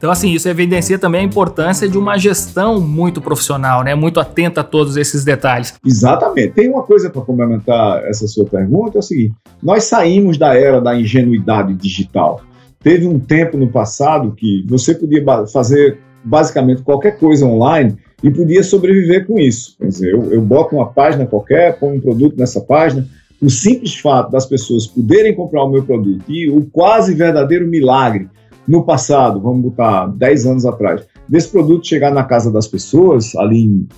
Então, 0.00 0.10
assim, 0.10 0.32
isso 0.32 0.48
evidencia 0.48 0.98
também 0.98 1.20
a 1.20 1.24
importância 1.24 1.86
de 1.86 1.98
uma 1.98 2.16
gestão 2.16 2.80
muito 2.80 3.20
profissional, 3.20 3.84
né? 3.84 3.94
Muito 3.94 4.18
atenta 4.18 4.62
a 4.62 4.64
todos 4.64 4.96
esses 4.96 5.24
detalhes. 5.24 5.74
Exatamente. 5.84 6.54
Tem 6.54 6.70
uma 6.70 6.82
coisa 6.82 7.10
para 7.10 7.20
complementar 7.20 8.02
essa 8.06 8.26
sua 8.26 8.46
pergunta, 8.46 8.96
é 8.96 9.00
o 9.00 9.02
seguinte: 9.02 9.34
nós 9.62 9.84
saímos 9.84 10.38
da 10.38 10.54
era 10.54 10.80
da 10.80 10.98
ingenuidade 10.98 11.74
digital. 11.74 12.40
Teve 12.82 13.06
um 13.06 13.18
tempo 13.18 13.58
no 13.58 13.68
passado 13.68 14.32
que 14.32 14.64
você 14.66 14.94
podia 14.94 15.22
fazer 15.52 15.98
basicamente 16.24 16.80
qualquer 16.80 17.18
coisa 17.18 17.44
online 17.44 17.94
e 18.22 18.30
podia 18.30 18.62
sobreviver 18.62 19.26
com 19.26 19.38
isso. 19.38 19.76
Quer 19.76 19.88
dizer, 19.88 20.12
eu, 20.14 20.32
eu 20.32 20.40
boto 20.40 20.76
uma 20.76 20.86
página 20.86 21.26
qualquer, 21.26 21.78
ponho 21.78 21.96
um 21.96 22.00
produto 22.00 22.38
nessa 22.38 22.62
página, 22.62 23.06
o 23.38 23.50
simples 23.50 23.98
fato 23.98 24.30
das 24.30 24.46
pessoas 24.46 24.86
poderem 24.86 25.34
comprar 25.34 25.62
o 25.62 25.70
meu 25.70 25.82
produto 25.82 26.24
e 26.26 26.48
o 26.48 26.64
quase 26.72 27.14
verdadeiro 27.14 27.68
milagre 27.68 28.30
no 28.70 28.84
passado, 28.84 29.40
vamos 29.40 29.62
botar 29.62 30.06
10 30.06 30.46
anos 30.46 30.64
atrás, 30.64 31.02
desse 31.28 31.48
produto 31.48 31.86
chegar 31.86 32.12
na 32.12 32.22
casa 32.22 32.52
das 32.52 32.68
pessoas, 32.68 33.34
ali 33.34 33.64
em, 33.64 33.88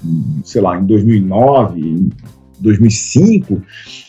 sei 0.45 0.63
lá, 0.63 0.79
em 0.79 0.87
2009, 0.87 1.79
em 1.79 2.11
2005, 2.59 3.61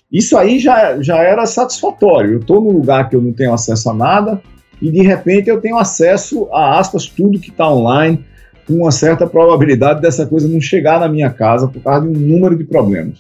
isso 0.10 0.38
aí 0.38 0.60
já, 0.60 1.02
já 1.02 1.18
era 1.18 1.46
satisfatório. 1.46 2.34
Eu 2.34 2.40
estou 2.40 2.62
num 2.62 2.72
lugar 2.72 3.10
que 3.10 3.16
eu 3.16 3.22
não 3.22 3.34
tenho 3.34 3.54
acesso 3.54 3.90
a 3.90 3.94
nada 3.94 4.42
e 4.82 4.90
de 4.90 5.02
repente 5.02 5.50
eu 5.50 5.60
tenho 5.60 5.76
acesso 5.78 6.48
a 6.54 6.80
aspas 6.80 7.08
tudo 7.08 7.40
que 7.40 7.50
está 7.50 7.70
online 7.70 8.24
com 8.66 8.76
uma 8.76 8.92
certa 8.92 9.28
probabilidade 9.28 10.02
dessa 10.02 10.26
coisa 10.26 10.48
não 10.48 10.62
chegar 10.62 10.98
na 10.98 11.10
minha 11.10 11.30
casa 11.30 11.68
por 11.68 11.82
causa 11.82 12.08
de 12.08 12.18
um 12.18 12.22
número 12.22 12.56
de 12.56 12.64
problemas. 12.64 13.18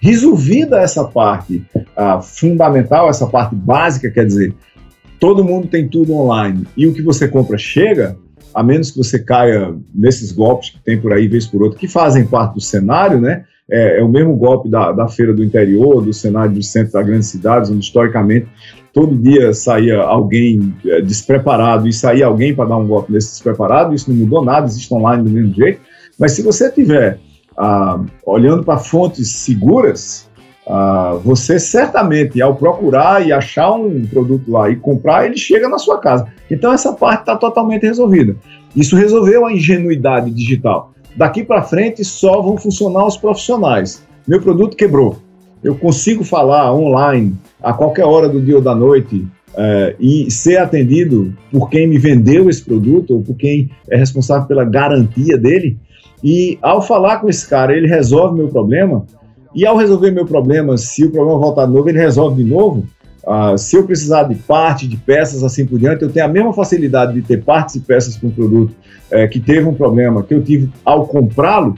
Resolvida 0.00 0.80
essa 0.80 1.04
parte 1.04 1.62
uh, 1.76 2.22
fundamental, 2.22 3.10
essa 3.10 3.26
parte 3.26 3.54
básica, 3.54 4.10
quer 4.10 4.24
dizer, 4.24 4.54
todo 5.18 5.44
mundo 5.44 5.66
tem 5.66 5.88
tudo 5.88 6.14
online 6.14 6.66
e 6.76 6.86
o 6.86 6.92
que 6.92 7.02
você 7.02 7.26
compra 7.28 7.58
chega, 7.58 8.16
a 8.54 8.62
menos 8.62 8.90
que 8.90 8.98
você 8.98 9.18
caia 9.18 9.74
nesses 9.94 10.32
golpes 10.32 10.70
que 10.70 10.78
tem 10.80 11.00
por 11.00 11.12
aí, 11.12 11.28
vez 11.28 11.46
por 11.46 11.62
outra, 11.62 11.78
que 11.78 11.88
fazem 11.88 12.26
parte 12.26 12.54
do 12.54 12.60
cenário, 12.60 13.20
né? 13.20 13.44
É, 13.68 13.98
é 13.98 14.02
o 14.02 14.08
mesmo 14.08 14.36
golpe 14.36 14.68
da, 14.68 14.92
da 14.92 15.08
feira 15.08 15.34
do 15.34 15.42
interior, 15.42 16.00
do 16.00 16.12
cenário 16.12 16.52
do 16.52 16.62
centro 16.62 16.92
das 16.92 17.06
grandes 17.06 17.28
cidades, 17.28 17.68
onde 17.68 17.84
historicamente 17.84 18.46
todo 18.92 19.14
dia 19.14 19.52
saía 19.52 20.00
alguém 20.00 20.74
é, 20.86 21.02
despreparado 21.02 21.88
e 21.88 21.92
saía 21.92 22.26
alguém 22.26 22.54
para 22.54 22.68
dar 22.68 22.76
um 22.76 22.86
golpe 22.86 23.12
nesse 23.12 23.30
despreparado, 23.32 23.94
isso 23.94 24.08
não 24.08 24.16
mudou 24.16 24.44
nada, 24.44 24.66
existe 24.66 24.92
online 24.94 25.24
do 25.24 25.30
mesmo 25.30 25.52
jeito. 25.52 25.80
Mas 26.18 26.32
se 26.32 26.42
você 26.42 26.70
tiver 26.70 27.18
ah, 27.58 28.00
olhando 28.24 28.62
para 28.62 28.78
fontes 28.78 29.32
seguras, 29.32 30.30
Uh, 30.66 31.20
você 31.20 31.60
certamente, 31.60 32.42
ao 32.42 32.56
procurar 32.56 33.24
e 33.24 33.32
achar 33.32 33.72
um 33.72 34.04
produto 34.04 34.50
lá 34.50 34.68
e 34.68 34.74
comprar, 34.74 35.24
ele 35.24 35.36
chega 35.36 35.68
na 35.68 35.78
sua 35.78 35.98
casa. 35.98 36.26
Então, 36.50 36.72
essa 36.72 36.92
parte 36.92 37.20
está 37.20 37.36
totalmente 37.36 37.86
resolvida. 37.86 38.34
Isso 38.74 38.96
resolveu 38.96 39.46
a 39.46 39.52
ingenuidade 39.52 40.30
digital. 40.30 40.92
Daqui 41.14 41.44
para 41.44 41.62
frente, 41.62 42.04
só 42.04 42.42
vão 42.42 42.58
funcionar 42.58 43.06
os 43.06 43.16
profissionais. 43.16 44.02
Meu 44.26 44.42
produto 44.42 44.76
quebrou. 44.76 45.18
Eu 45.62 45.76
consigo 45.76 46.24
falar 46.24 46.74
online 46.74 47.34
a 47.62 47.72
qualquer 47.72 48.04
hora 48.04 48.28
do 48.28 48.40
dia 48.40 48.56
ou 48.56 48.62
da 48.62 48.74
noite 48.74 49.24
uh, 49.54 49.94
e 50.00 50.30
ser 50.30 50.58
atendido 50.58 51.32
por 51.50 51.70
quem 51.70 51.86
me 51.86 51.96
vendeu 51.96 52.50
esse 52.50 52.62
produto 52.62 53.14
ou 53.14 53.22
por 53.22 53.36
quem 53.36 53.70
é 53.88 53.96
responsável 53.96 54.46
pela 54.48 54.64
garantia 54.64 55.38
dele. 55.38 55.78
E 56.22 56.58
ao 56.60 56.82
falar 56.82 57.18
com 57.18 57.28
esse 57.28 57.48
cara, 57.48 57.76
ele 57.76 57.86
resolve 57.86 58.36
meu 58.36 58.48
problema 58.48 59.06
e 59.56 59.64
ao 59.64 59.74
resolver 59.74 60.10
meu 60.10 60.26
problema, 60.26 60.76
se 60.76 61.02
o 61.02 61.10
problema 61.10 61.38
voltar 61.38 61.64
de 61.64 61.72
novo, 61.72 61.88
ele 61.88 61.98
resolve 61.98 62.44
de 62.44 62.48
novo. 62.48 62.86
Uh, 63.24 63.56
se 63.56 63.74
eu 63.74 63.84
precisar 63.84 64.24
de 64.24 64.34
parte, 64.34 64.86
de 64.86 64.98
peças, 64.98 65.42
assim 65.42 65.64
por 65.64 65.78
diante, 65.78 66.02
eu 66.02 66.10
tenho 66.10 66.26
a 66.26 66.28
mesma 66.28 66.52
facilidade 66.52 67.14
de 67.14 67.22
ter 67.22 67.42
partes 67.42 67.74
e 67.76 67.80
peças 67.80 68.18
para 68.18 68.28
um 68.28 68.32
produto 68.32 68.76
é, 69.10 69.26
que 69.26 69.40
teve 69.40 69.66
um 69.66 69.72
problema 69.72 70.22
que 70.22 70.34
eu 70.34 70.44
tive 70.44 70.70
ao 70.84 71.06
comprá-lo. 71.06 71.74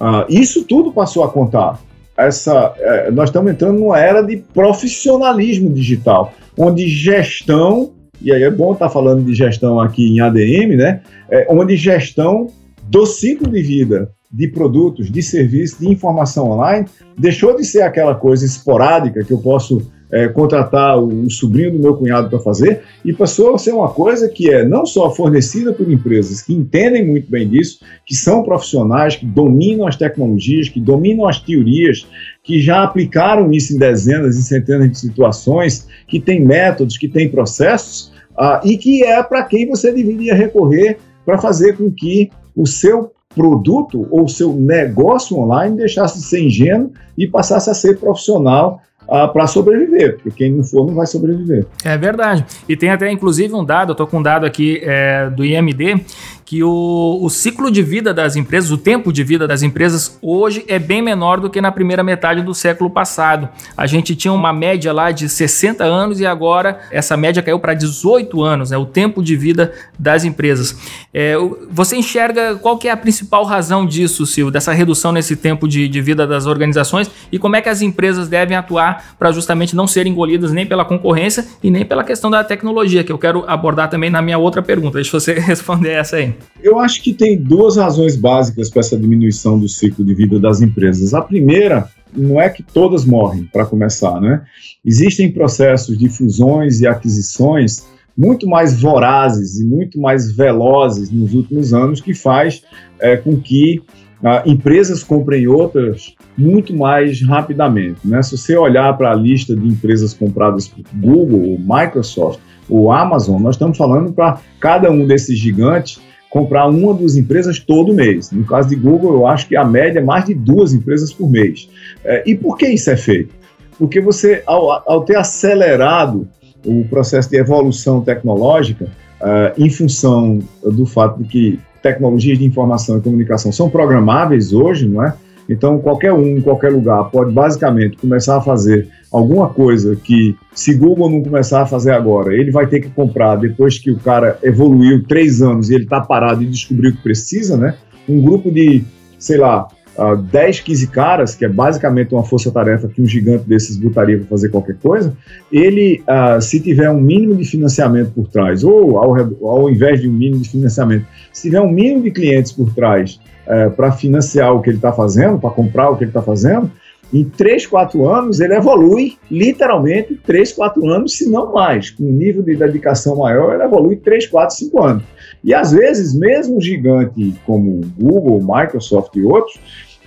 Uh, 0.00 0.26
isso 0.28 0.64
tudo 0.64 0.92
passou 0.92 1.22
a 1.22 1.30
contar. 1.30 1.80
Essa, 2.18 2.74
é, 2.78 3.10
nós 3.12 3.28
estamos 3.28 3.52
entrando 3.52 3.78
numa 3.78 4.00
era 4.00 4.20
de 4.20 4.38
profissionalismo 4.38 5.72
digital, 5.72 6.32
onde 6.58 6.88
gestão, 6.88 7.92
e 8.20 8.32
aí 8.32 8.42
é 8.42 8.50
bom 8.50 8.72
estar 8.72 8.88
falando 8.88 9.22
de 9.22 9.32
gestão 9.32 9.78
aqui 9.78 10.12
em 10.12 10.20
ADM, 10.20 10.76
né? 10.76 11.02
É, 11.30 11.46
onde 11.48 11.76
gestão 11.76 12.48
do 12.88 13.06
ciclo 13.06 13.48
de 13.48 13.62
vida 13.62 14.10
de 14.30 14.48
produtos, 14.48 15.10
de 15.10 15.22
serviços, 15.22 15.78
de 15.78 15.88
informação 15.88 16.50
online, 16.50 16.86
deixou 17.18 17.56
de 17.56 17.64
ser 17.64 17.82
aquela 17.82 18.14
coisa 18.14 18.44
esporádica 18.44 19.24
que 19.24 19.32
eu 19.32 19.38
posso 19.38 19.90
é, 20.10 20.28
contratar 20.28 20.98
o, 21.02 21.28
sobrinho 21.30 21.72
do 21.72 21.78
meu 21.78 21.96
cunhado 21.96 22.30
para 22.30 22.38
fazer 22.38 22.82
e 23.04 23.12
passou 23.12 23.54
a 23.54 23.58
ser 23.58 23.72
uma 23.72 23.88
coisa 23.88 24.28
que 24.28 24.50
é 24.50 24.64
não 24.64 24.86
só 24.86 25.10
fornecida 25.10 25.72
por 25.72 25.90
empresas 25.90 26.42
que 26.42 26.54
entendem 26.54 27.04
muito 27.04 27.30
bem 27.30 27.48
disso, 27.48 27.80
que 28.04 28.14
são 28.14 28.42
profissionais, 28.42 29.16
que 29.16 29.26
dominam 29.26 29.86
as 29.86 29.96
tecnologias, 29.96 30.68
que 30.68 30.80
dominam 30.80 31.26
as 31.26 31.40
teorias, 31.40 32.06
que 32.42 32.60
já 32.60 32.84
aplicaram 32.84 33.50
isso 33.50 33.74
em 33.74 33.78
dezenas 33.78 34.36
e 34.36 34.44
centenas 34.44 34.90
de 34.90 34.98
situações, 34.98 35.88
que 36.06 36.20
têm 36.20 36.44
métodos, 36.44 36.96
que 36.96 37.08
têm 37.08 37.28
processos, 37.28 38.12
ah, 38.38 38.60
e 38.64 38.76
que 38.76 39.02
é 39.02 39.22
para 39.22 39.42
quem 39.44 39.66
você 39.66 39.92
deveria 39.92 40.34
recorrer 40.34 40.98
para 41.24 41.38
fazer 41.38 41.76
com 41.76 41.90
que 41.90 42.30
o 42.54 42.66
seu 42.66 43.10
produto 43.36 44.08
ou 44.10 44.26
seu 44.26 44.54
negócio 44.54 45.38
online 45.38 45.76
deixasse 45.76 46.18
de 46.18 46.24
ser 46.24 46.42
ingênuo 46.42 46.90
e 47.16 47.28
passasse 47.28 47.68
a 47.68 47.74
ser 47.74 47.98
profissional 47.98 48.80
ah, 49.08 49.28
para 49.28 49.46
sobreviver, 49.46 50.14
porque 50.14 50.30
quem 50.30 50.52
não 50.52 50.64
for 50.64 50.86
não 50.86 50.94
vai 50.94 51.06
sobreviver. 51.06 51.66
É 51.84 51.96
verdade. 51.96 52.44
E 52.68 52.76
tem 52.76 52.90
até 52.90 53.10
inclusive 53.10 53.54
um 53.54 53.64
dado, 53.64 53.90
eu 53.90 53.92
estou 53.92 54.06
com 54.06 54.18
um 54.18 54.22
dado 54.22 54.44
aqui 54.44 54.80
é, 54.82 55.30
do 55.30 55.44
IMD, 55.44 56.02
que 56.46 56.62
o, 56.62 57.18
o 57.20 57.28
ciclo 57.28 57.72
de 57.72 57.82
vida 57.82 58.14
das 58.14 58.36
empresas, 58.36 58.70
o 58.70 58.78
tempo 58.78 59.12
de 59.12 59.24
vida 59.24 59.48
das 59.48 59.64
empresas 59.64 60.16
hoje 60.22 60.64
é 60.68 60.78
bem 60.78 61.02
menor 61.02 61.40
do 61.40 61.50
que 61.50 61.60
na 61.60 61.72
primeira 61.72 62.04
metade 62.04 62.40
do 62.40 62.54
século 62.54 62.88
passado. 62.88 63.48
A 63.76 63.84
gente 63.84 64.14
tinha 64.14 64.32
uma 64.32 64.52
média 64.52 64.92
lá 64.92 65.10
de 65.10 65.28
60 65.28 65.82
anos 65.82 66.20
e 66.20 66.26
agora 66.26 66.78
essa 66.92 67.16
média 67.16 67.42
caiu 67.42 67.58
para 67.58 67.74
18 67.74 68.40
anos, 68.44 68.70
né, 68.70 68.78
o 68.78 68.86
tempo 68.86 69.24
de 69.24 69.34
vida 69.34 69.72
das 69.98 70.24
empresas. 70.24 70.78
É, 71.12 71.34
você 71.68 71.96
enxerga 71.96 72.54
qual 72.54 72.78
que 72.78 72.86
é 72.86 72.92
a 72.92 72.96
principal 72.96 73.42
razão 73.42 73.84
disso, 73.84 74.24
Silvio, 74.24 74.52
dessa 74.52 74.72
redução 74.72 75.10
nesse 75.10 75.34
tempo 75.34 75.66
de, 75.66 75.88
de 75.88 76.00
vida 76.00 76.28
das 76.28 76.46
organizações 76.46 77.10
e 77.32 77.40
como 77.40 77.56
é 77.56 77.60
que 77.60 77.68
as 77.68 77.82
empresas 77.82 78.28
devem 78.28 78.56
atuar 78.56 79.16
para 79.18 79.32
justamente 79.32 79.74
não 79.74 79.88
serem 79.88 80.12
engolidas 80.12 80.52
nem 80.52 80.64
pela 80.64 80.84
concorrência 80.84 81.44
e 81.60 81.72
nem 81.72 81.84
pela 81.84 82.04
questão 82.04 82.30
da 82.30 82.44
tecnologia, 82.44 83.02
que 83.02 83.10
eu 83.10 83.18
quero 83.18 83.44
abordar 83.48 83.90
também 83.90 84.10
na 84.10 84.22
minha 84.22 84.38
outra 84.38 84.62
pergunta. 84.62 84.94
Deixa 84.94 85.10
você 85.10 85.32
responder 85.40 85.90
essa 85.90 86.16
aí. 86.16 86.35
Eu 86.62 86.78
acho 86.78 87.02
que 87.02 87.12
tem 87.12 87.36
duas 87.36 87.76
razões 87.76 88.16
básicas 88.16 88.70
para 88.70 88.80
essa 88.80 88.96
diminuição 88.96 89.58
do 89.58 89.68
ciclo 89.68 90.04
de 90.04 90.14
vida 90.14 90.38
das 90.38 90.60
empresas. 90.60 91.14
A 91.14 91.22
primeira 91.22 91.88
não 92.14 92.40
é 92.40 92.48
que 92.48 92.62
todas 92.62 93.04
morrem, 93.04 93.44
para 93.44 93.66
começar, 93.66 94.20
né? 94.20 94.42
Existem 94.84 95.30
processos 95.30 95.98
de 95.98 96.08
fusões 96.08 96.80
e 96.80 96.86
aquisições 96.86 97.86
muito 98.16 98.48
mais 98.48 98.80
vorazes 98.80 99.60
e 99.60 99.64
muito 99.64 100.00
mais 100.00 100.32
velozes 100.32 101.10
nos 101.10 101.34
últimos 101.34 101.74
anos 101.74 102.00
que 102.00 102.14
faz 102.14 102.62
é, 102.98 103.16
com 103.16 103.38
que 103.38 103.82
ah, 104.24 104.42
empresas 104.46 105.04
comprem 105.04 105.46
outras 105.46 106.14
muito 106.36 106.74
mais 106.74 107.22
rapidamente. 107.22 108.00
Né? 108.04 108.22
Se 108.22 108.36
você 108.36 108.56
olhar 108.56 108.96
para 108.96 109.12
a 109.12 109.14
lista 109.14 109.54
de 109.54 109.66
empresas 109.66 110.14
compradas 110.14 110.66
por 110.68 110.84
Google, 110.94 111.50
ou 111.50 111.58
Microsoft, 111.58 112.40
ou 112.68 112.90
Amazon, 112.90 113.40
nós 113.40 113.54
estamos 113.54 113.76
falando 113.76 114.12
para 114.12 114.40
cada 114.58 114.90
um 114.90 115.06
desses 115.06 115.38
gigantes 115.38 116.00
comprar 116.36 116.66
uma 116.66 116.92
das 116.92 117.16
empresas 117.16 117.58
todo 117.58 117.94
mês. 117.94 118.30
No 118.30 118.44
caso 118.44 118.68
de 118.68 118.76
Google, 118.76 119.14
eu 119.14 119.26
acho 119.26 119.48
que 119.48 119.56
a 119.56 119.64
média 119.64 120.00
é 120.00 120.02
mais 120.02 120.26
de 120.26 120.34
duas 120.34 120.74
empresas 120.74 121.10
por 121.10 121.30
mês. 121.30 121.66
É, 122.04 122.22
e 122.26 122.34
por 122.34 122.58
que 122.58 122.68
isso 122.68 122.90
é 122.90 122.96
feito? 122.96 123.34
Porque 123.78 124.02
você, 124.02 124.42
ao, 124.44 124.70
ao 124.86 125.02
ter 125.02 125.16
acelerado 125.16 126.28
o 126.62 126.84
processo 126.90 127.30
de 127.30 127.38
evolução 127.38 128.02
tecnológica, 128.02 128.84
uh, 128.84 129.62
em 129.62 129.70
função 129.70 130.40
do 130.62 130.84
fato 130.84 131.22
de 131.22 131.28
que 131.28 131.60
tecnologias 131.82 132.38
de 132.38 132.44
informação 132.44 132.98
e 132.98 133.00
comunicação 133.00 133.50
são 133.50 133.70
programáveis 133.70 134.52
hoje, 134.52 134.86
não 134.86 135.02
é? 135.02 135.14
Então, 135.48 135.78
qualquer 135.78 136.12
um, 136.12 136.38
em 136.38 136.40
qualquer 136.40 136.72
lugar, 136.72 137.04
pode 137.10 137.32
basicamente 137.32 137.96
começar 137.96 138.36
a 138.36 138.40
fazer 138.40 138.88
alguma 139.12 139.48
coisa 139.48 139.96
que, 139.96 140.36
se 140.54 140.74
Google 140.74 141.10
não 141.10 141.22
começar 141.22 141.62
a 141.62 141.66
fazer 141.66 141.92
agora, 141.92 142.34
ele 142.34 142.50
vai 142.50 142.66
ter 142.66 142.80
que 142.80 142.88
comprar 142.90 143.36
depois 143.36 143.78
que 143.78 143.90
o 143.90 143.96
cara 143.96 144.38
evoluiu 144.42 145.04
três 145.04 145.40
anos 145.40 145.70
e 145.70 145.74
ele 145.74 145.84
está 145.84 146.00
parado 146.00 146.42
e 146.42 146.46
descobriu 146.46 146.92
que 146.92 147.02
precisa, 147.02 147.56
né? 147.56 147.74
Um 148.08 148.20
grupo 148.20 148.50
de, 148.50 148.84
sei 149.18 149.38
lá, 149.38 149.68
uh, 149.96 150.16
10, 150.16 150.60
15 150.60 150.86
caras, 150.88 151.34
que 151.34 151.44
é 151.44 151.48
basicamente 151.48 152.12
uma 152.12 152.24
força-tarefa 152.24 152.88
que 152.88 153.00
um 153.00 153.06
gigante 153.06 153.44
desses 153.48 153.76
botaria 153.76 154.18
para 154.18 154.26
fazer 154.26 154.48
qualquer 154.48 154.76
coisa, 154.76 155.16
ele, 155.50 156.02
uh, 156.02 156.40
se 156.40 156.60
tiver 156.60 156.90
um 156.90 157.00
mínimo 157.00 157.36
de 157.36 157.44
financiamento 157.44 158.10
por 158.12 158.28
trás, 158.28 158.64
ou 158.64 158.98
ao, 158.98 159.14
ao 159.48 159.70
invés 159.70 160.00
de 160.00 160.08
um 160.08 160.12
mínimo 160.12 160.42
de 160.42 160.50
financiamento, 160.50 161.06
se 161.32 161.42
tiver 161.42 161.60
um 161.60 161.70
mínimo 161.70 162.02
de 162.02 162.10
clientes 162.10 162.52
por 162.52 162.72
trás 162.74 163.20
eh, 163.46 163.68
para 163.70 163.92
financiar 163.92 164.54
o 164.54 164.60
que 164.60 164.70
ele 164.70 164.78
está 164.78 164.92
fazendo, 164.92 165.38
para 165.38 165.50
comprar 165.50 165.90
o 165.90 165.96
que 165.96 166.04
ele 166.04 166.10
está 166.10 166.22
fazendo, 166.22 166.70
em 167.12 167.24
3, 167.24 167.66
4 167.66 168.08
anos 168.08 168.40
ele 168.40 168.54
evolui 168.54 169.16
literalmente 169.30 170.20
3, 170.26 170.52
4 170.52 170.88
anos, 170.88 171.16
se 171.16 171.30
não 171.30 171.52
mais. 171.52 171.90
Com 171.90 172.04
um 172.04 172.12
nível 172.12 172.42
de 172.42 172.56
dedicação 172.56 173.16
maior, 173.16 173.54
ele 173.54 173.62
evolui 173.62 173.96
3, 173.96 174.26
4, 174.26 174.56
5 174.56 174.82
anos. 174.82 175.04
E 175.44 175.54
às 175.54 175.70
vezes, 175.70 176.14
mesmo 176.14 176.60
gigante 176.60 177.34
como 177.46 177.80
Google, 177.96 178.40
Microsoft 178.42 179.14
e 179.14 179.22
outros, 179.22 179.58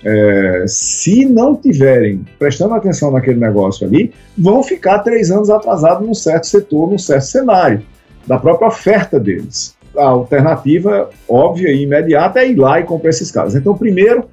é, 0.04 0.66
se 0.68 1.26
não 1.26 1.56
tiverem 1.56 2.26
prestando 2.38 2.74
atenção 2.74 3.12
naquele 3.12 3.40
negócio 3.40 3.86
ali, 3.86 4.14
vão 4.38 4.64
ficar 4.64 5.00
três 5.00 5.32
anos 5.32 5.50
atrasados 5.50 6.06
num 6.06 6.14
certo 6.14 6.48
setor, 6.48 6.90
num 6.90 6.98
certo 6.98 7.24
cenário, 7.24 7.82
da 8.28 8.38
própria 8.38 8.68
oferta 8.68 9.20
deles. 9.20 9.78
A 10.00 10.08
alternativa 10.08 11.10
óbvia 11.28 11.70
e 11.70 11.84
imediata 11.84 12.40
é 12.40 12.50
ir 12.50 12.56
lá 12.56 12.80
e 12.80 12.84
comprar 12.84 13.10
esses 13.10 13.32
caras. 13.32 13.56
Então, 13.56 13.78
primeiro, 13.78 14.26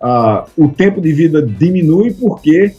ah, 0.00 0.44
o 0.56 0.68
tempo 0.68 1.00
de 1.00 1.12
vida 1.12 1.40
diminui 1.40 2.12
porque 2.12 2.74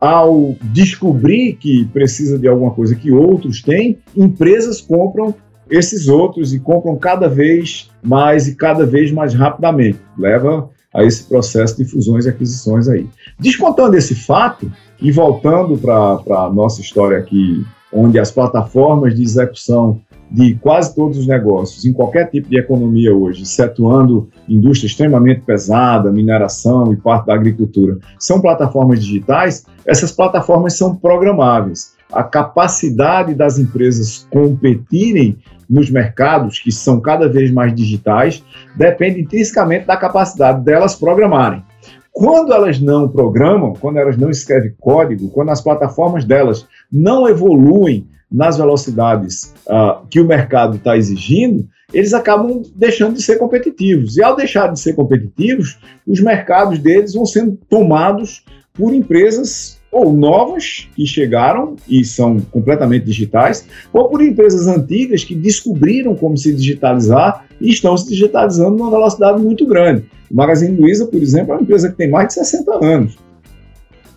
ao 0.00 0.54
descobrir 0.62 1.54
que 1.54 1.84
precisa 1.86 2.38
de 2.38 2.46
alguma 2.46 2.70
coisa 2.70 2.94
que 2.94 3.10
outros 3.10 3.62
têm, 3.62 3.98
empresas 4.16 4.80
compram 4.80 5.34
esses 5.70 6.08
outros 6.08 6.54
e 6.54 6.60
compram 6.60 6.96
cada 6.96 7.28
vez 7.28 7.90
mais 8.02 8.48
e 8.48 8.54
cada 8.54 8.86
vez 8.86 9.10
mais 9.10 9.34
rapidamente. 9.34 9.98
Leva 10.16 10.70
a 10.94 11.04
esse 11.04 11.24
processo 11.24 11.76
de 11.76 11.84
fusões 11.84 12.24
e 12.24 12.28
aquisições 12.28 12.88
aí. 12.88 13.06
Descontando 13.38 13.96
esse 13.96 14.14
fato 14.14 14.70
e 15.00 15.12
voltando 15.12 15.76
para 15.76 16.44
a 16.44 16.50
nossa 16.50 16.80
história 16.80 17.18
aqui, 17.18 17.64
onde 17.92 18.18
as 18.18 18.30
plataformas 18.30 19.14
de 19.14 19.22
execução 19.22 20.00
de 20.30 20.54
quase 20.56 20.94
todos 20.94 21.18
os 21.18 21.26
negócios, 21.26 21.84
em 21.84 21.92
qualquer 21.92 22.30
tipo 22.30 22.48
de 22.48 22.58
economia 22.58 23.14
hoje, 23.14 23.42
excetuando 23.42 24.28
indústria 24.48 24.86
extremamente 24.86 25.40
pesada, 25.40 26.12
mineração 26.12 26.92
e 26.92 26.96
parte 26.96 27.26
da 27.26 27.34
agricultura, 27.34 27.98
são 28.18 28.40
plataformas 28.40 29.02
digitais, 29.02 29.64
essas 29.86 30.12
plataformas 30.12 30.76
são 30.76 30.94
programáveis. 30.94 31.96
A 32.12 32.22
capacidade 32.22 33.34
das 33.34 33.58
empresas 33.58 34.26
competirem 34.30 35.38
nos 35.68 35.90
mercados, 35.90 36.58
que 36.58 36.72
são 36.72 37.00
cada 37.00 37.28
vez 37.28 37.50
mais 37.50 37.74
digitais, 37.74 38.42
depende 38.76 39.20
intrinsecamente 39.20 39.86
da 39.86 39.96
capacidade 39.96 40.64
delas 40.64 40.94
programarem. 40.94 41.62
Quando 42.10 42.52
elas 42.52 42.80
não 42.80 43.08
programam, 43.08 43.74
quando 43.74 43.98
elas 43.98 44.16
não 44.16 44.30
escrevem 44.30 44.74
código, 44.80 45.28
quando 45.28 45.50
as 45.50 45.60
plataformas 45.60 46.24
delas 46.24 46.66
não 46.90 47.28
evoluem 47.28 48.08
nas 48.30 48.58
velocidades 48.58 49.54
uh, 49.66 50.06
que 50.08 50.20
o 50.20 50.26
mercado 50.26 50.76
está 50.76 50.96
exigindo, 50.96 51.66
eles 51.92 52.12
acabam 52.12 52.62
deixando 52.76 53.14
de 53.14 53.22
ser 53.22 53.36
competitivos. 53.36 54.16
E 54.16 54.22
ao 54.22 54.36
deixar 54.36 54.72
de 54.72 54.78
ser 54.78 54.94
competitivos, 54.94 55.78
os 56.06 56.20
mercados 56.20 56.78
deles 56.78 57.14
vão 57.14 57.24
sendo 57.24 57.58
tomados 57.68 58.44
por 58.74 58.92
empresas 58.94 59.78
ou 59.90 60.12
novas 60.12 60.86
que 60.94 61.06
chegaram 61.06 61.74
e 61.88 62.04
são 62.04 62.38
completamente 62.40 63.06
digitais, 63.06 63.66
ou 63.92 64.08
por 64.08 64.22
empresas 64.22 64.66
antigas 64.66 65.24
que 65.24 65.34
descobriram 65.34 66.14
como 66.14 66.36
se 66.36 66.54
digitalizar 66.54 67.46
e 67.58 67.70
estão 67.70 67.96
se 67.96 68.08
digitalizando 68.08 68.76
numa 68.76 68.90
velocidade 68.90 69.42
muito 69.42 69.66
grande. 69.66 70.04
O 70.30 70.36
Magazine 70.36 70.78
Luiza, 70.78 71.06
por 71.06 71.20
exemplo, 71.22 71.52
é 71.52 71.56
uma 71.56 71.62
empresa 71.62 71.90
que 71.90 71.96
tem 71.96 72.10
mais 72.10 72.28
de 72.28 72.34
60 72.34 72.84
anos, 72.84 73.18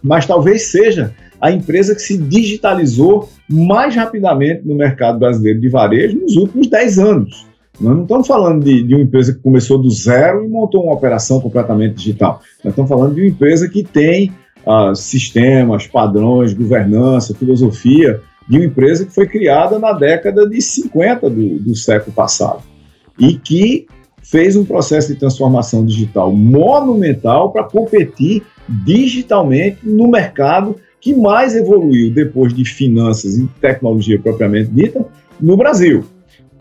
mas 0.03 0.25
talvez 0.25 0.63
seja 0.63 1.15
a 1.41 1.51
empresa 1.51 1.95
que 1.95 2.01
se 2.01 2.17
digitalizou 2.17 3.27
mais 3.49 3.95
rapidamente 3.95 4.65
no 4.65 4.75
mercado 4.75 5.17
brasileiro 5.17 5.59
de 5.59 5.69
varejo 5.69 6.19
nos 6.19 6.35
últimos 6.35 6.67
10 6.67 6.99
anos. 6.99 7.47
Nós 7.79 7.95
não 7.95 8.03
estamos 8.03 8.27
falando 8.27 8.63
de, 8.63 8.83
de, 8.83 8.93
uma 8.93 9.03
empresa 9.03 9.33
que 9.33 9.39
começou 9.39 9.79
do 9.79 9.89
zero 9.89 10.45
e 10.45 10.47
montou 10.47 10.83
uma 10.83 10.93
operação 10.93 11.41
completamente 11.41 11.95
digital. 11.95 12.39
Nós 12.63 12.73
estamos 12.73 12.87
falando 12.87 13.15
de 13.15 13.21
uma 13.21 13.29
empresa 13.29 13.67
que 13.67 13.83
tem 13.83 14.31
uh, 14.65 14.95
sistemas, 14.95 15.87
padrões, 15.87 16.53
governança, 16.53 17.33
filosofia 17.33 18.21
de 18.47 18.57
uma 18.57 18.65
empresa 18.65 19.05
que 19.05 19.13
foi 19.13 19.25
criada 19.25 19.79
na 19.79 19.93
década 19.93 20.47
de 20.47 20.61
50 20.61 21.27
do, 21.27 21.59
do 21.59 21.75
século 21.75 22.13
passado 22.13 22.61
e 23.17 23.33
que 23.33 23.87
fez 24.21 24.55
um 24.55 24.63
processo 24.63 25.07
de 25.07 25.19
transformação 25.19 25.83
digital 25.83 26.31
monumental 26.31 27.51
para 27.51 27.63
competir 27.63 28.43
digitalmente 28.85 29.79
no 29.83 30.07
mercado 30.07 30.75
que 31.01 31.15
mais 31.15 31.55
evoluiu 31.55 32.13
depois 32.13 32.53
de 32.53 32.63
finanças 32.63 33.35
e 33.35 33.47
tecnologia 33.59 34.19
propriamente 34.19 34.69
dita 34.69 35.03
no 35.39 35.57
Brasil. 35.57 36.05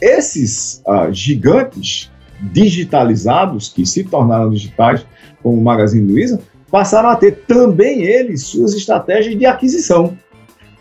Esses 0.01 0.82
uh, 0.86 1.12
gigantes 1.12 2.11
digitalizados, 2.41 3.68
que 3.68 3.84
se 3.84 4.03
tornaram 4.03 4.49
digitais, 4.49 5.05
como 5.43 5.61
o 5.61 5.62
Magazine 5.62 6.11
Luiza, 6.11 6.41
passaram 6.70 7.11
a 7.11 7.16
ter 7.16 7.43
também 7.47 8.03
eles 8.03 8.45
suas 8.45 8.74
estratégias 8.74 9.38
de 9.38 9.45
aquisição. 9.45 10.16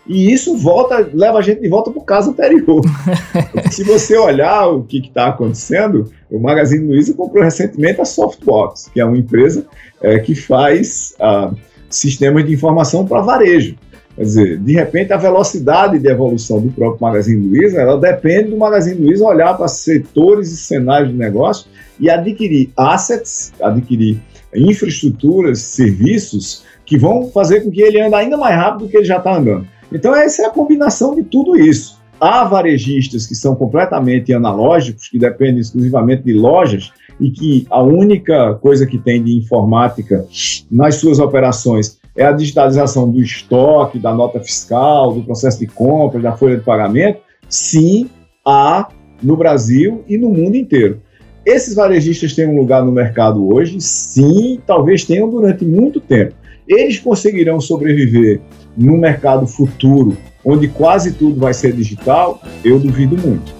E 0.06 0.32
isso 0.32 0.56
volta, 0.56 1.08
leva 1.12 1.38
a 1.38 1.42
gente 1.42 1.60
de 1.60 1.68
volta 1.68 1.90
para 1.90 2.00
o 2.00 2.04
caso 2.04 2.30
anterior. 2.30 2.80
Se 3.70 3.84
você 3.84 4.16
olhar 4.16 4.66
o 4.68 4.82
que 4.82 4.98
está 4.98 5.28
acontecendo, 5.28 6.10
o 6.30 6.40
Magazine 6.40 6.86
Luiza 6.86 7.12
comprou 7.12 7.44
recentemente 7.44 8.00
a 8.00 8.04
Softbox, 8.04 8.90
que 8.92 9.00
é 9.00 9.04
uma 9.04 9.18
empresa 9.18 9.66
é, 10.00 10.18
que 10.18 10.34
faz 10.34 11.14
ah, 11.20 11.52
sistemas 11.90 12.44
de 12.46 12.52
informação 12.52 13.06
para 13.06 13.20
varejo. 13.20 13.76
Quer 14.16 14.22
dizer, 14.22 14.58
de 14.58 14.72
repente 14.72 15.12
a 15.12 15.16
velocidade 15.16 15.98
de 15.98 16.08
evolução 16.08 16.60
do 16.60 16.70
próprio 16.70 17.00
Magazine 17.00 17.46
Luiza, 17.46 17.80
ela 17.80 17.98
depende 17.98 18.50
do 18.50 18.56
Magazine 18.56 19.00
Luiza 19.00 19.24
olhar 19.24 19.56
para 19.56 19.68
setores 19.68 20.50
e 20.52 20.56
cenários 20.56 21.10
de 21.10 21.16
negócio 21.16 21.66
e 21.98 22.10
adquirir 22.10 22.70
assets, 22.76 23.52
adquirir 23.62 24.20
infraestruturas, 24.54 25.60
serviços 25.60 26.64
que 26.84 26.98
vão 26.98 27.30
fazer 27.30 27.60
com 27.60 27.70
que 27.70 27.80
ele 27.80 28.00
ande 28.00 28.14
ainda 28.14 28.36
mais 28.36 28.56
rápido 28.56 28.84
do 28.84 28.88
que 28.90 28.96
ele 28.96 29.04
já 29.04 29.18
está 29.18 29.36
andando. 29.36 29.66
Então, 29.92 30.14
essa 30.14 30.42
é 30.42 30.46
a 30.46 30.50
combinação 30.50 31.14
de 31.14 31.22
tudo 31.22 31.56
isso. 31.56 32.00
Há 32.20 32.44
varejistas 32.44 33.26
que 33.26 33.34
são 33.34 33.54
completamente 33.54 34.32
analógicos, 34.32 35.08
que 35.08 35.18
dependem 35.18 35.60
exclusivamente 35.60 36.24
de 36.24 36.32
lojas 36.32 36.92
e 37.20 37.30
que 37.30 37.66
a 37.70 37.82
única 37.82 38.54
coisa 38.54 38.86
que 38.86 38.98
tem 38.98 39.22
de 39.22 39.36
informática 39.36 40.26
nas 40.70 40.96
suas 40.96 41.18
operações 41.18 42.00
é 42.16 42.24
a 42.24 42.32
digitalização 42.32 43.10
do 43.10 43.20
estoque, 43.20 43.98
da 43.98 44.12
nota 44.12 44.40
fiscal, 44.40 45.12
do 45.12 45.22
processo 45.22 45.60
de 45.60 45.66
compra, 45.66 46.20
da 46.20 46.36
folha 46.36 46.56
de 46.56 46.64
pagamento. 46.64 47.20
Sim, 47.48 48.08
há 48.44 48.88
no 49.22 49.36
Brasil 49.36 50.02
e 50.08 50.16
no 50.16 50.30
mundo 50.30 50.56
inteiro. 50.56 51.00
Esses 51.44 51.74
varejistas 51.74 52.34
têm 52.34 52.46
um 52.46 52.58
lugar 52.58 52.84
no 52.84 52.92
mercado 52.92 53.52
hoje? 53.54 53.80
Sim, 53.80 54.60
talvez 54.66 55.04
tenham 55.04 55.28
durante 55.28 55.64
muito 55.64 56.00
tempo. 56.00 56.34
Eles 56.68 56.98
conseguirão 56.98 57.60
sobreviver 57.60 58.40
no 58.76 58.96
mercado 58.96 59.46
futuro, 59.46 60.16
onde 60.44 60.68
quase 60.68 61.12
tudo 61.12 61.40
vai 61.40 61.52
ser 61.52 61.72
digital? 61.72 62.40
Eu 62.64 62.78
duvido 62.78 63.16
muito. 63.16 63.52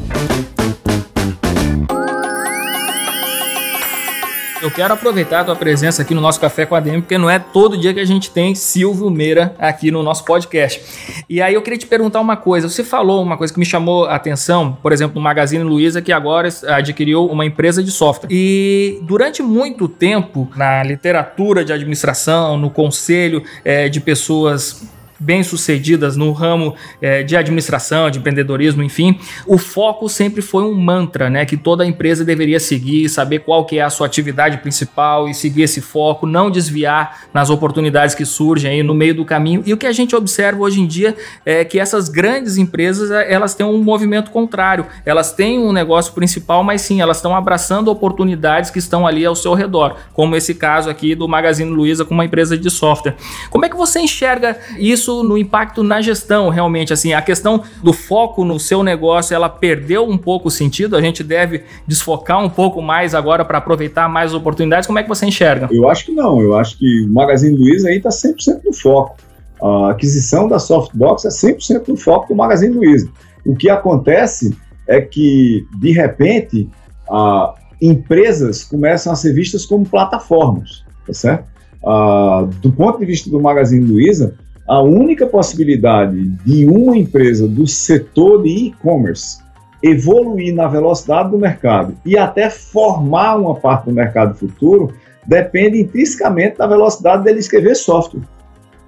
Eu 4.62 4.70
quero 4.70 4.92
aproveitar 4.92 5.40
a 5.40 5.44
tua 5.44 5.56
presença 5.56 6.02
aqui 6.02 6.14
no 6.14 6.20
nosso 6.20 6.38
Café 6.38 6.66
com 6.66 6.74
a 6.74 6.80
DM, 6.80 7.00
porque 7.00 7.16
não 7.16 7.30
é 7.30 7.38
todo 7.38 7.78
dia 7.78 7.94
que 7.94 8.00
a 8.00 8.04
gente 8.04 8.30
tem 8.30 8.54
Silvio 8.54 9.08
Meira 9.08 9.54
aqui 9.58 9.90
no 9.90 10.02
nosso 10.02 10.22
podcast. 10.22 10.82
E 11.26 11.40
aí 11.40 11.54
eu 11.54 11.62
queria 11.62 11.78
te 11.78 11.86
perguntar 11.86 12.20
uma 12.20 12.36
coisa. 12.36 12.68
Você 12.68 12.84
falou 12.84 13.22
uma 13.22 13.38
coisa 13.38 13.54
que 13.54 13.58
me 13.58 13.64
chamou 13.64 14.04
a 14.04 14.16
atenção, 14.16 14.76
por 14.82 14.92
exemplo, 14.92 15.14
no 15.14 15.22
Magazine 15.22 15.64
Luiza, 15.64 16.02
que 16.02 16.12
agora 16.12 16.50
adquiriu 16.68 17.24
uma 17.24 17.46
empresa 17.46 17.82
de 17.82 17.90
software. 17.90 18.28
E 18.30 18.98
durante 19.02 19.42
muito 19.42 19.88
tempo, 19.88 20.50
na 20.54 20.82
literatura 20.82 21.64
de 21.64 21.72
administração, 21.72 22.58
no 22.58 22.68
conselho 22.68 23.42
é, 23.64 23.88
de 23.88 23.98
pessoas 23.98 24.82
bem-sucedidas 25.20 26.16
no 26.16 26.32
ramo 26.32 26.74
é, 27.00 27.22
de 27.22 27.36
administração, 27.36 28.10
de 28.10 28.18
empreendedorismo, 28.18 28.82
enfim, 28.82 29.20
o 29.46 29.58
foco 29.58 30.08
sempre 30.08 30.40
foi 30.40 30.64
um 30.64 30.74
mantra, 30.74 31.28
né? 31.28 31.44
Que 31.44 31.56
toda 31.56 31.84
empresa 31.84 32.24
deveria 32.24 32.58
seguir, 32.58 33.08
saber 33.08 33.40
qual 33.40 33.66
que 33.66 33.78
é 33.78 33.82
a 33.82 33.90
sua 33.90 34.06
atividade 34.06 34.58
principal 34.58 35.28
e 35.28 35.34
seguir 35.34 35.62
esse 35.62 35.80
foco, 35.80 36.26
não 36.26 36.50
desviar 36.50 37.24
nas 37.34 37.50
oportunidades 37.50 38.14
que 38.14 38.24
surgem 38.24 38.70
aí 38.70 38.82
no 38.82 38.94
meio 38.94 39.14
do 39.14 39.24
caminho. 39.24 39.62
E 39.66 39.72
o 39.72 39.76
que 39.76 39.86
a 39.86 39.92
gente 39.92 40.16
observa 40.16 40.60
hoje 40.60 40.80
em 40.80 40.86
dia 40.86 41.14
é 41.44 41.64
que 41.64 41.78
essas 41.78 42.08
grandes 42.08 42.56
empresas, 42.56 43.10
elas 43.10 43.54
têm 43.54 43.66
um 43.66 43.82
movimento 43.82 44.30
contrário. 44.30 44.86
Elas 45.04 45.32
têm 45.32 45.58
um 45.58 45.72
negócio 45.72 46.12
principal, 46.14 46.64
mas 46.64 46.80
sim, 46.80 47.00
elas 47.00 47.18
estão 47.18 47.36
abraçando 47.36 47.88
oportunidades 47.88 48.70
que 48.70 48.78
estão 48.78 49.06
ali 49.06 49.24
ao 49.24 49.34
seu 49.34 49.54
redor, 49.54 49.96
como 50.14 50.34
esse 50.34 50.54
caso 50.54 50.88
aqui 50.88 51.14
do 51.14 51.28
Magazine 51.28 51.70
Luiza 51.70 52.04
com 52.04 52.14
uma 52.14 52.24
empresa 52.24 52.56
de 52.56 52.70
software. 52.70 53.16
Como 53.50 53.64
é 53.64 53.68
que 53.68 53.76
você 53.76 54.00
enxerga 54.00 54.58
isso 54.78 55.09
no 55.22 55.36
impacto 55.36 55.82
na 55.82 56.00
gestão, 56.00 56.48
realmente? 56.48 56.92
Assim, 56.92 57.12
a 57.12 57.20
questão 57.20 57.62
do 57.82 57.92
foco 57.92 58.44
no 58.44 58.58
seu 58.58 58.82
negócio, 58.82 59.34
ela 59.34 59.48
perdeu 59.48 60.08
um 60.08 60.16
pouco 60.16 60.48
o 60.48 60.50
sentido? 60.50 60.96
A 60.96 61.00
gente 61.00 61.22
deve 61.22 61.64
desfocar 61.86 62.42
um 62.42 62.48
pouco 62.48 62.80
mais 62.80 63.14
agora 63.14 63.44
para 63.44 63.58
aproveitar 63.58 64.08
mais 64.08 64.32
oportunidades? 64.32 64.86
Como 64.86 64.98
é 64.98 65.02
que 65.02 65.08
você 65.08 65.26
enxerga? 65.26 65.68
Eu 65.70 65.88
acho 65.88 66.06
que 66.06 66.12
não. 66.12 66.40
Eu 66.40 66.56
acho 66.56 66.78
que 66.78 67.04
o 67.04 67.12
Magazine 67.12 67.56
Luiza 67.56 67.88
aí 67.88 67.96
está 67.96 68.10
100% 68.10 68.60
no 68.64 68.72
foco. 68.72 69.16
A 69.62 69.90
aquisição 69.90 70.48
da 70.48 70.58
Softbox 70.58 71.24
é 71.24 71.28
100% 71.28 71.88
no 71.88 71.96
foco 71.96 72.28
do 72.28 72.34
Magazine 72.34 72.74
Luiza. 72.74 73.10
O 73.44 73.54
que 73.54 73.68
acontece 73.68 74.56
é 74.86 75.00
que, 75.00 75.66
de 75.78 75.92
repente, 75.92 76.68
a, 77.10 77.54
empresas 77.80 78.64
começam 78.64 79.12
a 79.12 79.16
ser 79.16 79.32
vistas 79.32 79.64
como 79.64 79.84
plataformas, 79.84 80.84
tá 81.06 81.12
certo? 81.12 81.50
Ah, 81.84 82.46
do 82.60 82.70
ponto 82.72 82.98
de 82.98 83.06
vista 83.06 83.30
do 83.30 83.40
Magazine 83.40 83.84
Luiza, 83.84 84.34
a 84.70 84.80
única 84.80 85.26
possibilidade 85.26 86.28
de 86.46 86.64
uma 86.64 86.96
empresa 86.96 87.48
do 87.48 87.66
setor 87.66 88.44
de 88.44 88.66
e-commerce 88.66 89.42
evoluir 89.82 90.54
na 90.54 90.68
velocidade 90.68 91.32
do 91.32 91.38
mercado 91.38 91.96
e 92.06 92.16
até 92.16 92.48
formar 92.48 93.34
uma 93.34 93.56
parte 93.56 93.86
do 93.86 93.92
mercado 93.92 94.38
futuro 94.38 94.94
depende 95.26 95.80
intrinsecamente 95.80 96.58
da 96.58 96.68
velocidade 96.68 97.24
dele 97.24 97.40
escrever 97.40 97.74
software, 97.74 98.22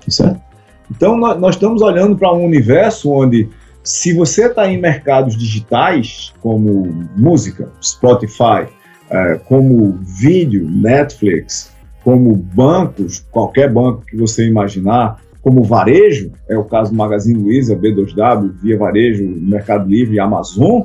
certo? 0.07 0.41
Então, 0.89 1.17
nós, 1.17 1.41
nós 1.41 1.55
estamos 1.57 1.83
olhando 1.83 2.17
para 2.17 2.33
um 2.33 2.45
universo 2.45 3.11
onde, 3.11 3.49
se 3.83 4.15
você 4.15 4.47
está 4.47 4.69
em 4.69 4.81
mercados 4.81 5.37
digitais, 5.37 6.33
como 6.41 7.09
música, 7.17 7.69
Spotify, 7.83 8.69
é, 9.11 9.35
como 9.47 9.99
vídeo, 10.01 10.65
Netflix, 10.71 11.73
como 12.05 12.37
bancos, 12.37 13.27
qualquer 13.33 13.69
banco 13.69 14.05
que 14.07 14.17
você 14.17 14.47
imaginar, 14.47 15.21
como 15.43 15.65
varejo, 15.65 16.33
é 16.49 16.57
o 16.57 16.65
caso 16.65 16.93
do 16.93 16.97
Magazine 16.97 17.43
Luiza, 17.43 17.77
B2W, 17.77 18.53
Via 18.63 18.79
Varejo, 18.79 19.25
Mercado 19.25 19.89
Livre 19.89 20.15
e 20.15 20.21
Amazon, 20.21 20.83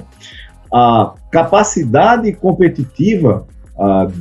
a 0.74 1.14
capacidade 1.32 2.34
competitiva 2.34 3.46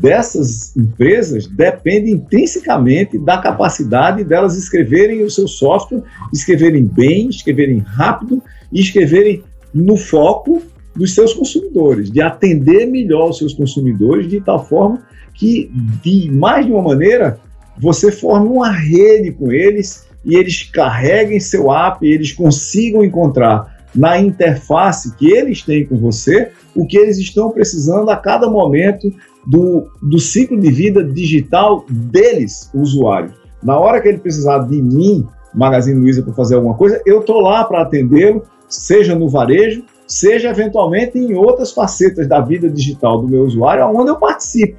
dessas 0.01 0.77
empresas 0.77 1.47
depende 1.47 2.11
intrinsecamente 2.11 3.19
da 3.19 3.39
capacidade 3.39 4.23
delas 4.23 4.57
escreverem 4.57 5.23
o 5.23 5.31
seu 5.31 5.49
software, 5.49 6.03
escreverem 6.33 6.85
bem, 6.85 7.29
escreverem 7.29 7.79
rápido 7.79 8.43
e 8.71 8.81
escreverem 8.81 9.43
no 9.73 9.97
foco 9.97 10.63
dos 10.95 11.15
seus 11.15 11.33
consumidores, 11.33 12.11
de 12.11 12.21
atender 12.21 12.87
melhor 12.87 13.31
os 13.31 13.39
seus 13.39 13.55
consumidores 13.55 14.29
de 14.29 14.41
tal 14.41 14.65
forma 14.67 15.03
que, 15.33 15.71
de 16.03 16.31
mais 16.31 16.67
de 16.67 16.73
uma 16.73 16.83
maneira, 16.83 17.39
você 17.79 18.13
forme 18.13 18.49
uma 18.49 18.71
rede 18.71 19.33
com 19.33 19.51
eles 19.51 20.07
e 20.27 20.37
eles 20.37 20.65
carreguem 20.65 21.41
seu 21.41 21.73
app 21.73 22.07
eles 22.07 22.33
consigam 22.33 23.03
encontrar 23.05 23.77
na 23.95 24.19
interface 24.19 25.17
que 25.17 25.31
eles 25.31 25.63
têm 25.63 25.87
com 25.87 25.97
você 25.97 26.51
o 26.75 26.87
que 26.87 26.99
eles 26.99 27.17
estão 27.17 27.51
precisando 27.51 28.11
a 28.11 28.17
cada 28.17 28.51
momento 28.51 29.11
do, 29.47 29.89
do 30.03 30.19
ciclo 30.19 30.59
de 30.61 30.71
vida 30.71 31.03
digital 31.03 31.87
deles, 31.89 32.69
usuários. 32.75 33.33
Na 33.63 33.79
hora 33.79 34.01
que 34.01 34.09
ele 34.09 34.19
precisar 34.19 34.59
de 34.59 34.83
mim, 34.83 35.27
Magazine 35.55 35.99
Luiza, 35.99 36.23
para 36.23 36.35
fazer 36.35 36.57
alguma 36.57 36.75
coisa, 36.75 37.01
eu 37.07 37.21
estou 37.21 37.41
lá 37.41 37.65
para 37.65 37.83
atendê-lo, 37.83 38.43
seja 38.69 39.15
no 39.15 39.29
varejo, 39.29 39.85
seja 40.07 40.51
eventualmente 40.51 41.19
em 41.19 41.35
outras 41.35 41.73
facetas 41.73 42.29
da 42.29 42.41
vida 42.41 42.69
digital 42.69 43.21
do 43.23 43.29
meu 43.29 43.45
usuário, 43.45 43.85
onde 43.87 44.11
eu 44.11 44.17
participo. 44.17 44.79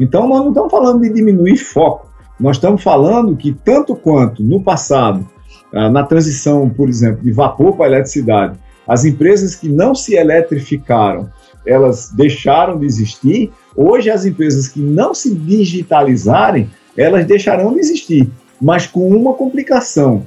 Então, 0.00 0.28
nós 0.28 0.40
não 0.40 0.48
estamos 0.48 0.70
falando 0.70 1.02
de 1.02 1.12
diminuir 1.12 1.56
foco, 1.56 2.08
nós 2.38 2.56
estamos 2.56 2.82
falando 2.82 3.36
que, 3.36 3.52
tanto 3.52 3.94
quanto 3.94 4.42
no 4.42 4.62
passado, 4.62 5.26
ah, 5.72 5.88
na 5.88 6.02
transição, 6.02 6.68
por 6.68 6.88
exemplo, 6.88 7.22
de 7.22 7.32
vapor 7.32 7.76
para 7.76 7.86
eletricidade, 7.86 8.58
as 8.86 9.04
empresas 9.04 9.54
que 9.54 9.68
não 9.68 9.94
se 9.94 10.14
eletrificaram, 10.14 11.28
elas 11.66 12.10
deixaram 12.14 12.78
de 12.78 12.86
existir. 12.86 13.50
Hoje, 13.74 14.08
as 14.10 14.24
empresas 14.24 14.68
que 14.68 14.80
não 14.80 15.12
se 15.12 15.34
digitalizarem, 15.34 16.70
elas 16.96 17.26
deixarão 17.26 17.72
de 17.74 17.80
existir, 17.80 18.30
mas 18.60 18.86
com 18.86 19.08
uma 19.08 19.34
complicação. 19.34 20.26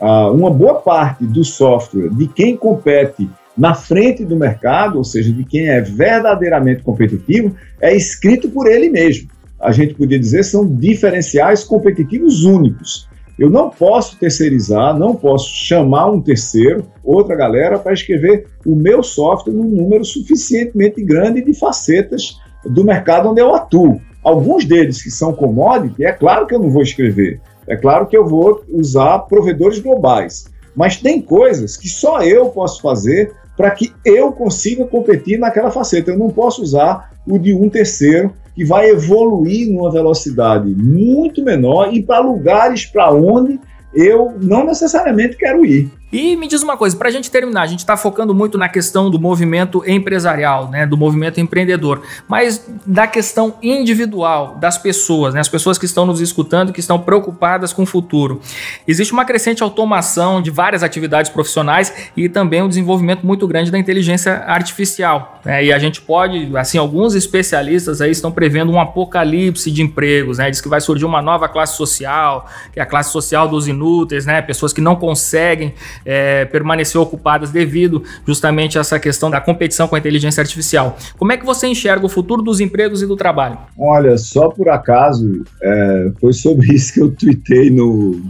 Ah, 0.00 0.30
uma 0.30 0.50
boa 0.50 0.74
parte 0.74 1.24
do 1.24 1.44
software 1.44 2.08
de 2.08 2.26
quem 2.26 2.56
compete 2.56 3.28
na 3.56 3.74
frente 3.74 4.24
do 4.24 4.36
mercado, 4.36 4.96
ou 4.96 5.04
seja, 5.04 5.30
de 5.30 5.44
quem 5.44 5.68
é 5.68 5.82
verdadeiramente 5.82 6.82
competitivo, 6.82 7.54
é 7.80 7.94
escrito 7.94 8.48
por 8.48 8.66
ele 8.66 8.88
mesmo. 8.88 9.28
A 9.60 9.72
gente 9.72 9.94
podia 9.94 10.18
dizer 10.18 10.42
são 10.42 10.66
diferenciais 10.66 11.62
competitivos 11.62 12.44
únicos. 12.44 13.08
Eu 13.38 13.50
não 13.50 13.70
posso 13.70 14.16
terceirizar, 14.16 14.98
não 14.98 15.14
posso 15.14 15.48
chamar 15.54 16.10
um 16.10 16.20
terceiro, 16.20 16.86
outra 17.02 17.34
galera, 17.34 17.78
para 17.78 17.92
escrever 17.92 18.46
o 18.66 18.74
meu 18.74 19.02
software 19.02 19.52
num 19.52 19.64
número 19.64 20.04
suficientemente 20.04 21.02
grande 21.02 21.42
de 21.42 21.54
facetas 21.54 22.38
do 22.64 22.84
mercado 22.84 23.30
onde 23.30 23.40
eu 23.40 23.54
atuo. 23.54 24.00
Alguns 24.22 24.64
deles 24.64 25.02
que 25.02 25.10
são 25.10 25.32
commodity, 25.32 26.04
é 26.04 26.12
claro 26.12 26.46
que 26.46 26.54
eu 26.54 26.58
não 26.58 26.70
vou 26.70 26.82
escrever. 26.82 27.40
É 27.66 27.76
claro 27.76 28.06
que 28.06 28.16
eu 28.16 28.26
vou 28.26 28.62
usar 28.68 29.20
provedores 29.20 29.78
globais. 29.78 30.46
Mas 30.74 30.96
tem 30.96 31.20
coisas 31.20 31.76
que 31.76 31.88
só 31.88 32.22
eu 32.22 32.50
posso 32.50 32.82
fazer 32.82 33.32
para 33.56 33.70
que 33.70 33.92
eu 34.04 34.32
consiga 34.32 34.86
competir 34.86 35.38
naquela 35.38 35.70
faceta. 35.70 36.10
Eu 36.10 36.18
não 36.18 36.30
posso 36.30 36.62
usar 36.62 37.10
o 37.26 37.38
de 37.38 37.54
um 37.54 37.68
terceiro 37.68 38.32
que 38.54 38.64
vai 38.64 38.90
evoluir 38.90 39.72
numa 39.72 39.90
velocidade 39.90 40.68
muito 40.70 41.44
menor 41.44 41.94
e 41.94 42.02
para 42.02 42.20
lugares 42.20 42.84
para 42.84 43.12
onde 43.12 43.58
eu 43.94 44.32
não 44.40 44.64
necessariamente 44.64 45.36
quero 45.36 45.64
ir. 45.64 45.90
E 46.12 46.34
me 46.34 46.48
diz 46.48 46.62
uma 46.62 46.76
coisa, 46.76 46.96
para 46.96 47.08
a 47.08 47.12
gente 47.12 47.30
terminar, 47.30 47.62
a 47.62 47.66
gente 47.66 47.80
está 47.80 47.96
focando 47.96 48.34
muito 48.34 48.58
na 48.58 48.68
questão 48.68 49.08
do 49.08 49.18
movimento 49.18 49.82
empresarial, 49.86 50.68
né, 50.68 50.84
do 50.84 50.96
movimento 50.96 51.40
empreendedor, 51.40 52.02
mas 52.26 52.68
da 52.84 53.06
questão 53.06 53.54
individual 53.62 54.56
das 54.60 54.76
pessoas, 54.76 55.34
né, 55.34 55.40
as 55.40 55.48
pessoas 55.48 55.78
que 55.78 55.84
estão 55.84 56.04
nos 56.04 56.20
escutando, 56.20 56.72
que 56.72 56.80
estão 56.80 56.98
preocupadas 56.98 57.72
com 57.72 57.84
o 57.84 57.86
futuro. 57.86 58.40
Existe 58.88 59.12
uma 59.12 59.24
crescente 59.24 59.62
automação 59.62 60.42
de 60.42 60.50
várias 60.50 60.82
atividades 60.82 61.30
profissionais 61.30 61.92
e 62.16 62.28
também 62.28 62.60
um 62.60 62.68
desenvolvimento 62.68 63.24
muito 63.24 63.46
grande 63.46 63.70
da 63.70 63.78
inteligência 63.78 64.44
artificial. 64.46 65.40
Né, 65.44 65.66
e 65.66 65.72
a 65.72 65.78
gente 65.78 66.00
pode, 66.00 66.50
assim, 66.56 66.76
alguns 66.76 67.14
especialistas 67.14 68.00
aí 68.00 68.10
estão 68.10 68.32
prevendo 68.32 68.72
um 68.72 68.80
apocalipse 68.80 69.70
de 69.70 69.80
empregos, 69.80 70.38
né, 70.38 70.50
diz 70.50 70.60
que 70.60 70.68
vai 70.68 70.80
surgir 70.80 71.04
uma 71.04 71.22
nova 71.22 71.48
classe 71.48 71.76
social, 71.76 72.46
que 72.72 72.80
é 72.80 72.82
a 72.82 72.86
classe 72.86 73.12
social 73.12 73.46
dos 73.46 73.68
inúteis, 73.68 74.26
né, 74.26 74.42
pessoas 74.42 74.72
que 74.72 74.80
não 74.80 74.96
conseguem 74.96 75.72
é, 76.04 76.44
permanecer 76.44 77.00
ocupadas 77.00 77.50
devido 77.50 78.02
justamente 78.26 78.78
a 78.78 78.80
essa 78.80 78.98
questão 78.98 79.30
da 79.30 79.40
competição 79.40 79.88
com 79.88 79.96
a 79.96 79.98
inteligência 79.98 80.40
artificial. 80.40 80.96
Como 81.18 81.32
é 81.32 81.36
que 81.36 81.44
você 81.44 81.66
enxerga 81.66 82.06
o 82.06 82.08
futuro 82.08 82.42
dos 82.42 82.60
empregos 82.60 83.02
e 83.02 83.06
do 83.06 83.16
trabalho? 83.16 83.58
Olha, 83.78 84.16
só 84.16 84.48
por 84.48 84.68
acaso, 84.68 85.44
é, 85.62 86.10
foi 86.20 86.32
sobre 86.32 86.68
isso 86.74 86.92
que 86.92 87.00
eu 87.00 87.10
tuitei 87.10 87.70
no. 87.70 88.20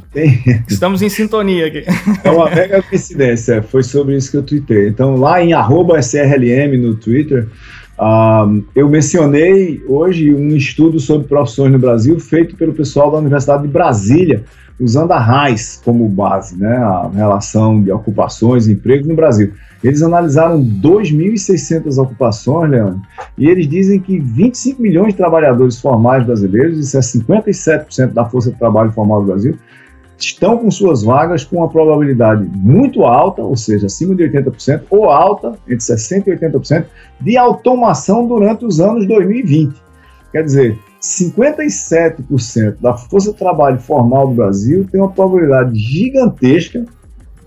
Estamos 0.69 1.03
em 1.03 1.09
sintonia 1.09 1.67
aqui. 1.67 1.85
É 2.25 2.31
uma 2.31 2.51
mega 2.51 2.83
coincidência, 2.83 3.63
foi 3.63 3.83
sobre 3.83 4.17
isso 4.17 4.31
que 4.31 4.37
eu 4.37 4.43
tuitei. 4.43 4.89
Então, 4.89 5.17
lá 5.17 5.43
em 5.43 5.53
SRLM 5.99 6.77
no 6.79 6.95
Twitter, 6.95 7.47
um, 8.01 8.65
eu 8.75 8.89
mencionei 8.89 9.85
hoje 9.87 10.35
um 10.35 10.57
estudo 10.57 10.99
sobre 10.99 11.29
profissões 11.29 11.71
no 11.71 11.79
Brasil 11.79 12.19
feito 12.19 12.57
pelo 12.57 12.73
pessoal 12.73 13.11
da 13.11 13.19
Universidade 13.19 13.63
de 13.63 13.69
Brasília, 13.69 14.45
usando 14.81 15.13
a 15.13 15.19
RAIS 15.19 15.81
como 15.85 16.09
base, 16.09 16.57
né, 16.57 16.77
a 16.79 17.11
relação 17.13 17.83
de 17.83 17.93
ocupações 17.93 18.67
e 18.67 18.73
empregos 18.73 19.07
no 19.07 19.15
Brasil. 19.15 19.53
Eles 19.85 20.03
analisaram 20.03 20.63
2.600 20.63 22.03
ocupações, 22.03 22.71
Leandro, 22.71 23.01
e 23.37 23.47
eles 23.47 23.69
dizem 23.69 24.01
que 24.01 24.19
25 24.19 24.81
milhões 24.81 25.09
de 25.09 25.19
trabalhadores 25.19 25.79
formais 25.79 26.25
brasileiros, 26.25 26.79
isso 26.79 26.97
é 26.97 27.01
57% 27.01 28.13
da 28.13 28.25
força 28.25 28.51
de 28.51 28.59
trabalho 28.59 28.93
formal 28.93 29.21
do 29.21 29.27
Brasil, 29.27 29.59
estão 30.27 30.59
com 30.59 30.71
suas 30.71 31.03
vagas 31.03 31.45
com 31.45 31.57
uma 31.57 31.69
probabilidade 31.69 32.45
muito 32.55 33.05
alta, 33.05 33.43
ou 33.43 33.57
seja, 33.57 33.87
acima 33.87 34.15
de 34.15 34.23
80%, 34.25 34.83
ou 34.91 35.07
alta, 35.07 35.55
entre 35.67 35.85
60% 35.85 36.27
e 36.27 36.37
80%, 36.37 36.85
de 37.21 37.37
automação 37.37 38.27
durante 38.27 38.65
os 38.65 38.81
anos 38.81 39.07
2020. 39.07 39.75
Quer 40.33 40.45
dizer, 40.45 40.79
57% 41.01 42.77
da 42.81 42.95
força 42.95 43.33
de 43.33 43.39
trabalho 43.39 43.79
formal 43.79 44.29
do 44.29 44.35
Brasil 44.35 44.87
tem 44.91 45.01
uma 45.01 45.11
probabilidade 45.11 45.77
gigantesca, 45.79 46.85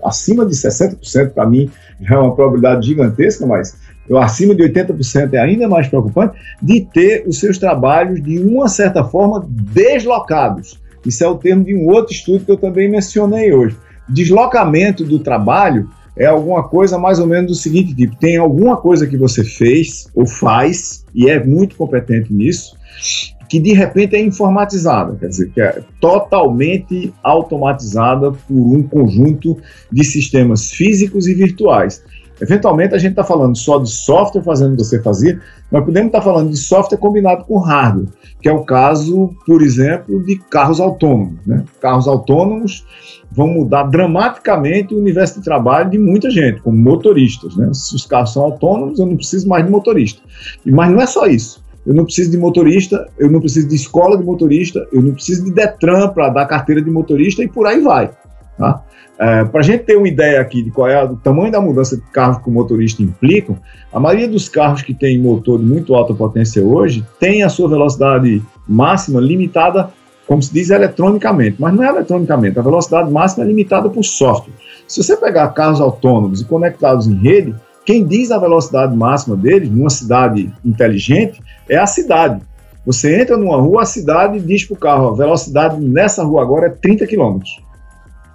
acima 0.04 0.44
de 0.44 0.54
60% 0.54 1.30
para 1.30 1.46
mim 1.46 1.70
já 2.00 2.16
é 2.16 2.18
uma 2.18 2.34
probabilidade 2.34 2.86
gigantesca, 2.86 3.46
mas 3.46 3.76
eu, 4.08 4.18
acima 4.18 4.54
de 4.54 4.62
80% 4.62 5.32
é 5.32 5.38
ainda 5.38 5.68
mais 5.68 5.88
preocupante, 5.88 6.38
de 6.60 6.82
ter 6.82 7.24
os 7.26 7.40
seus 7.40 7.56
trabalhos, 7.56 8.22
de 8.22 8.38
uma 8.38 8.68
certa 8.68 9.02
forma, 9.02 9.46
deslocados. 9.48 10.78
Isso 11.04 11.22
é 11.24 11.28
o 11.28 11.36
termo 11.36 11.64
de 11.64 11.74
um 11.74 11.86
outro 11.86 12.12
estudo 12.12 12.44
que 12.44 12.50
eu 12.50 12.56
também 12.56 12.90
mencionei 12.90 13.52
hoje. 13.52 13.76
Deslocamento 14.08 15.04
do 15.04 15.18
trabalho 15.18 15.88
é 16.16 16.26
alguma 16.26 16.62
coisa 16.62 16.98
mais 16.98 17.18
ou 17.18 17.26
menos 17.26 17.50
do 17.50 17.54
seguinte 17.56 17.94
tipo: 17.94 18.16
tem 18.16 18.36
alguma 18.36 18.76
coisa 18.76 19.06
que 19.06 19.16
você 19.16 19.42
fez 19.44 20.06
ou 20.14 20.26
faz, 20.26 21.04
e 21.14 21.28
é 21.28 21.42
muito 21.42 21.76
competente 21.76 22.32
nisso, 22.32 22.76
que 23.48 23.58
de 23.58 23.72
repente 23.72 24.16
é 24.16 24.20
informatizada, 24.20 25.16
quer 25.16 25.28
dizer, 25.28 25.50
que 25.50 25.60
é 25.60 25.82
totalmente 26.00 27.12
automatizada 27.22 28.32
por 28.32 28.54
um 28.54 28.82
conjunto 28.82 29.56
de 29.90 30.04
sistemas 30.04 30.70
físicos 30.70 31.26
e 31.26 31.34
virtuais. 31.34 32.02
Eventualmente 32.40 32.94
a 32.94 32.98
gente 32.98 33.10
está 33.10 33.24
falando 33.24 33.56
só 33.56 33.78
de 33.78 33.90
software 33.90 34.42
fazendo 34.42 34.76
você 34.76 35.00
fazer, 35.02 35.40
mas 35.70 35.84
podemos 35.84 36.08
estar 36.08 36.18
tá 36.18 36.24
falando 36.24 36.50
de 36.50 36.56
software 36.56 36.98
combinado 36.98 37.44
com 37.44 37.58
hardware, 37.58 38.08
que 38.40 38.48
é 38.48 38.52
o 38.52 38.64
caso, 38.64 39.30
por 39.46 39.62
exemplo, 39.62 40.24
de 40.24 40.36
carros 40.50 40.80
autônomos. 40.80 41.34
Né? 41.46 41.64
Carros 41.80 42.08
autônomos 42.08 42.84
vão 43.30 43.48
mudar 43.48 43.84
dramaticamente 43.84 44.94
o 44.94 44.98
universo 44.98 45.38
de 45.38 45.44
trabalho 45.44 45.90
de 45.90 45.98
muita 45.98 46.30
gente, 46.30 46.60
como 46.60 46.76
motoristas. 46.76 47.56
Né? 47.56 47.70
Se 47.72 47.94
os 47.94 48.06
carros 48.06 48.32
são 48.32 48.42
autônomos, 48.44 48.98
eu 48.98 49.06
não 49.06 49.16
preciso 49.16 49.48
mais 49.48 49.64
de 49.64 49.70
motorista. 49.70 50.20
Mas 50.64 50.90
não 50.90 51.00
é 51.00 51.06
só 51.06 51.26
isso. 51.26 51.64
Eu 51.86 51.92
não 51.92 52.04
preciso 52.04 52.30
de 52.30 52.38
motorista, 52.38 53.06
eu 53.18 53.30
não 53.30 53.40
preciso 53.40 53.68
de 53.68 53.74
escola 53.74 54.16
de 54.16 54.24
motorista, 54.24 54.86
eu 54.90 55.02
não 55.02 55.12
preciso 55.12 55.44
de 55.44 55.52
Detran 55.52 56.08
para 56.08 56.30
dar 56.30 56.46
carteira 56.46 56.80
de 56.80 56.90
motorista 56.90 57.42
e 57.42 57.48
por 57.48 57.66
aí 57.66 57.80
vai. 57.80 58.10
Tá? 58.56 58.82
É, 59.18 59.44
Para 59.44 59.60
a 59.60 59.62
gente 59.62 59.84
ter 59.84 59.96
uma 59.96 60.08
ideia 60.08 60.40
aqui 60.40 60.62
de 60.62 60.70
qual 60.70 60.88
é 60.88 61.02
o 61.04 61.16
tamanho 61.16 61.50
da 61.50 61.60
mudança 61.60 61.96
de 61.96 62.02
carros 62.12 62.38
que 62.38 62.48
o 62.48 62.52
motorista 62.52 63.02
implicam, 63.02 63.56
a 63.92 64.00
maioria 64.00 64.28
dos 64.28 64.48
carros 64.48 64.82
que 64.82 64.92
tem 64.94 65.18
motor 65.18 65.58
de 65.58 65.64
muito 65.64 65.94
alta 65.94 66.12
potência 66.12 66.62
hoje 66.62 67.04
tem 67.20 67.42
a 67.42 67.48
sua 67.48 67.68
velocidade 67.68 68.42
máxima 68.66 69.20
limitada, 69.20 69.90
como 70.26 70.42
se 70.42 70.52
diz, 70.52 70.70
eletronicamente, 70.70 71.56
mas 71.60 71.74
não 71.74 71.84
é 71.84 71.88
eletronicamente, 71.88 72.58
a 72.58 72.62
velocidade 72.62 73.10
máxima 73.10 73.44
é 73.44 73.48
limitada 73.48 73.88
por 73.88 74.02
software. 74.02 74.54
Se 74.88 75.02
você 75.02 75.16
pegar 75.16 75.48
carros 75.48 75.80
autônomos 75.80 76.40
e 76.40 76.44
conectados 76.44 77.06
em 77.06 77.14
rede, 77.14 77.54
quem 77.84 78.04
diz 78.04 78.30
a 78.30 78.38
velocidade 78.38 78.96
máxima 78.96 79.36
deles, 79.36 79.70
numa 79.70 79.90
cidade 79.90 80.50
inteligente, 80.64 81.40
é 81.68 81.76
a 81.76 81.86
cidade. 81.86 82.40
Você 82.86 83.20
entra 83.20 83.36
numa 83.36 83.56
rua, 83.56 83.82
a 83.82 83.86
cidade 83.86 84.40
diz 84.40 84.64
para 84.64 84.74
o 84.74 84.78
carro, 84.78 85.08
a 85.08 85.14
velocidade 85.14 85.80
nessa 85.80 86.24
rua 86.24 86.42
agora 86.42 86.66
é 86.66 86.70
30 86.70 87.06
km 87.06 87.38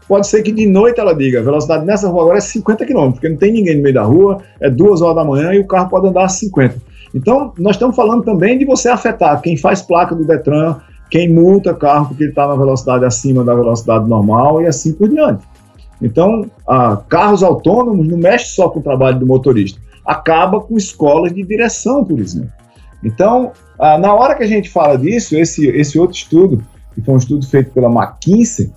pode 0.10 0.28
ser 0.28 0.42
que 0.42 0.52
de 0.52 0.66
noite 0.66 1.00
ela 1.00 1.14
diga, 1.14 1.40
a 1.40 1.44
velocidade 1.44 1.86
nessa 1.86 2.10
rua 2.10 2.24
agora 2.24 2.40
é 2.40 2.42
50 2.42 2.84
km, 2.84 3.12
porque 3.12 3.30
não 3.30 3.38
tem 3.38 3.54
ninguém 3.54 3.78
no 3.78 3.84
meio 3.84 3.94
da 3.94 4.02
rua, 4.02 4.40
é 4.60 4.68
duas 4.68 5.04
horas 5.04 5.18
da 5.18 5.24
manhã 5.24 5.54
e 5.54 5.60
o 5.60 5.68
carro 5.68 5.88
pode 5.88 6.08
andar 6.08 6.26
a 6.26 6.30
50. 6.30 6.76
Então, 7.14 7.54
nós 7.60 7.76
estamos 7.76 7.96
falando 7.96 8.24
também 8.24 8.58
de 8.58 8.66
você 8.66 8.90
afetar 8.90 9.40
quem 9.40 9.56
faz 9.56 9.84
placa 9.84 10.16
do 10.16 10.26
Detran, 10.26 10.78
quem 11.12 11.32
multa 11.32 11.76
carro 11.76 12.08
porque 12.08 12.24
ele 12.24 12.32
está 12.32 12.48
na 12.48 12.56
velocidade 12.56 13.06
acima 13.06 13.44
da 13.44 13.54
velocidade 13.54 14.10
normal 14.10 14.64
e 14.64 14.66
assim 14.66 14.94
por 14.94 15.08
diante. 15.08 15.46
Então, 16.02 16.50
carros 17.08 17.44
autônomos 17.44 18.08
não 18.08 18.18
mexe 18.18 18.56
só 18.56 18.68
com 18.68 18.80
o 18.80 18.84
trabalho 18.84 19.20
do 19.20 19.28
motorista, 19.28 19.80
acaba 20.04 20.60
com 20.60 20.76
escolas 20.76 21.32
de 21.32 21.44
direção, 21.44 22.04
por 22.04 22.20
exemplo. 22.20 22.52
Então, 23.04 23.52
na 23.78 24.12
hora 24.14 24.34
que 24.34 24.44
a 24.44 24.48
gente 24.48 24.70
fala 24.70 24.98
disso, 24.98 25.38
esse, 25.38 25.68
esse 25.68 26.00
outro 26.00 26.18
estudo, 26.18 26.64
que 26.96 27.02
foi 27.02 27.14
um 27.14 27.18
estudo 27.18 27.46
feito 27.46 27.72
pela 27.72 27.90
McKinsey, 27.90 28.72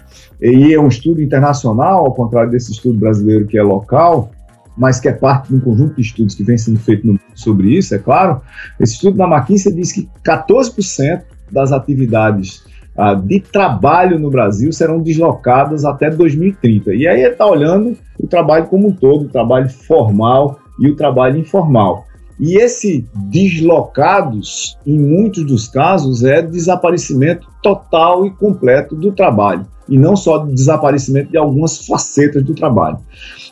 e 0.51 0.75
é 0.75 0.81
um 0.81 0.89
estudo 0.89 1.23
internacional, 1.23 2.05
ao 2.05 2.15
contrário 2.15 2.51
desse 2.51 2.73
estudo 2.73 2.99
brasileiro 2.99 3.47
que 3.47 3.57
é 3.57 3.63
local, 3.63 4.31
mas 4.77 4.99
que 4.99 5.09
é 5.09 5.13
parte 5.13 5.49
de 5.49 5.57
um 5.57 5.61
conjunto 5.61 5.95
de 5.95 6.03
estudos 6.03 6.35
que 6.35 6.43
vem 6.43 6.59
sendo 6.59 6.81
feito 6.81 7.07
no, 7.07 7.19
sobre 7.35 7.77
isso, 7.77 7.95
é 7.95 7.99
claro. 7.99 8.41
Esse 8.81 8.95
estudo 8.95 9.17
da 9.17 9.27
McKinsey 9.27 9.73
diz 9.73 9.93
que 9.93 10.09
14% 10.25 11.23
das 11.51 11.71
atividades 11.71 12.65
ah, 12.97 13.15
de 13.15 13.41
trabalho 13.41 14.19
no 14.19 14.31
Brasil 14.31 14.73
serão 14.73 15.01
deslocadas 15.01 15.85
até 15.85 16.11
2030. 16.11 16.95
E 16.95 17.07
aí 17.07 17.21
ele 17.21 17.33
está 17.33 17.47
olhando 17.47 17.97
o 18.19 18.27
trabalho 18.27 18.67
como 18.67 18.89
um 18.89 18.93
todo, 18.93 19.27
o 19.27 19.29
trabalho 19.29 19.69
formal 19.69 20.59
e 20.81 20.91
o 20.91 20.97
trabalho 20.97 21.39
informal. 21.39 22.07
E 22.39 22.57
esse 22.57 23.07
deslocados, 23.15 24.77
em 24.87 24.99
muitos 24.99 25.45
dos 25.45 25.69
casos, 25.69 26.25
é 26.25 26.43
desaparecimento 26.43 27.47
total 27.63 28.27
e 28.27 28.31
completo 28.31 28.95
do 28.97 29.13
trabalho 29.13 29.67
e 29.89 29.99
não 29.99 30.17
só 30.17 30.39
desaparecimento 30.39 31.31
de 31.31 31.37
algumas 31.37 31.87
facetas 31.87 32.43
do 32.43 32.55
trabalho. 32.55 32.99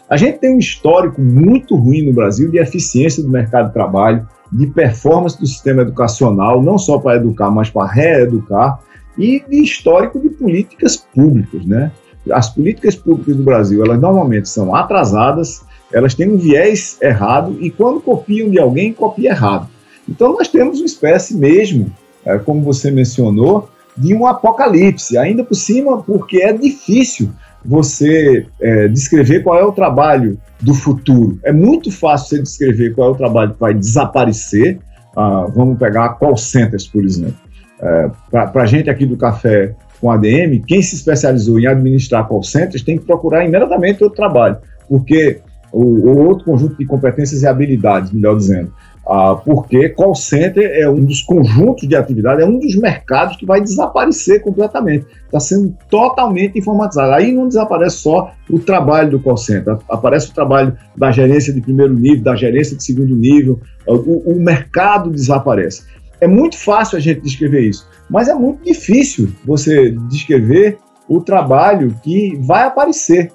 A 0.09 0.17
gente 0.17 0.39
tem 0.39 0.55
um 0.55 0.59
histórico 0.59 1.21
muito 1.21 1.77
ruim 1.77 2.03
no 2.07 2.13
Brasil 2.13 2.51
de 2.51 2.59
eficiência 2.59 3.23
do 3.23 3.29
mercado 3.29 3.69
de 3.69 3.75
trabalho, 3.75 4.27
de 4.53 4.67
performance 4.67 5.39
do 5.39 5.47
sistema 5.47 5.83
educacional, 5.83 6.63
não 6.63 6.79
só 6.79 6.99
para 6.99 7.17
educar, 7.17 7.51
mas 7.51 7.71
para 7.71 7.87
reeducar, 7.87 8.81
e 9.17 9.45
de 9.49 9.63
histórico 9.63 10.19
de 10.19 10.31
políticas 10.31 10.97
públicas, 10.97 11.65
né? 11.65 11.93
As 12.33 12.49
políticas 12.49 12.97
públicas 12.97 13.37
do 13.37 13.43
Brasil, 13.43 13.85
elas 13.85 14.01
normalmente 14.01 14.49
são 14.49 14.75
atrasadas, 14.75 15.63
elas 15.93 16.15
têm 16.15 16.31
um 16.31 16.37
viés 16.37 16.97
errado 17.01 17.57
e 17.61 17.71
quando 17.71 18.01
copiam 18.01 18.51
de 18.51 18.59
alguém, 18.59 18.93
copia 18.93 19.31
errado. 19.31 19.69
Então 20.09 20.33
nós 20.33 20.49
temos 20.49 20.79
uma 20.79 20.87
espécie 20.87 21.37
mesmo, 21.37 21.93
é, 22.25 22.39
como 22.39 22.63
você 22.63 22.91
mencionou, 22.91 23.69
de 23.97 24.15
um 24.15 24.27
apocalipse, 24.27 25.19
ainda 25.19 25.45
por 25.45 25.55
cima, 25.55 26.03
porque 26.03 26.39
é 26.43 26.53
difícil 26.53 27.31
você 27.65 28.47
é, 28.61 28.89
descrever 28.89 29.43
qual 29.43 29.59
é 29.59 29.65
o 29.65 29.73
trabalho 29.73 30.39
do 30.61 30.75
futuro. 30.75 31.39
É 31.45 31.53
muito 31.53 31.91
fácil 31.91 32.29
você 32.29 32.43
descrever 32.43 32.95
qual 32.95 33.11
é 33.11 33.13
o 33.13 33.17
trabalho 33.17 33.55
que 33.55 33.61
vai 33.61 33.75
desaparecer. 33.75 34.79
Ah, 35.17 35.47
vamos 35.55 35.79
pegar 35.79 36.11
call 36.11 36.37
centers, 36.37 36.87
por 36.87 37.05
exemplo. 37.05 37.35
É, 37.83 38.11
Para 38.31 38.63
a 38.63 38.67
gente 38.67 38.89
aqui 38.89 39.05
do 39.05 39.17
Café 39.17 39.75
com 40.01 40.11
ADM, 40.11 40.63
quem 40.67 40.81
se 40.81 40.95
especializou 40.95 41.59
em 41.61 41.67
administrar 41.67 42.27
call 42.27 42.43
centers 42.43 42.83
tem 42.83 42.97
que 42.97 43.05
procurar 43.05 43.45
imediatamente 43.45 44.03
outro 44.03 44.17
trabalho, 44.17 44.57
porque 44.89 45.41
o, 45.73 45.83
o 45.83 46.27
outro 46.27 46.45
conjunto 46.45 46.77
de 46.77 46.85
competências 46.85 47.43
e 47.43 47.47
habilidades, 47.47 48.13
melhor 48.13 48.37
dizendo. 48.37 48.73
Ah, 49.07 49.35
porque 49.35 49.89
call 49.89 50.15
center 50.15 50.71
é 50.73 50.89
um 50.89 51.05
dos 51.05 51.23
conjuntos 51.23 51.89
de 51.89 51.97
atividade, 51.97 52.43
é 52.43 52.47
um 52.47 52.61
dos 52.61 52.77
mercados 52.77 53.37
que 53.37 53.45
vai 53.45 53.61
desaparecer 53.61 54.41
completamente. 54.41 55.07
Está 55.25 55.41
sendo 55.41 55.75
totalmente 55.91 56.59
informatizado. 56.59 57.13
Aí 57.13 57.33
não 57.33 57.49
desaparece 57.49 57.97
só 57.97 58.33
o 58.49 58.59
trabalho 58.59 59.11
do 59.11 59.21
call 59.21 59.37
center, 59.37 59.79
aparece 59.89 60.31
o 60.31 60.35
trabalho 60.35 60.77
da 60.97 61.11
gerência 61.11 61.53
de 61.53 61.61
primeiro 61.61 61.95
nível, 61.95 62.23
da 62.23 62.37
gerência 62.37 62.77
de 62.77 62.85
segundo 62.85 63.17
nível, 63.17 63.59
o, 63.87 64.33
o 64.33 64.41
mercado 64.41 65.11
desaparece. 65.11 65.83
É 66.21 66.29
muito 66.29 66.57
fácil 66.57 66.99
a 66.99 67.01
gente 67.01 67.23
descrever 67.23 67.63
isso, 67.63 67.89
mas 68.09 68.29
é 68.29 68.35
muito 68.35 68.63
difícil 68.63 69.31
você 69.45 69.91
descrever 70.09 70.79
o 71.09 71.21
trabalho 71.21 71.97
que 72.05 72.39
vai 72.43 72.63
aparecer. 72.65 73.33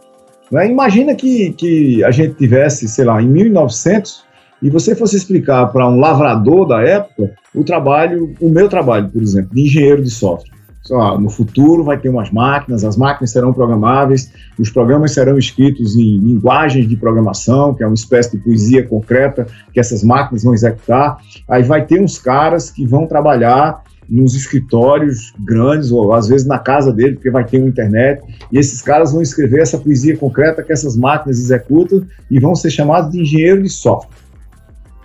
Né? 0.52 0.70
Imagina 0.70 1.16
que, 1.16 1.52
que 1.54 2.04
a 2.04 2.12
gente 2.12 2.36
tivesse, 2.36 2.88
sei 2.88 3.06
lá, 3.06 3.22
em 3.22 3.28
1900, 3.28 4.24
e 4.62 4.70
você 4.70 4.96
fosse 4.96 5.16
explicar 5.16 5.68
para 5.68 5.88
um 5.88 6.00
lavrador 6.00 6.68
da 6.68 6.82
época 6.82 7.32
o 7.54 7.64
trabalho, 7.64 8.34
o 8.40 8.50
meu 8.50 8.68
trabalho, 8.68 9.10
por 9.10 9.22
exemplo, 9.22 9.54
de 9.54 9.62
engenheiro 9.62 10.04
de 10.04 10.10
software. 10.10 10.56
Só, 10.82 11.20
no 11.20 11.32
futuro 11.32 11.84
vai 11.84 11.98
ter 11.98 12.10
umas 12.10 12.30
máquinas, 12.30 12.84
as 12.84 12.96
máquinas 12.96 13.32
serão 13.32 13.52
programáveis, 13.52 14.32
os 14.60 14.70
programas 14.70 15.14
serão 15.14 15.36
escritos 15.36 15.96
em 15.96 16.20
linguagens 16.20 16.88
de 16.88 16.96
programação, 16.96 17.74
que 17.74 17.82
é 17.82 17.88
uma 17.88 17.96
espécie 17.96 18.38
de 18.38 18.44
poesia 18.44 18.88
concreta 18.88 19.48
que 19.74 19.80
essas 19.80 20.04
máquinas 20.04 20.44
vão 20.44 20.54
executar. 20.54 21.18
Aí 21.50 21.64
vai 21.64 21.84
ter 21.86 22.00
uns 22.00 22.20
caras 22.20 22.70
que 22.70 22.86
vão 22.86 23.08
trabalhar 23.08 23.82
nos 24.10 24.36
escritórios 24.36 25.34
grandes, 25.40 25.92
ou 25.92 26.14
às 26.14 26.28
vezes 26.28 26.46
na 26.46 26.60
casa 26.60 26.92
dele, 26.92 27.16
porque 27.16 27.30
vai 27.30 27.46
ter 27.46 27.60
uma 27.60 27.70
internet, 27.70 28.22
e 28.52 28.58
esses 28.58 28.82
caras 28.82 29.12
vão 29.12 29.22
escrever 29.22 29.62
essa 29.62 29.78
poesia 29.78 30.16
concreta 30.18 30.64
que 30.64 30.72
essas 30.72 30.96
máquinas 30.96 31.40
executam 31.40 32.06
e 32.30 32.40
vão 32.40 32.56
ser 32.56 32.70
chamados 32.70 33.12
de 33.12 33.22
engenheiro 33.22 33.64
de 33.64 33.70
software. 33.70 34.16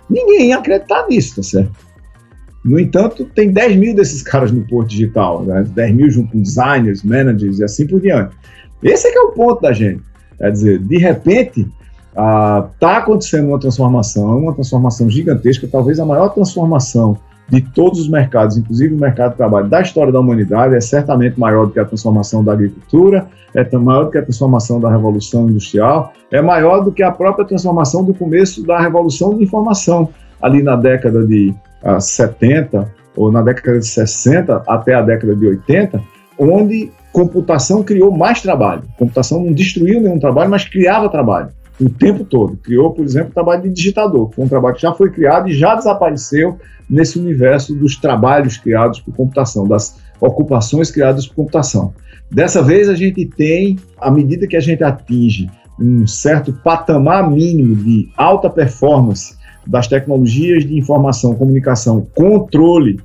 Ninguém 0.09 0.49
ia 0.49 0.57
acreditar 0.57 1.07
nisso, 1.07 1.37
tá 1.37 1.43
certo? 1.43 1.71
No 2.63 2.79
entanto, 2.79 3.25
tem 3.25 3.51
10 3.51 3.75
mil 3.77 3.95
desses 3.95 4.21
caras 4.21 4.51
no 4.51 4.61
Porto 4.67 4.89
Digital, 4.89 5.43
né? 5.43 5.63
10 5.63 5.95
mil 5.95 6.11
junto 6.11 6.31
com 6.31 6.41
designers, 6.41 7.01
managers 7.01 7.59
e 7.59 7.63
assim 7.63 7.87
por 7.87 7.99
diante. 7.99 8.35
Esse 8.83 9.07
é 9.07 9.11
que 9.11 9.17
é 9.17 9.21
o 9.21 9.31
ponto 9.31 9.61
da 9.61 9.73
gente. 9.73 10.03
Quer 10.37 10.51
dizer, 10.51 10.79
de 10.79 10.97
repente, 10.97 11.61
está 12.11 12.69
ah, 12.81 12.97
acontecendo 12.97 13.47
uma 13.47 13.59
transformação, 13.59 14.37
uma 14.37 14.53
transformação 14.53 15.09
gigantesca, 15.09 15.67
talvez 15.67 15.99
a 15.99 16.05
maior 16.05 16.29
transformação 16.29 17.17
de 17.51 17.59
todos 17.59 17.99
os 17.99 18.07
mercados, 18.07 18.57
inclusive 18.57 18.95
o 18.95 18.97
mercado 18.97 19.31
de 19.31 19.37
trabalho 19.37 19.67
da 19.67 19.81
história 19.81 20.11
da 20.11 20.21
humanidade, 20.21 20.73
é 20.73 20.79
certamente 20.79 21.37
maior 21.37 21.65
do 21.65 21.73
que 21.73 21.79
a 21.81 21.85
transformação 21.85 22.41
da 22.41 22.53
agricultura, 22.53 23.27
é 23.53 23.77
maior 23.77 24.05
do 24.05 24.11
que 24.11 24.17
a 24.17 24.21
transformação 24.21 24.79
da 24.79 24.89
Revolução 24.89 25.49
Industrial, 25.49 26.13
é 26.31 26.41
maior 26.41 26.81
do 26.81 26.93
que 26.93 27.03
a 27.03 27.11
própria 27.11 27.45
transformação 27.45 28.05
do 28.05 28.13
começo 28.13 28.65
da 28.65 28.79
Revolução 28.79 29.37
de 29.37 29.43
Informação, 29.43 30.07
ali 30.41 30.63
na 30.63 30.77
década 30.77 31.25
de 31.27 31.53
uh, 31.83 31.99
70, 31.99 32.89
ou 33.17 33.29
na 33.29 33.41
década 33.41 33.77
de 33.77 33.85
60 33.85 34.63
até 34.65 34.93
a 34.93 35.01
década 35.01 35.35
de 35.35 35.45
80, 35.45 36.01
onde 36.39 36.89
computação 37.11 37.83
criou 37.83 38.15
mais 38.15 38.41
trabalho. 38.41 38.83
Computação 38.97 39.43
não 39.43 39.51
destruiu 39.51 39.99
nenhum 39.99 40.17
trabalho, 40.17 40.49
mas 40.49 40.63
criava 40.63 41.09
trabalho 41.09 41.49
o 41.81 41.89
tempo 41.89 42.23
todo. 42.23 42.57
Criou, 42.57 42.91
por 42.91 43.03
exemplo, 43.03 43.31
o 43.31 43.33
trabalho 43.33 43.63
de 43.63 43.69
digitador, 43.69 44.29
que 44.29 44.35
foi 44.35 44.45
um 44.45 44.49
trabalho 44.49 44.75
que 44.75 44.81
já 44.81 44.93
foi 44.93 45.09
criado 45.09 45.49
e 45.49 45.53
já 45.53 45.75
desapareceu 45.75 46.57
nesse 46.89 47.17
universo 47.17 47.73
dos 47.73 47.95
trabalhos 47.95 48.57
criados 48.57 48.99
por 48.99 49.15
computação, 49.15 49.67
das 49.67 49.97
ocupações 50.19 50.91
criadas 50.91 51.27
por 51.27 51.35
computação. 51.35 51.93
Dessa 52.29 52.61
vez 52.61 52.87
a 52.87 52.95
gente 52.95 53.25
tem, 53.25 53.79
à 53.99 54.11
medida 54.11 54.47
que 54.47 54.55
a 54.55 54.61
gente 54.61 54.83
atinge 54.83 55.49
um 55.79 56.05
certo 56.05 56.53
patamar 56.53 57.29
mínimo 57.29 57.75
de 57.75 58.09
alta 58.15 58.49
performance 58.49 59.35
das 59.65 59.87
tecnologias 59.87 60.65
de 60.65 60.77
informação, 60.77 61.33
comunicação, 61.33 62.05
controle, 62.13 62.99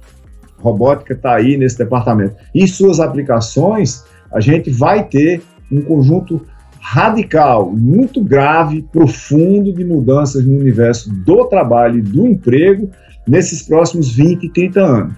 robótica 0.59 1.15
está 1.15 1.35
aí 1.35 1.57
nesse 1.57 1.79
departamento, 1.79 2.37
e 2.55 2.67
suas 2.69 3.01
aplicações, 3.01 4.05
a 4.33 4.41
gente 4.41 4.71
vai 4.71 5.05
ter 5.05 5.43
um 5.71 5.81
conjunto 5.81 6.45
radical, 6.89 7.73
muito 7.73 8.23
grave, 8.23 8.87
profundo 8.93 9.73
de 9.73 9.85
mudanças 9.85 10.47
no 10.47 10.57
universo 10.57 11.13
do 11.13 11.45
trabalho 11.47 11.99
e 11.99 12.01
do 12.01 12.25
emprego 12.29 12.89
nesses 13.27 13.61
próximos 13.61 14.15
20, 14.15 14.49
30 14.51 14.81
anos. 14.81 15.17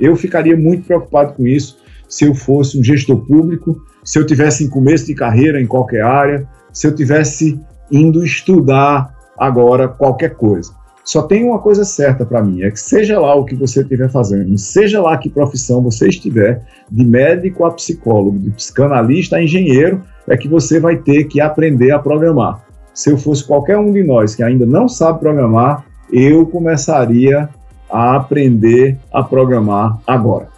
Eu 0.00 0.16
ficaria 0.16 0.56
muito 0.56 0.84
preocupado 0.84 1.34
com 1.34 1.46
isso 1.46 1.78
se 2.08 2.24
eu 2.24 2.34
fosse 2.34 2.76
um 2.76 2.82
gestor 2.82 3.24
público, 3.24 3.80
se 4.04 4.18
eu 4.18 4.26
tivesse 4.26 4.64
em 4.64 4.68
começo 4.68 5.06
de 5.06 5.14
carreira 5.14 5.62
em 5.62 5.68
qualquer 5.68 6.02
área, 6.02 6.48
se 6.72 6.88
eu 6.88 6.92
tivesse 6.92 7.60
indo 7.92 8.24
estudar 8.24 9.14
agora 9.38 9.86
qualquer 9.86 10.34
coisa. 10.34 10.72
Só 11.04 11.22
tem 11.22 11.44
uma 11.44 11.60
coisa 11.60 11.84
certa 11.84 12.26
para 12.26 12.42
mim, 12.42 12.64
é 12.64 12.72
que 12.72 12.80
seja 12.80 13.20
lá 13.20 13.36
o 13.36 13.44
que 13.44 13.54
você 13.54 13.82
estiver 13.82 14.10
fazendo, 14.10 14.58
seja 14.58 15.00
lá 15.00 15.16
que 15.16 15.30
profissão 15.30 15.80
você 15.80 16.08
estiver, 16.08 16.64
de 16.90 17.04
médico 17.04 17.64
a 17.64 17.70
psicólogo, 17.70 18.36
de 18.36 18.50
psicanalista 18.50 19.36
a 19.36 19.42
engenheiro, 19.42 20.02
é 20.28 20.36
que 20.36 20.48
você 20.48 20.80
vai 20.80 20.96
ter 20.96 21.24
que 21.24 21.40
aprender 21.40 21.92
a 21.92 21.98
programar. 21.98 22.62
Se 22.92 23.10
eu 23.10 23.18
fosse 23.18 23.44
qualquer 23.44 23.76
um 23.76 23.92
de 23.92 24.02
nós 24.04 24.34
que 24.34 24.42
ainda 24.42 24.64
não 24.64 24.88
sabe 24.88 25.20
programar, 25.20 25.84
eu 26.12 26.46
começaria 26.46 27.48
a 27.90 28.16
aprender 28.16 28.98
a 29.12 29.22
programar 29.22 29.98
agora. 30.06 30.54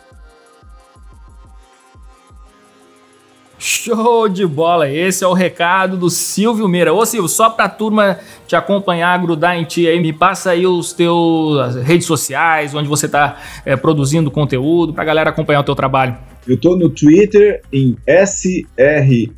Show 3.59 4.29
de 4.29 4.47
bola! 4.47 4.89
Esse 4.89 5.25
é 5.25 5.27
o 5.27 5.33
recado 5.33 5.97
do 5.97 6.11
Silvio 6.11 6.69
Meira. 6.69 6.93
Ô 6.93 7.07
Silvio, 7.07 7.29
só 7.29 7.49
para 7.49 7.65
a 7.65 7.69
turma 7.69 8.19
te 8.47 8.55
acompanhar, 8.55 9.19
grudar 9.19 9.57
em 9.57 9.65
ti 9.65 9.89
aí, 9.89 9.99
me 9.99 10.13
passa 10.13 10.51
aí 10.51 10.67
os 10.67 10.93
teus 10.93 11.75
redes 11.77 12.07
sociais, 12.07 12.75
onde 12.75 12.89
você 12.89 13.07
está 13.07 13.37
é, 13.65 13.75
produzindo 13.75 14.31
conteúdo, 14.31 14.93
para 14.93 15.03
a 15.03 15.07
galera 15.07 15.31
acompanhar 15.31 15.61
o 15.61 15.65
teu 15.65 15.75
trabalho. 15.75 16.17
Eu 16.47 16.55
estou 16.55 16.77
no 16.79 16.89
Twitter 16.91 17.61
em 17.73 17.97
SRLM, 18.07 19.37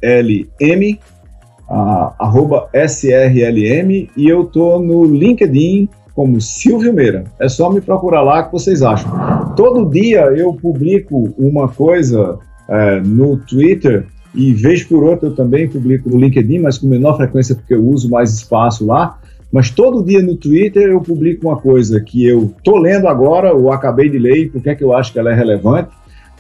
uh, 1.71 2.13
arroba 2.19 2.69
SRLM, 2.75 4.11
e 4.17 4.29
eu 4.29 4.43
estou 4.43 4.83
no 4.83 5.05
LinkedIn 5.05 5.89
como 6.15 6.41
Silvio 6.41 6.93
Meira. 6.93 7.25
É 7.39 7.49
só 7.49 7.71
me 7.71 7.81
procurar 7.81 8.23
lá 8.23 8.43
que 8.43 8.53
vocês 8.53 8.83
acham. 8.83 9.09
Todo 9.55 9.89
dia 9.89 10.23
eu 10.37 10.53
publico 10.53 11.33
uma 11.39 11.69
coisa 11.69 12.39
é, 12.69 13.01
no 13.01 13.37
Twitter 13.37 14.05
e 14.35 14.53
vez 14.53 14.83
por 14.83 15.05
outra 15.05 15.29
eu 15.29 15.35
também 15.35 15.69
publico 15.69 16.11
no 16.11 16.19
LinkedIn, 16.19 16.59
mas 16.59 16.77
com 16.77 16.89
menor 16.89 17.17
frequência 17.17 17.55
porque 17.55 17.73
eu 17.73 17.87
uso 17.87 18.11
mais 18.11 18.35
espaço 18.35 18.85
lá. 18.85 19.19
Mas 19.51 19.71
todo 19.71 20.05
dia 20.05 20.21
no 20.21 20.37
Twitter 20.37 20.91
eu 20.91 21.01
publico 21.01 21.47
uma 21.47 21.57
coisa 21.57 22.01
que 22.01 22.27
eu 22.27 22.53
tô 22.63 22.79
lendo 22.79 23.09
agora, 23.09 23.55
ou 23.55 23.73
acabei 23.73 24.11
de 24.11 24.19
ler, 24.19 24.39
e 24.39 24.49
porque 24.51 24.71
é 24.71 24.75
que 24.75 24.85
eu 24.85 24.93
acho 24.93 25.13
que 25.13 25.19
ela 25.19 25.33
é 25.33 25.35
relevante. 25.35 25.91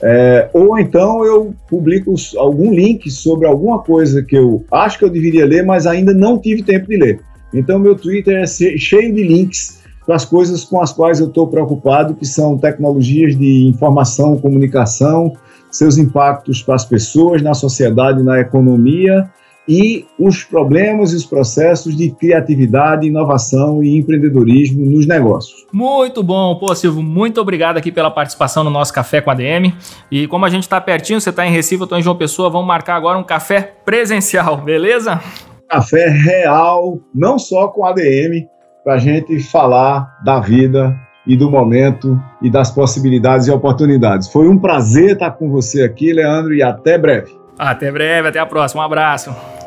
É, 0.01 0.49
ou 0.53 0.79
então 0.79 1.25
eu 1.25 1.55
publico 1.69 2.15
algum 2.37 2.73
link 2.73 3.11
sobre 3.11 3.47
alguma 3.47 3.81
coisa 3.81 4.23
que 4.23 4.37
eu 4.37 4.65
acho 4.71 4.99
que 4.99 5.05
eu 5.05 5.11
deveria 5.11 5.45
ler, 5.45 5.65
mas 5.65 5.87
ainda 5.87 6.15
não 6.15 6.39
tive 6.39 6.63
tempo 6.63 6.87
de 6.89 6.97
ler. 6.97 7.21
Então 7.53 7.79
meu 7.79 7.97
Twitter 7.97 8.43
é 8.43 8.47
cheio 8.47 9.13
de 9.13 9.23
links 9.23 9.79
para 10.07 10.15
as 10.15 10.25
coisas 10.25 10.65
com 10.65 10.81
as 10.81 10.93
quais 10.93 11.21
eu 11.21 11.27
estou 11.27 11.49
preocupado, 11.49 12.15
que 12.15 12.25
são 12.25 12.57
tecnologias 12.57 13.37
de 13.37 13.67
informação, 13.67 14.39
comunicação, 14.39 15.33
seus 15.71 15.99
impactos 15.99 16.63
para 16.63 16.77
as 16.77 16.85
pessoas, 16.85 17.43
na 17.43 17.53
sociedade, 17.53 18.23
na 18.23 18.41
economia 18.41 19.29
e 19.69 20.07
os 20.19 20.43
problemas 20.43 21.13
e 21.13 21.17
os 21.17 21.27
processos 21.27 21.95
de 21.95 22.11
criatividade, 22.11 23.07
inovação 23.07 23.83
e 23.83 23.99
empreendedorismo 23.99 24.87
nos 24.87 25.07
negócios. 25.07 25.67
Muito 25.71 26.23
bom, 26.23 26.57
pô 26.57 26.75
Silvio, 26.75 27.03
muito 27.03 27.41
obrigado 27.41 27.77
aqui 27.77 27.93
pela 27.93 28.11
participação 28.11 28.65
no 28.65 28.71
nosso 28.71 28.93
Café 28.93 29.21
com 29.21 29.31
a 29.31 29.35
DM. 29.35 29.75
E 30.11 30.27
como 30.27 30.47
a 30.47 30.49
gente 30.49 30.63
está 30.63 30.81
pertinho, 30.81 31.21
você 31.21 31.29
está 31.29 31.47
em 31.47 31.51
Recife, 31.51 31.83
eu 31.83 31.85
estou 31.85 31.99
em 31.99 32.03
João 32.03 32.17
Pessoa, 32.17 32.49
vamos 32.49 32.67
marcar 32.67 32.97
agora 32.97 33.19
um 33.19 33.25
café 33.25 33.75
presencial, 33.85 34.57
beleza? 34.57 35.21
Café 35.69 36.09
real, 36.09 36.99
não 37.15 37.39
só 37.39 37.69
com 37.69 37.85
ADM, 37.85 38.47
para 38.83 38.95
a 38.95 38.99
gente 38.99 39.39
falar 39.41 40.19
da 40.25 40.41
vida 40.41 40.99
e 41.27 41.37
do 41.37 41.51
momento 41.51 42.19
e 42.41 42.49
das 42.49 42.71
possibilidades 42.71 43.47
e 43.47 43.51
oportunidades. 43.51 44.29
Foi 44.29 44.49
um 44.49 44.57
prazer 44.57 45.13
estar 45.13 45.33
com 45.33 45.51
você 45.51 45.83
aqui, 45.83 46.11
Leandro, 46.11 46.55
e 46.55 46.63
até 46.63 46.97
breve. 46.97 47.37
Até 47.59 47.93
breve, 47.93 48.29
até 48.29 48.39
a 48.39 48.47
próxima. 48.47 48.83
Um 48.83 48.87
abraço. 48.87 49.58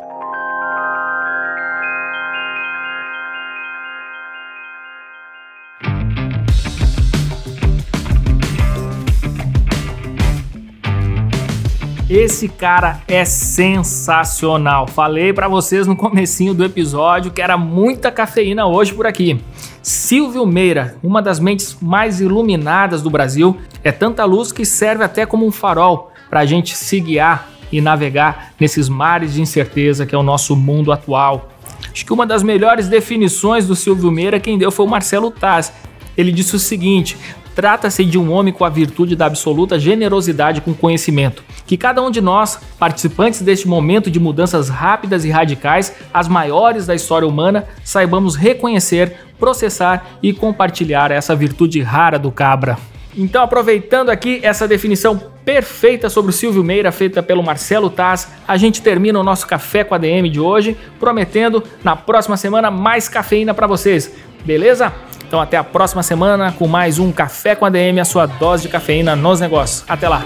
Esse 12.14 12.50
cara 12.50 13.00
é 13.08 13.24
sensacional. 13.24 14.86
Falei 14.86 15.32
para 15.32 15.48
vocês 15.48 15.88
no 15.88 15.96
comecinho 15.96 16.54
do 16.54 16.66
episódio 16.66 17.32
que 17.32 17.42
era 17.42 17.58
muita 17.58 18.12
cafeína 18.12 18.68
hoje 18.68 18.94
por 18.94 19.08
aqui. 19.08 19.40
Silvio 19.82 20.46
Meira, 20.46 20.98
uma 21.02 21.22
das 21.22 21.40
mentes 21.40 21.78
mais 21.82 22.20
iluminadas 22.20 23.02
do 23.02 23.10
Brasil, 23.10 23.56
é 23.82 23.94
tanta 23.94 24.26
luz 24.26 24.52
que 24.52 24.66
serve 24.66 25.06
até 25.06 25.26
como 25.26 25.48
um 25.48 25.54
farol 25.54 26.12
para 26.30 26.42
a 26.42 26.46
gente 26.46 26.76
se 26.76 27.00
guiar 27.00 27.50
e 27.72 27.80
navegar 27.80 28.52
nesses 28.60 28.90
mares 28.90 29.34
de 29.34 29.42
incerteza 29.42 30.06
que 30.06 30.14
é 30.14 30.18
o 30.18 30.24
nosso 30.24 30.54
mundo 30.54 30.92
atual. 30.92 31.48
Acho 31.90 32.06
que 32.06 32.12
uma 32.12 32.28
das 32.28 32.44
melhores 32.44 32.90
definições 32.90 33.66
do 33.66 33.74
Silvio 33.74 34.12
Meira 34.12 34.38
quem 34.38 34.58
deu 34.58 34.70
foi 34.70 34.86
o 34.86 34.90
Marcelo 34.90 35.32
Taz. 35.32 35.72
Ele 36.18 36.34
disse 36.34 36.58
o 36.58 36.60
seguinte: 36.60 37.18
Trata-se 37.56 38.06
de 38.06 38.18
um 38.18 38.32
homem 38.32 38.54
com 38.54 38.64
a 38.64 38.70
virtude 38.70 39.16
da 39.16 39.26
absoluta 39.26 39.80
generosidade 39.80 40.62
com 40.62 40.74
conhecimento. 40.74 41.44
Que 41.66 41.78
cada 41.78 42.02
um 42.02 42.10
de 42.10 42.22
nós, 42.22 42.60
participantes 42.80 43.42
deste 43.42 43.68
momento 43.68 44.10
de 44.10 44.20
mudanças 44.20 44.70
rápidas 44.70 45.26
e 45.26 45.30
radicais, 45.30 45.94
as 46.14 46.28
maiores 46.28 46.86
da 46.86 46.96
história 46.96 47.28
humana, 47.28 47.68
saibamos 47.84 48.36
reconhecer, 48.36 49.16
processar 49.40 50.18
e 50.24 50.32
compartilhar 50.34 51.12
essa 51.12 51.36
virtude 51.36 51.82
rara 51.82 52.18
do 52.18 52.32
cabra. 52.32 52.78
Então, 53.16 53.44
aproveitando 53.44 54.10
aqui 54.10 54.40
essa 54.42 54.68
definição 54.68 55.22
perfeita 55.44 56.10
sobre 56.10 56.30
o 56.30 56.34
Silvio 56.34 56.64
Meira, 56.64 56.92
feita 56.92 57.22
pelo 57.22 57.44
Marcelo 57.44 57.90
Taz, 57.90 58.30
a 58.48 58.56
gente 58.56 58.82
termina 58.82 59.20
o 59.20 59.24
nosso 59.24 59.46
Café 59.46 59.84
com 59.84 59.94
a 59.94 59.98
DM 59.98 60.30
de 60.30 60.40
hoje, 60.40 60.78
prometendo 61.00 61.62
na 61.84 61.96
próxima 61.96 62.38
semana 62.38 62.72
mais 62.72 63.10
cafeína 63.10 63.54
para 63.54 63.68
vocês. 63.68 64.14
Beleza? 64.46 64.94
Então 65.32 65.40
até 65.40 65.56
a 65.56 65.64
próxima 65.64 66.04
semana 66.04 66.52
com 66.52 66.68
mais 66.68 67.00
um 67.00 67.10
Café 67.10 67.56
com 67.56 67.64
a 67.64 67.70
DM, 67.70 68.02
a 68.02 68.04
sua 68.04 68.26
dose 68.26 68.64
de 68.64 68.68
cafeína 68.68 69.16
nos 69.16 69.40
negócios. 69.40 69.86
Até 69.88 70.10
lá! 70.10 70.26